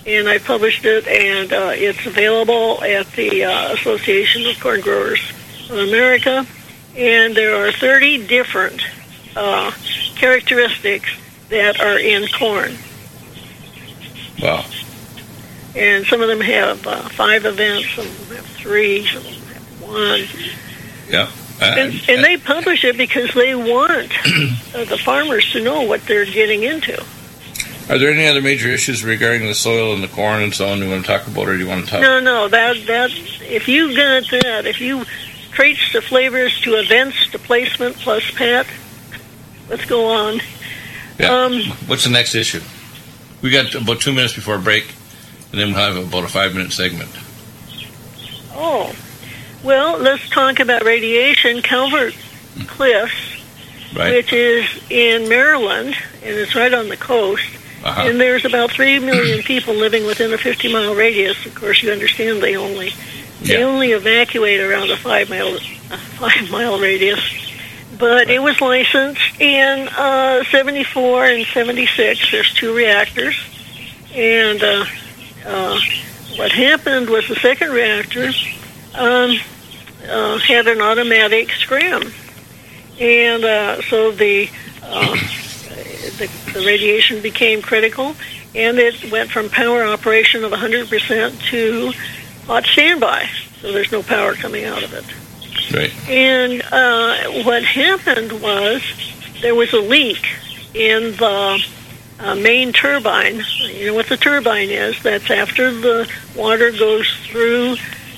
and 0.09 0.27
I 0.27 0.39
published 0.39 0.87
it, 0.87 1.07
and 1.07 1.53
uh, 1.53 1.73
it's 1.75 2.07
available 2.07 2.83
at 2.83 3.07
the 3.13 3.45
uh, 3.45 3.75
Association 3.75 4.47
of 4.47 4.59
Corn 4.59 4.81
Growers 4.81 5.21
of 5.69 5.79
America. 5.79 6.47
And 6.97 7.37
there 7.37 7.57
are 7.57 7.71
30 7.71 8.27
different 8.27 8.83
uh, 9.37 9.71
characteristics 10.17 11.11
that 11.51 11.79
are 11.81 11.99
in 11.99 12.27
corn. 12.29 12.75
Wow. 14.43 14.65
And 15.77 16.07
some 16.07 16.23
of 16.23 16.29
them 16.29 16.41
have 16.41 16.87
uh, 16.87 17.09
five 17.11 17.45
events, 17.45 17.91
some 17.91 18.07
of 18.07 18.29
them 18.29 18.37
have 18.39 18.47
three, 18.47 19.07
some 19.07 19.19
of 19.19 19.25
them 19.25 19.55
have 19.55 19.83
one. 19.83 20.23
Yeah. 21.11 21.31
And, 21.61 21.93
and 22.09 22.25
they 22.25 22.39
publish 22.39 22.85
it 22.85 22.97
because 22.97 23.35
they 23.35 23.55
want 23.55 24.11
uh, 24.75 24.85
the 24.85 24.99
farmers 25.05 25.53
to 25.53 25.63
know 25.63 25.83
what 25.83 26.03
they're 26.07 26.25
getting 26.25 26.63
into. 26.63 27.05
Are 27.89 27.99
there 27.99 28.11
any 28.11 28.27
other 28.27 28.43
major 28.43 28.69
issues 28.69 29.03
regarding 29.03 29.47
the 29.47 29.55
soil 29.55 29.95
and 29.95 30.03
the 30.03 30.09
corn 30.09 30.43
and 30.43 30.55
so 30.55 30.69
on 30.69 30.79
you 30.79 30.89
want 30.91 31.07
to 31.07 31.11
talk 31.11 31.27
about, 31.27 31.49
or 31.49 31.55
do 31.57 31.59
you 31.63 31.69
want 31.69 31.85
to 31.87 31.91
talk? 31.91 32.01
No, 32.03 32.21
no, 32.21 32.49
that 32.49 32.87
that 32.87 33.11
if 33.43 33.67
you 33.67 33.97
got 33.97 34.25
that, 34.43 34.67
if 34.67 34.81
you 34.81 35.05
traits 35.53 35.93
the 35.93 36.03
flavors 36.03 36.61
to 36.61 36.75
events 36.75 37.31
to 37.31 37.39
placement 37.39 37.97
plus 37.97 38.31
pat, 38.33 38.67
let's 39.71 39.87
go 39.87 40.07
on. 40.07 40.41
Yeah. 41.19 41.31
Um, 41.45 41.63
What's 41.87 42.05
the 42.05 42.11
next 42.11 42.35
issue? 42.35 42.61
We 43.41 43.51
got 43.51 43.75
about 43.75 44.01
two 44.01 44.13
minutes 44.13 44.35
before 44.35 44.59
break, 44.59 44.95
and 45.53 45.61
then 45.61 45.69
we'll 45.73 45.77
have 45.95 45.97
about 45.97 46.25
a 46.25 46.29
five-minute 46.29 46.73
segment. 46.73 47.11
Oh, 48.53 48.95
well, 49.63 49.99
let's 49.99 50.29
talk 50.29 50.61
about 50.61 50.85
radiation. 50.85 51.63
Calvert 51.63 52.15
Cliffs, 52.67 53.15
Right. 53.97 54.15
which 54.15 54.33
is 54.33 54.67
in 54.91 55.29
Maryland, 55.29 55.97
and 56.23 56.37
it's 56.37 56.55
right 56.55 56.75
on 56.75 56.89
the 56.89 56.97
coast. 56.97 57.45
Uh-huh. 57.89 58.09
And 58.09 58.21
there's 58.21 58.45
about 58.45 58.71
three 58.71 58.99
million 58.99 59.43
people 59.43 59.75
living 59.75 60.05
within 60.07 60.33
a 60.33 60.39
50 60.39 60.73
mile 60.73 60.95
radius. 60.95 61.45
Of 61.47 61.55
course, 61.55 61.83
you 61.83 61.91
understand 61.91 62.43
they 62.43 62.57
only 62.57 62.91
they 63.43 63.59
Yeah. 63.59 63.65
only 63.67 63.93
evacuate 63.93 64.61
around 64.61 64.91
a 64.91 64.97
five 64.97 65.31
mile 65.31 65.55
a 65.57 65.97
five 66.21 66.51
mile 66.51 66.79
radius. 66.79 67.21
But 67.99 68.29
it 68.31 68.41
was 68.43 68.61
licensed 68.61 69.41
in 69.41 69.89
uh, 69.89 70.45
74 70.51 71.25
and 71.27 71.47
76. 71.47 72.31
There's 72.31 72.53
two 72.55 72.73
reactors, 72.75 73.35
and 74.15 74.63
uh, 74.63 74.85
uh, 75.47 75.81
what 76.37 76.53
happened 76.53 77.09
was 77.11 77.27
the 77.27 77.35
second 77.37 77.71
reactor 77.71 78.31
um, 78.95 79.37
uh, 80.09 80.39
had 80.39 80.69
an 80.69 80.81
automatic 80.81 81.51
scram, 81.51 82.13
and 83.01 83.45
uh, 83.45 83.83
so 83.83 84.13
the, 84.13 84.49
uh, 84.83 85.17
the 86.13 86.29
the 86.53 86.65
radiation 86.65 87.23
became 87.23 87.63
critical, 87.63 88.15
and 88.55 88.79
it 88.79 89.11
went 89.11 89.31
from 89.31 89.49
power 89.49 89.85
operation 89.85 90.45
of 90.45 90.53
100% 90.53 91.43
to 91.51 91.93
hot 92.47 92.65
standby. 92.65 93.29
So 93.61 93.73
there's 93.73 93.93
no 93.93 94.03
power 94.03 94.35
coming 94.35 94.65
out 94.65 94.83
of 94.83 94.95
it. 94.95 95.05
Right. 95.75 96.09
And 96.09 96.63
uh, 96.73 97.45
what 97.45 97.63
happened 97.65 98.41
was 98.41 98.83
there 99.43 99.55
was 99.55 99.73
a 99.73 99.81
leak 99.81 100.25
in 100.75 101.13
the 101.17 101.65
uh, 102.21 102.35
main 102.37 102.73
turbine. 102.73 103.43
You 103.61 103.87
know 103.87 103.95
what 103.95 104.09
the 104.09 104.17
turbine 104.17 104.71
is? 104.71 105.03
That's 105.03 105.31
after 105.31 105.71
the 105.71 106.11
water 106.37 106.71
goes 106.71 107.09
through 107.25 107.77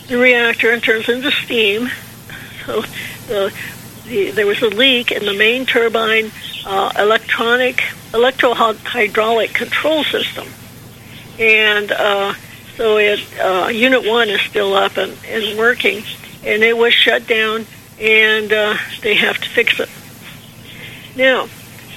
the 0.09 0.19
reactor 0.19 0.71
and 0.71 0.83
turns 0.83 1.09
into 1.09 1.31
steam. 1.31 1.89
So 2.67 2.83
the, 3.27 3.53
the 4.11 4.31
there 4.33 4.47
was 4.47 4.61
a 4.63 4.69
leak 4.69 5.11
in 5.11 5.25
the 5.25 5.35
main 5.35 5.65
turbine 5.65 6.31
uh, 6.67 6.93
electronic 6.99 7.83
electro-hydraulic 8.13 9.55
control 9.55 10.05
system, 10.05 10.47
and 11.39 11.93
uh, 11.93 12.35
so 12.77 12.99
it 12.99 13.21
uh, 13.41 13.69
unit 13.69 14.07
one 14.07 14.29
is 14.29 14.41
still 14.43 14.75
up 14.75 14.97
and, 14.97 15.17
and 15.27 15.59
working, 15.59 16.03
and 16.45 16.63
it 16.63 16.77
was 16.77 16.93
shut 16.93 17.27
down, 17.27 17.65
and 17.99 18.53
uh, 18.53 18.77
they 19.03 19.15
have 19.15 19.39
to 19.39 19.49
fix 19.49 19.81
it. 19.81 19.89
Now, 21.17 21.49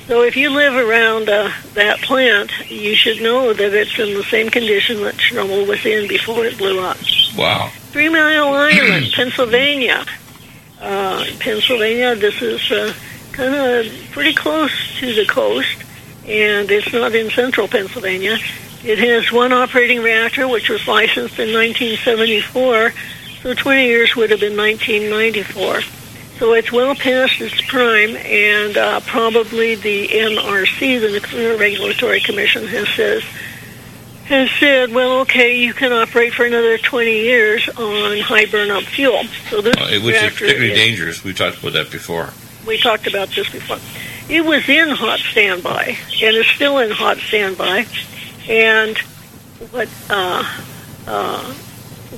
so 0.07 0.21
if 0.21 0.35
you 0.35 0.49
live 0.49 0.75
around 0.75 1.29
uh, 1.29 1.51
that 1.73 1.99
plant, 2.01 2.51
you 2.69 2.95
should 2.95 3.21
know 3.21 3.53
that 3.53 3.73
it's 3.73 3.97
in 3.97 4.13
the 4.13 4.23
same 4.23 4.49
condition 4.49 5.01
that 5.03 5.15
Chernobyl 5.15 5.67
was 5.67 5.85
in 5.85 6.07
before 6.07 6.45
it 6.45 6.57
blew 6.57 6.79
up. 6.79 6.97
Wow. 7.37 7.71
Three 7.91 8.09
Mile 8.09 8.53
Island, 8.53 9.11
Pennsylvania. 9.15 10.05
Uh, 10.83 11.25
Pennsylvania, 11.39 12.13
this 12.13 12.41
is 12.41 12.69
uh, 12.69 12.93
kind 13.31 13.55
of 13.55 14.11
pretty 14.11 14.33
close 14.33 14.99
to 14.99 15.13
the 15.13 15.25
coast, 15.25 15.81
and 16.27 16.69
it's 16.69 16.91
not 16.91 17.15
in 17.15 17.29
central 17.29 17.69
Pennsylvania. 17.69 18.37
It 18.83 18.99
has 18.99 19.31
one 19.31 19.53
operating 19.53 20.01
reactor, 20.01 20.45
which 20.45 20.67
was 20.67 20.85
licensed 20.85 21.39
in 21.39 21.53
1974, 21.53 22.91
so 23.41 23.53
20 23.53 23.85
years 23.85 24.13
would 24.17 24.29
have 24.31 24.41
been 24.41 24.57
1994. 24.57 25.79
So 26.37 26.51
it's 26.51 26.73
well 26.73 26.95
past 26.95 27.39
its 27.39 27.61
prime, 27.61 28.17
and 28.17 28.75
uh, 28.75 28.99
probably 29.07 29.75
the 29.75 30.09
NRC, 30.09 30.99
the 30.99 31.11
Nuclear 31.11 31.55
Regulatory 31.55 32.19
Commission, 32.19 32.67
has 32.67 32.89
says 32.89 33.23
has 34.25 34.49
said, 34.59 34.91
well, 34.91 35.19
okay, 35.21 35.57
you 35.57 35.73
can 35.73 35.91
operate 35.91 36.33
for 36.33 36.45
another 36.45 36.77
20 36.77 37.11
years 37.11 37.67
on 37.69 38.19
high 38.19 38.45
burn-up 38.45 38.83
fuel. 38.83 39.23
So 39.49 39.61
this 39.61 39.75
Uh, 39.75 39.99
which 40.01 40.15
is 40.15 40.21
reactor 40.21 40.45
particularly 40.45 40.71
is- 40.71 40.77
dangerous. 40.79 41.23
We've 41.23 41.37
talked 41.37 41.57
about 41.59 41.73
that 41.73 41.91
before. 41.91 42.29
we 42.65 42.77
talked 42.77 43.07
about 43.07 43.29
this 43.35 43.49
before. 43.49 43.77
It 44.29 44.45
was 44.45 44.67
in 44.69 44.89
hot 44.89 45.19
standby, 45.19 45.97
and 46.21 46.35
it's 46.37 46.49
still 46.49 46.77
in 46.79 46.91
hot 46.91 47.17
standby. 47.17 47.85
And 48.47 48.97
what 49.71 49.89
uh, 50.09 50.43
uh, 51.05 51.43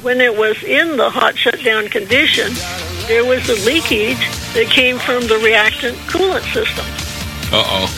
when 0.04 0.22
it 0.22 0.38
was 0.38 0.62
in 0.64 0.98
the 0.98 1.10
hot 1.10 1.36
shutdown 1.36 1.88
condition, 1.88 2.54
there 3.08 3.26
was 3.26 3.50
a 3.50 3.56
leakage 3.66 4.20
that 4.54 4.68
came 4.70 5.00
from 5.00 5.26
the 5.28 5.38
reactant 5.40 5.98
coolant 6.08 6.44
system. 6.54 6.86
Uh 7.52 7.64
oh. 7.66 7.90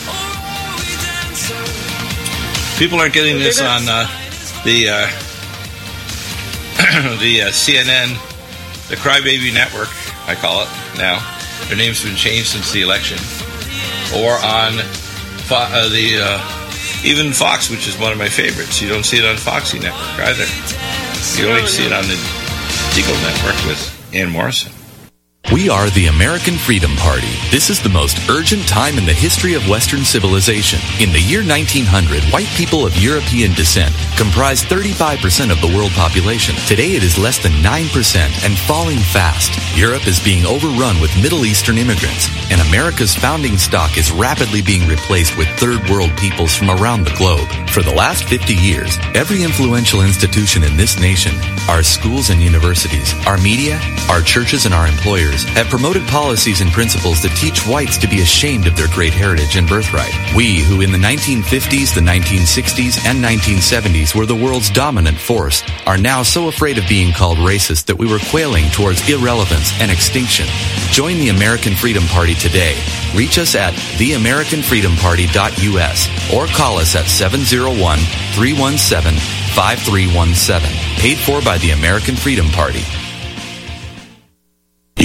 People 2.77 2.99
aren't 2.99 3.13
getting 3.13 3.39
this 3.39 3.59
on 3.59 3.81
uh, 3.89 4.05
the 4.63 4.89
uh, 4.89 5.07
the 7.19 7.41
uh, 7.41 7.49
CNN, 7.49 8.13
the 8.89 8.95
Crybaby 8.95 9.51
Network, 9.51 9.89
I 10.27 10.35
call 10.35 10.61
it 10.61 10.69
now. 10.95 11.17
Their 11.67 11.77
name's 11.77 12.03
been 12.03 12.15
changed 12.15 12.49
since 12.49 12.71
the 12.71 12.83
election, 12.83 13.17
or 14.15 14.33
on 14.45 14.77
Fo- 15.49 15.55
uh, 15.55 15.89
the 15.89 16.21
uh, 16.21 16.37
even 17.03 17.33
Fox, 17.33 17.71
which 17.71 17.87
is 17.87 17.97
one 17.97 18.11
of 18.11 18.19
my 18.19 18.29
favorites. 18.29 18.79
You 18.79 18.89
don't 18.89 19.03
see 19.05 19.17
it 19.17 19.25
on 19.25 19.37
Foxy 19.37 19.79
Network 19.79 20.19
either. 20.19 20.45
You 21.41 21.49
only 21.49 21.65
see 21.65 21.85
it 21.85 21.93
on 21.93 22.03
the 22.05 22.17
Deagle 22.93 23.19
Network 23.25 23.57
with 23.65 23.81
Ann 24.13 24.29
Morrison. 24.29 24.71
We 25.53 25.69
are 25.69 25.89
the 25.89 26.07
American 26.07 26.57
Freedom 26.57 26.93
Party. 26.97 27.39
This 27.51 27.69
is 27.69 27.81
the 27.81 27.87
most 27.87 28.19
urgent 28.29 28.67
time 28.67 28.97
in 28.97 29.05
the 29.05 29.13
history 29.13 29.53
of 29.53 29.65
Western 29.69 30.03
civilization. 30.03 30.77
In 30.99 31.13
the 31.13 31.21
year 31.21 31.39
1900, 31.39 32.21
white 32.33 32.51
people 32.59 32.85
of 32.85 32.97
European 32.97 33.53
descent 33.53 33.95
comprised 34.17 34.65
35% 34.65 35.49
of 35.49 35.61
the 35.61 35.73
world 35.73 35.91
population. 35.91 36.53
Today 36.67 36.99
it 36.99 37.03
is 37.03 37.17
less 37.17 37.37
than 37.39 37.53
9% 37.63 38.43
and 38.43 38.57
falling 38.67 38.99
fast. 38.99 39.55
Europe 39.73 40.05
is 40.05 40.19
being 40.19 40.45
overrun 40.45 40.99
with 40.99 41.15
Middle 41.15 41.45
Eastern 41.45 41.77
immigrants, 41.77 42.27
and 42.49 42.61
America's 42.61 43.15
founding 43.15 43.57
stock 43.57 43.97
is 43.97 44.11
rapidly 44.11 44.61
being 44.61 44.87
replaced 44.87 45.37
with 45.37 45.47
third 45.59 45.89
world 45.89 46.15
peoples 46.17 46.55
from 46.55 46.69
around 46.69 47.03
the 47.03 47.15
globe. 47.17 47.47
For 47.69 47.83
the 47.83 47.93
last 47.93 48.23
50 48.25 48.53
years, 48.53 48.97
every 49.13 49.43
influential 49.43 50.01
institution 50.01 50.63
in 50.63 50.77
this 50.77 50.99
nation, 50.99 51.33
our 51.69 51.83
schools 51.83 52.29
and 52.29 52.41
universities, 52.41 53.13
our 53.25 53.37
media, 53.37 53.79
our 54.09 54.21
churches 54.21 54.65
and 54.65 54.73
our 54.73 54.87
employers 54.87 55.43
have 55.49 55.67
promoted 55.67 56.07
policies 56.07 56.61
and 56.61 56.71
principles 56.71 57.21
that 57.21 57.35
teach 57.35 57.67
whites 57.67 57.97
to 57.97 58.07
be 58.07 58.21
ashamed 58.21 58.67
of 58.67 58.75
their 58.77 58.87
great 58.93 59.13
heritage 59.13 59.57
and 59.57 59.67
birthright. 59.67 60.13
We, 60.35 60.61
who 60.61 60.81
in 60.81 60.91
the 60.91 60.97
1950s, 60.97 61.93
the 61.93 62.01
1960s, 62.01 63.05
and 63.05 63.23
1970s 63.23 64.15
were 64.15 64.25
the 64.25 64.35
world's 64.35 64.69
dominant 64.69 65.17
force, 65.17 65.63
are 65.85 65.97
now 65.97 66.23
so 66.23 66.47
afraid 66.47 66.77
of 66.77 66.87
being 66.87 67.11
called 67.11 67.37
racist 67.39 67.85
that 67.85 67.97
we 67.97 68.07
were 68.07 68.19
quailing 68.29 68.69
towards 68.71 69.07
irrelevance 69.09 69.71
and 69.81 69.91
extinction. 69.91 70.45
Join 70.91 71.17
the 71.17 71.29
American 71.29 71.75
Freedom 71.75 72.03
Party 72.05 72.33
today. 72.37 72.77
Reach 73.15 73.37
us 73.37 73.55
at 73.55 73.73
theamericanfreedomparty.us 73.73 76.33
or 76.33 76.47
call 76.47 76.77
us 76.77 76.95
at 76.95 77.07
701 77.07 77.99
317 78.33 79.19
5317. 79.53 80.99
Paid 80.99 81.17
for 81.17 81.41
by 81.41 81.57
the 81.57 81.71
American 81.71 82.15
Freedom 82.15 82.47
Party. 82.49 82.83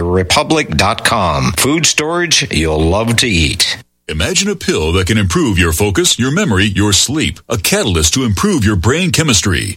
republic.com. 0.00 1.52
Food 1.58 1.86
storage 1.86 2.52
you'll 2.52 2.78
love 2.80 3.16
to 3.16 3.26
eat. 3.26 3.82
Imagine 4.08 4.48
a 4.48 4.56
pill 4.56 4.92
that 4.92 5.06
can 5.06 5.18
improve 5.18 5.58
your 5.58 5.72
focus, 5.72 6.18
your 6.18 6.32
memory, 6.32 6.64
your 6.64 6.94
sleep. 6.94 7.40
A 7.48 7.58
catalyst 7.58 8.14
to 8.14 8.24
improve 8.24 8.64
your 8.64 8.76
brain 8.76 9.10
chemistry. 9.10 9.76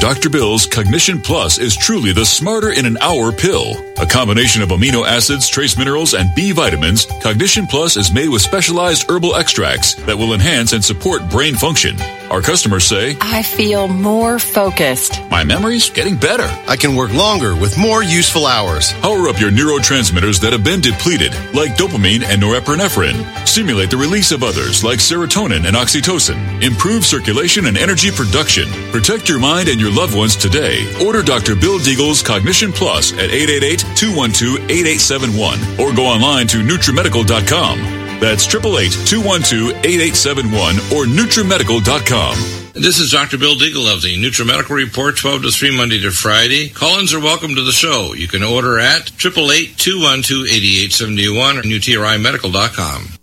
Dr. 0.00 0.30
Bill's 0.30 0.64
Cognition 0.64 1.20
Plus 1.20 1.58
is 1.58 1.76
truly 1.76 2.12
the 2.12 2.24
smarter 2.24 2.70
in 2.72 2.86
an 2.86 2.96
hour 3.00 3.32
pill. 3.32 3.74
A 4.00 4.06
combination 4.06 4.62
of 4.62 4.68
amino 4.68 5.04
acids, 5.04 5.48
trace 5.48 5.76
minerals, 5.76 6.14
and 6.14 6.32
B 6.36 6.52
vitamins, 6.52 7.04
Cognition 7.20 7.66
Plus 7.66 7.96
is 7.96 8.12
made 8.12 8.28
with 8.28 8.40
specialized 8.40 9.10
herbal 9.10 9.34
extracts 9.34 9.94
that 10.06 10.16
will 10.16 10.34
enhance 10.34 10.72
and 10.72 10.84
support 10.84 11.28
brain 11.28 11.56
function. 11.56 11.96
Our 12.30 12.42
customers 12.42 12.84
say, 12.84 13.16
I 13.20 13.42
feel 13.42 13.88
more 13.88 14.38
focused. 14.38 15.20
My 15.30 15.42
memory's 15.44 15.90
getting 15.90 16.16
better. 16.16 16.46
I 16.68 16.76
can 16.76 16.94
work 16.94 17.12
longer 17.12 17.56
with 17.56 17.78
more 17.78 18.02
useful 18.02 18.46
hours. 18.46 18.92
Power 19.00 19.28
up 19.28 19.40
your 19.40 19.50
neurotransmitters 19.50 20.40
that 20.42 20.52
have 20.52 20.62
been 20.62 20.80
depleted, 20.80 21.32
like 21.54 21.74
dopamine 21.74 22.22
and 22.22 22.40
norepinephrine. 22.40 23.24
Stimulate 23.48 23.90
the 23.90 23.96
release 23.96 24.30
of 24.30 24.42
others, 24.42 24.84
like 24.84 24.98
serotonin 24.98 25.66
and 25.66 25.74
oxytocin. 25.74 26.62
Improve 26.62 27.04
circulation 27.04 27.66
and 27.66 27.78
energy 27.78 28.10
production. 28.10 28.68
Protect 28.92 29.28
your 29.28 29.40
mind 29.40 29.68
and 29.68 29.80
your 29.80 29.87
loved 29.90 30.16
ones 30.16 30.34
today. 30.36 30.90
Order 31.04 31.22
Dr. 31.22 31.54
Bill 31.54 31.78
Deagle's 31.78 32.22
Cognition 32.22 32.72
Plus 32.72 33.12
at 33.12 33.28
888-212-8871 33.30 35.78
or 35.78 35.92
go 35.94 36.06
online 36.06 36.46
to 36.48 36.58
NutriMedical.com. 36.58 37.78
That's 38.20 38.46
888-212-8871 38.46 40.92
or 40.92 41.04
NutriMedical.com. 41.06 42.36
This 42.74 42.98
is 43.00 43.10
Dr. 43.10 43.38
Bill 43.38 43.56
Deagle 43.56 43.92
of 43.92 44.02
the 44.02 44.16
NutriMedical 44.16 44.70
Report, 44.70 45.16
12 45.16 45.42
to 45.42 45.50
3, 45.50 45.76
Monday 45.76 45.98
to 46.00 46.12
Friday. 46.12 46.68
Call-ins 46.68 47.12
are 47.12 47.18
welcome 47.20 47.56
to 47.56 47.62
the 47.62 47.72
show. 47.72 48.14
You 48.14 48.28
can 48.28 48.44
order 48.44 48.78
at 48.78 49.10
888-212-8871 49.18 51.58
or 51.58 51.62
NutriMedical.com. 51.62 53.17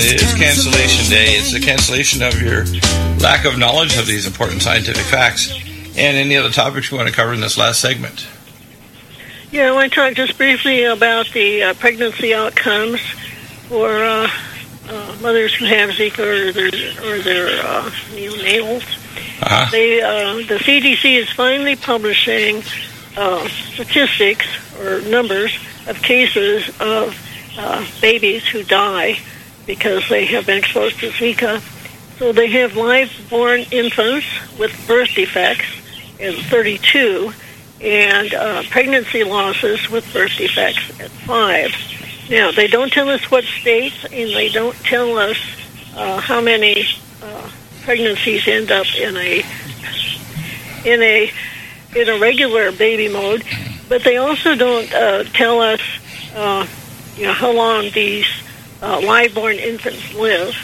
cancellation 0.00 1.10
day. 1.10 1.34
It's 1.36 1.52
the 1.52 1.60
cancellation 1.60 2.22
of 2.22 2.40
your 2.40 2.64
lack 3.18 3.44
of 3.44 3.58
knowledge 3.58 3.98
of 3.98 4.06
these 4.06 4.26
important 4.26 4.62
scientific 4.62 5.04
facts 5.04 5.52
and 5.96 6.16
any 6.16 6.36
other 6.36 6.50
topics 6.50 6.90
you 6.90 6.96
want 6.96 7.08
to 7.08 7.14
cover 7.14 7.32
in 7.32 7.40
this 7.40 7.58
last 7.58 7.80
segment. 7.80 8.26
Yeah, 9.50 9.68
I 9.68 9.72
want 9.72 9.92
to 9.92 9.94
talk 9.94 10.14
just 10.14 10.38
briefly 10.38 10.84
about 10.84 11.30
the 11.32 11.62
uh, 11.62 11.74
pregnancy 11.74 12.32
outcomes 12.32 13.00
for 13.68 13.90
uh, 13.90 14.30
uh, 14.88 15.16
mothers 15.20 15.54
who 15.54 15.66
have 15.66 15.90
Zika 15.90 16.20
or 16.20 16.52
their, 16.52 16.68
or 16.68 17.18
their 17.18 17.60
uh, 17.62 17.90
neonatals. 18.14 18.82
Uh-huh. 19.42 19.70
They, 19.70 20.00
uh, 20.00 20.36
the 20.36 20.58
CDC 20.58 21.18
is 21.18 21.30
finally 21.30 21.76
publishing 21.76 22.62
uh, 23.16 23.46
statistics 23.48 24.46
or 24.80 25.02
numbers 25.02 25.54
of 25.86 26.00
cases 26.00 26.68
of 26.80 27.14
uh, 27.58 27.84
babies 28.00 28.46
who 28.46 28.62
die 28.64 29.18
because 29.66 30.08
they 30.08 30.24
have 30.26 30.46
been 30.46 30.58
exposed 30.58 30.98
to 31.00 31.10
Zika. 31.10 31.60
So 32.18 32.32
they 32.32 32.48
have 32.48 32.76
live-born 32.76 33.60
infants 33.70 34.26
with 34.58 34.72
birth 34.86 35.14
defects 35.14 35.66
in 36.18 36.34
32 36.34 37.32
and 37.80 38.32
uh, 38.34 38.62
pregnancy 38.70 39.24
losses 39.24 39.90
with 39.90 40.10
birth 40.12 40.36
defects 40.36 41.00
at 41.00 41.10
5. 41.10 42.28
Now, 42.30 42.52
they 42.52 42.68
don't 42.68 42.92
tell 42.92 43.08
us 43.08 43.28
what 43.30 43.44
states 43.44 44.04
and 44.04 44.30
they 44.30 44.48
don't 44.48 44.76
tell 44.76 45.18
us 45.18 45.36
uh, 45.96 46.20
how 46.20 46.40
many 46.40 46.86
uh, 47.22 47.50
pregnancies 47.82 48.46
end 48.46 48.70
up 48.70 48.86
in 48.96 49.16
a 49.16 49.42
in 50.84 51.02
a 51.02 51.30
in 51.94 52.08
a 52.08 52.18
regular 52.18 52.72
baby 52.72 53.08
mode, 53.08 53.44
but 53.88 54.02
they 54.02 54.16
also 54.16 54.54
don't 54.54 54.92
uh, 54.92 55.24
tell 55.24 55.60
us 55.60 55.80
uh, 56.34 56.66
you 57.16 57.26
know 57.26 57.32
how 57.32 57.52
long 57.52 57.90
these 57.90 58.26
uh, 58.82 59.00
live-born 59.00 59.56
infants 59.56 60.12
live. 60.14 60.54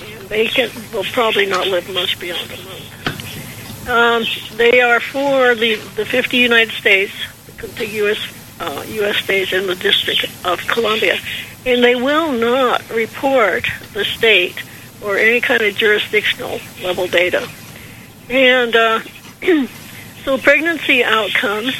And 0.00 0.28
they 0.28 0.46
can 0.46 0.70
will 0.92 1.04
probably 1.04 1.46
not 1.46 1.66
live 1.66 1.92
much 1.92 2.18
beyond 2.20 2.50
a 2.50 2.56
month. 2.64 3.88
Um, 3.88 4.24
they 4.56 4.80
are 4.80 5.00
for 5.00 5.54
the 5.54 5.76
the 5.96 6.04
50 6.04 6.36
United 6.36 6.72
States, 6.74 7.12
the 7.46 7.52
contiguous 7.52 8.18
uh, 8.60 8.84
U.S. 8.86 9.16
states, 9.16 9.52
and 9.52 9.68
the 9.68 9.74
District 9.74 10.24
of 10.44 10.60
Columbia, 10.68 11.18
and 11.66 11.82
they 11.82 11.96
will 11.96 12.32
not 12.32 12.88
report 12.90 13.66
the 13.92 14.04
state 14.04 14.62
or 15.02 15.16
any 15.16 15.40
kind 15.40 15.62
of 15.62 15.74
jurisdictional 15.74 16.60
level 16.82 17.08
data. 17.08 17.48
And 18.28 18.76
uh, 18.76 19.00
so 20.24 20.38
pregnancy 20.38 21.02
outcomes 21.02 21.74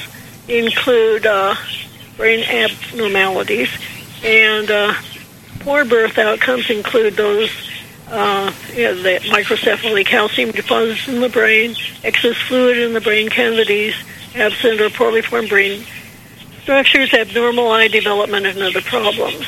include 0.48 1.24
uh, 1.24 1.54
brain 2.16 2.44
abnormalities, 2.44 3.70
and 4.24 4.70
uh, 4.70 4.94
poor 5.62 5.84
birth 5.84 6.18
outcomes 6.18 6.70
include 6.70 7.14
those 7.14 7.50
uh, 8.08 8.52
you 8.74 8.82
know, 8.82 9.02
the 9.02 9.20
microcephaly, 9.30 10.04
calcium 10.04 10.50
deposits 10.50 11.08
in 11.08 11.20
the 11.20 11.30
brain, 11.30 11.74
excess 12.04 12.36
fluid 12.36 12.76
in 12.76 12.92
the 12.92 13.00
brain 13.00 13.28
cavities, 13.30 13.94
absent 14.34 14.80
or 14.80 14.90
poorly 14.90 15.22
formed 15.22 15.48
brain 15.48 15.82
structures, 16.62 17.12
abnormal 17.14 17.70
eye 17.70 17.88
development, 17.88 18.46
and 18.46 18.60
other 18.60 18.82
problems. 18.82 19.46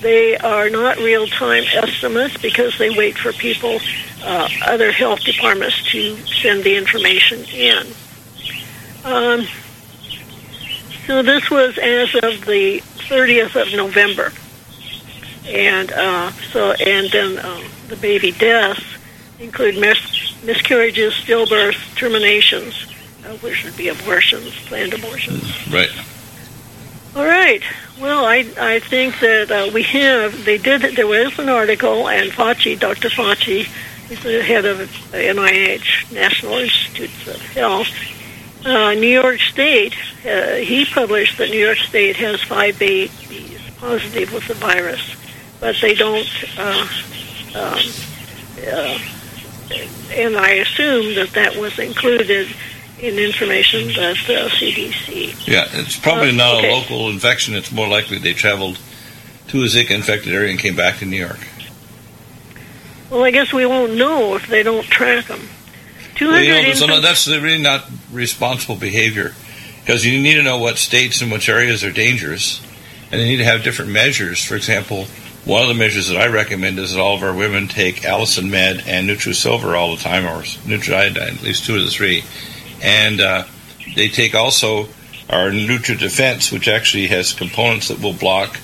They 0.00 0.36
are 0.38 0.70
not 0.70 0.96
real-time 0.98 1.64
estimates 1.74 2.36
because 2.38 2.78
they 2.78 2.90
wait 2.90 3.18
for 3.18 3.32
people, 3.32 3.80
uh, 4.22 4.48
other 4.64 4.92
health 4.92 5.20
departments 5.24 5.82
to 5.92 6.16
send 6.26 6.64
the 6.64 6.76
information 6.76 7.44
in. 7.44 7.86
Um, 9.04 9.46
so 11.06 11.22
this 11.22 11.50
was 11.50 11.78
as 11.78 12.14
of 12.16 12.44
the 12.46 12.80
30th 13.08 13.60
of 13.60 13.72
November, 13.74 14.32
and 15.46 15.92
uh, 15.92 16.30
so 16.52 16.72
and 16.72 17.10
then 17.10 17.38
uh, 17.38 17.62
the 17.88 17.96
baby 17.96 18.32
deaths 18.32 18.84
include 19.38 19.78
mis- 19.78 20.42
miscarriages, 20.44 21.12
stillbirths, 21.14 21.94
terminations, 21.96 22.86
uh, 23.24 23.36
which 23.38 23.64
would 23.64 23.76
be 23.76 23.88
abortions, 23.88 24.54
planned 24.66 24.94
abortions. 24.94 25.42
Right. 25.70 25.90
All 27.14 27.24
right. 27.24 27.62
Well, 28.00 28.24
I 28.24 28.46
I 28.58 28.80
think 28.80 29.20
that 29.20 29.50
uh, 29.50 29.70
we 29.72 29.82
have. 29.84 30.44
They 30.44 30.58
did. 30.58 30.82
There 30.96 31.06
was 31.06 31.38
an 31.38 31.48
article, 31.48 32.08
and 32.08 32.30
Fauci, 32.30 32.78
Dr. 32.78 33.08
Fauci, 33.08 33.68
is 34.10 34.22
the 34.22 34.42
head 34.42 34.64
of 34.64 34.78
NIH, 35.12 36.12
National 36.12 36.54
Institutes 36.58 37.26
of 37.26 37.40
Health. 37.54 37.88
Uh, 38.64 38.94
New 38.94 39.06
York 39.06 39.38
State. 39.38 39.94
Uh, 40.26 40.56
he 40.56 40.84
published 40.84 41.38
that 41.38 41.50
New 41.50 41.64
York 41.64 41.78
State 41.78 42.16
has 42.16 42.42
five 42.42 42.78
babies 42.78 43.60
positive 43.78 44.32
with 44.32 44.46
the 44.48 44.54
virus, 44.54 45.14
but 45.60 45.76
they 45.80 45.94
don't. 45.94 46.28
Uh, 46.58 46.86
um, 47.54 47.78
uh, 48.68 48.98
and 50.12 50.36
I 50.36 50.50
assume 50.62 51.14
that 51.16 51.30
that 51.34 51.56
was 51.56 51.78
included 51.78 52.48
in 53.00 53.18
information 53.18 53.88
that 53.88 54.16
the 54.26 54.48
CDC. 54.50 55.46
Yeah, 55.46 55.66
it's 55.72 55.96
probably 55.98 56.30
Uh, 56.30 56.32
not 56.32 56.54
okay. 56.56 56.70
a 56.70 56.74
local 56.74 57.10
infection. 57.10 57.54
It's 57.54 57.72
more 57.72 57.88
likely 57.88 58.18
they 58.18 58.32
traveled 58.32 58.78
to 59.48 59.62
a 59.62 59.66
Zika 59.66 59.90
infected 59.90 60.32
area 60.32 60.50
and 60.50 60.58
came 60.58 60.76
back 60.76 60.98
to 61.00 61.04
New 61.04 61.16
York. 61.18 61.38
Well, 63.10 63.24
I 63.24 63.30
guess 63.30 63.52
we 63.52 63.66
won't 63.66 63.94
know 63.94 64.34
if 64.34 64.46
they 64.48 64.62
don't 64.62 64.84
track 64.86 65.26
them. 65.26 65.48
Two 66.16 66.28
Well, 66.28 66.42
you 66.42 66.48
know, 66.50 66.58
infants. 66.58 67.02
that's 67.02 67.26
really 67.28 67.58
not 67.62 67.84
responsible 68.12 68.76
behavior 68.76 69.34
because 69.84 70.04
you 70.04 70.20
need 70.20 70.34
to 70.34 70.42
know 70.42 70.58
what 70.58 70.78
states 70.78 71.20
and 71.20 71.30
which 71.30 71.48
areas 71.48 71.84
are 71.84 71.92
dangerous, 71.92 72.60
and 73.12 73.20
they 73.20 73.24
need 73.28 73.36
to 73.36 73.44
have 73.44 73.62
different 73.62 73.90
measures. 73.92 74.42
For 74.42 74.56
example, 74.56 75.06
one 75.46 75.62
of 75.62 75.68
the 75.68 75.74
measures 75.74 76.08
that 76.08 76.16
I 76.16 76.26
recommend 76.26 76.78
is 76.80 76.92
that 76.92 77.00
all 77.00 77.14
of 77.14 77.22
our 77.22 77.32
women 77.32 77.68
take 77.68 78.02
AllicinMed 78.02 78.86
and 78.86 79.08
Nutrisilver 79.08 79.78
all 79.78 79.94
the 79.94 80.02
time, 80.02 80.24
or 80.24 80.42
Nutriiodine, 80.42 81.36
at 81.36 81.42
least 81.42 81.64
two 81.64 81.76
of 81.76 81.84
the 81.84 81.90
three, 81.90 82.24
and 82.82 83.20
uh, 83.20 83.44
they 83.94 84.08
take 84.08 84.34
also 84.34 84.88
our 85.30 85.50
NutriDefense, 85.50 86.52
which 86.52 86.66
actually 86.66 87.06
has 87.06 87.32
components 87.32 87.88
that 87.88 88.00
will 88.00 88.12
block 88.12 88.58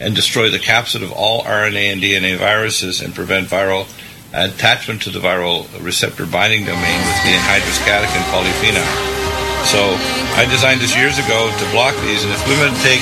and 0.00 0.14
destroy 0.14 0.50
the 0.50 0.58
capsid 0.58 1.02
of 1.02 1.12
all 1.12 1.42
RNA 1.44 1.92
and 1.92 2.02
DNA 2.02 2.36
viruses 2.36 3.02
and 3.02 3.14
prevent 3.14 3.48
viral 3.48 3.86
attachment 4.32 5.02
to 5.02 5.10
the 5.10 5.20
viral 5.20 5.66
receptor 5.84 6.24
binding 6.24 6.64
domain 6.64 6.98
with 6.98 7.22
the 7.24 7.30
anhydrous-catechin 7.30 8.22
polyphenol. 8.32 9.21
So 9.68 9.94
I 10.34 10.44
designed 10.50 10.82
this 10.82 10.92
years 10.98 11.16
ago 11.22 11.48
to 11.48 11.64
block 11.70 11.94
these, 12.02 12.26
and 12.26 12.32
if 12.34 12.42
women 12.50 12.74
take 12.82 13.00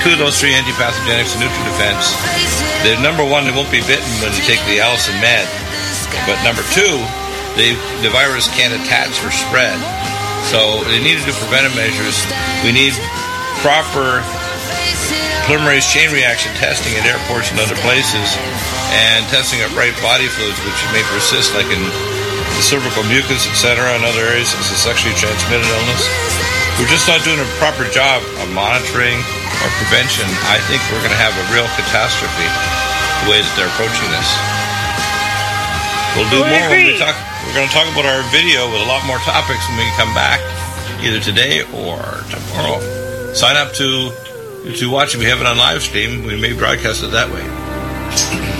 two 0.00 0.16
of 0.16 0.20
those 0.20 0.40
three 0.40 0.56
antipathogenics 0.56 1.36
and 1.36 1.44
NutriDefense, 1.44 2.16
the 2.82 2.96
number 3.04 3.22
one, 3.22 3.44
they 3.44 3.52
won't 3.52 3.70
be 3.70 3.84
bitten 3.84 4.08
when 4.24 4.32
you 4.32 4.42
take 4.48 4.60
the 4.64 4.80
AllicinMed. 4.80 5.48
But 6.24 6.40
number 6.42 6.64
two, 6.72 6.98
the, 7.54 7.76
the 8.00 8.10
virus 8.10 8.48
can't 8.56 8.72
attach 8.72 9.20
or 9.20 9.30
spread. 9.30 9.76
So 10.48 10.82
they 10.88 10.98
need 10.98 11.20
to 11.20 11.24
do 11.28 11.36
preventive 11.36 11.76
measures. 11.76 12.16
We 12.64 12.72
need 12.72 12.96
proper 13.60 14.24
polymerase 15.44 15.84
chain 15.84 16.08
reaction 16.14 16.54
testing 16.56 16.96
at 16.96 17.04
airports 17.04 17.50
and 17.50 17.60
other 17.60 17.76
places, 17.84 18.38
and 18.94 19.26
testing 19.28 19.60
of 19.62 19.74
right 19.76 19.94
body 20.00 20.26
fluids, 20.32 20.56
which 20.64 20.80
may 20.96 21.04
persist, 21.12 21.52
like 21.54 21.68
in 21.68 21.82
cervical 22.62 23.02
mucus, 23.08 23.48
etc., 23.48 23.96
and 23.96 24.04
other 24.04 24.24
areas 24.28 24.52
as 24.54 24.68
a 24.70 24.78
sexually 24.78 25.16
transmitted 25.16 25.66
illness. 25.66 26.02
We're 26.80 26.88
just 26.88 27.04
not 27.08 27.20
doing 27.24 27.40
a 27.40 27.48
proper 27.60 27.84
job 27.92 28.24
of 28.40 28.48
monitoring 28.52 29.20
or 29.60 29.68
prevention. 29.80 30.24
I 30.48 30.56
think 30.68 30.80
we're 30.88 31.04
going 31.04 31.12
to 31.12 31.20
have 31.20 31.36
a 31.36 31.44
real 31.52 31.68
catastrophe 31.76 32.48
the 33.24 33.26
way 33.28 33.44
that 33.44 33.52
they're 33.56 33.68
approaching 33.68 34.08
this. 34.08 34.28
We'll 36.16 36.30
do 36.32 36.40
more 36.40 36.66
when 36.72 36.86
we 36.88 36.96
talk. 36.96 37.14
We're 37.46 37.54
going 37.54 37.68
to 37.68 37.74
talk 37.74 37.86
about 37.92 38.06
our 38.08 38.24
video 38.32 38.66
with 38.72 38.80
a 38.80 38.88
lot 38.88 39.04
more 39.06 39.18
topics 39.24 39.62
when 39.68 39.78
we 39.78 39.88
come 39.96 40.12
back, 40.16 40.40
either 41.04 41.20
today 41.20 41.62
or 41.76 42.00
tomorrow. 42.32 42.80
Sign 43.34 43.56
up 43.56 43.72
to 43.74 44.10
to 44.80 44.90
watch 44.90 45.14
it. 45.14 45.18
We 45.18 45.26
have 45.26 45.40
it 45.40 45.46
on 45.46 45.56
live 45.56 45.82
stream. 45.82 46.24
We 46.24 46.40
may 46.40 46.52
broadcast 46.52 47.02
it 47.02 47.12
that 47.12 47.30
way. 47.30 48.56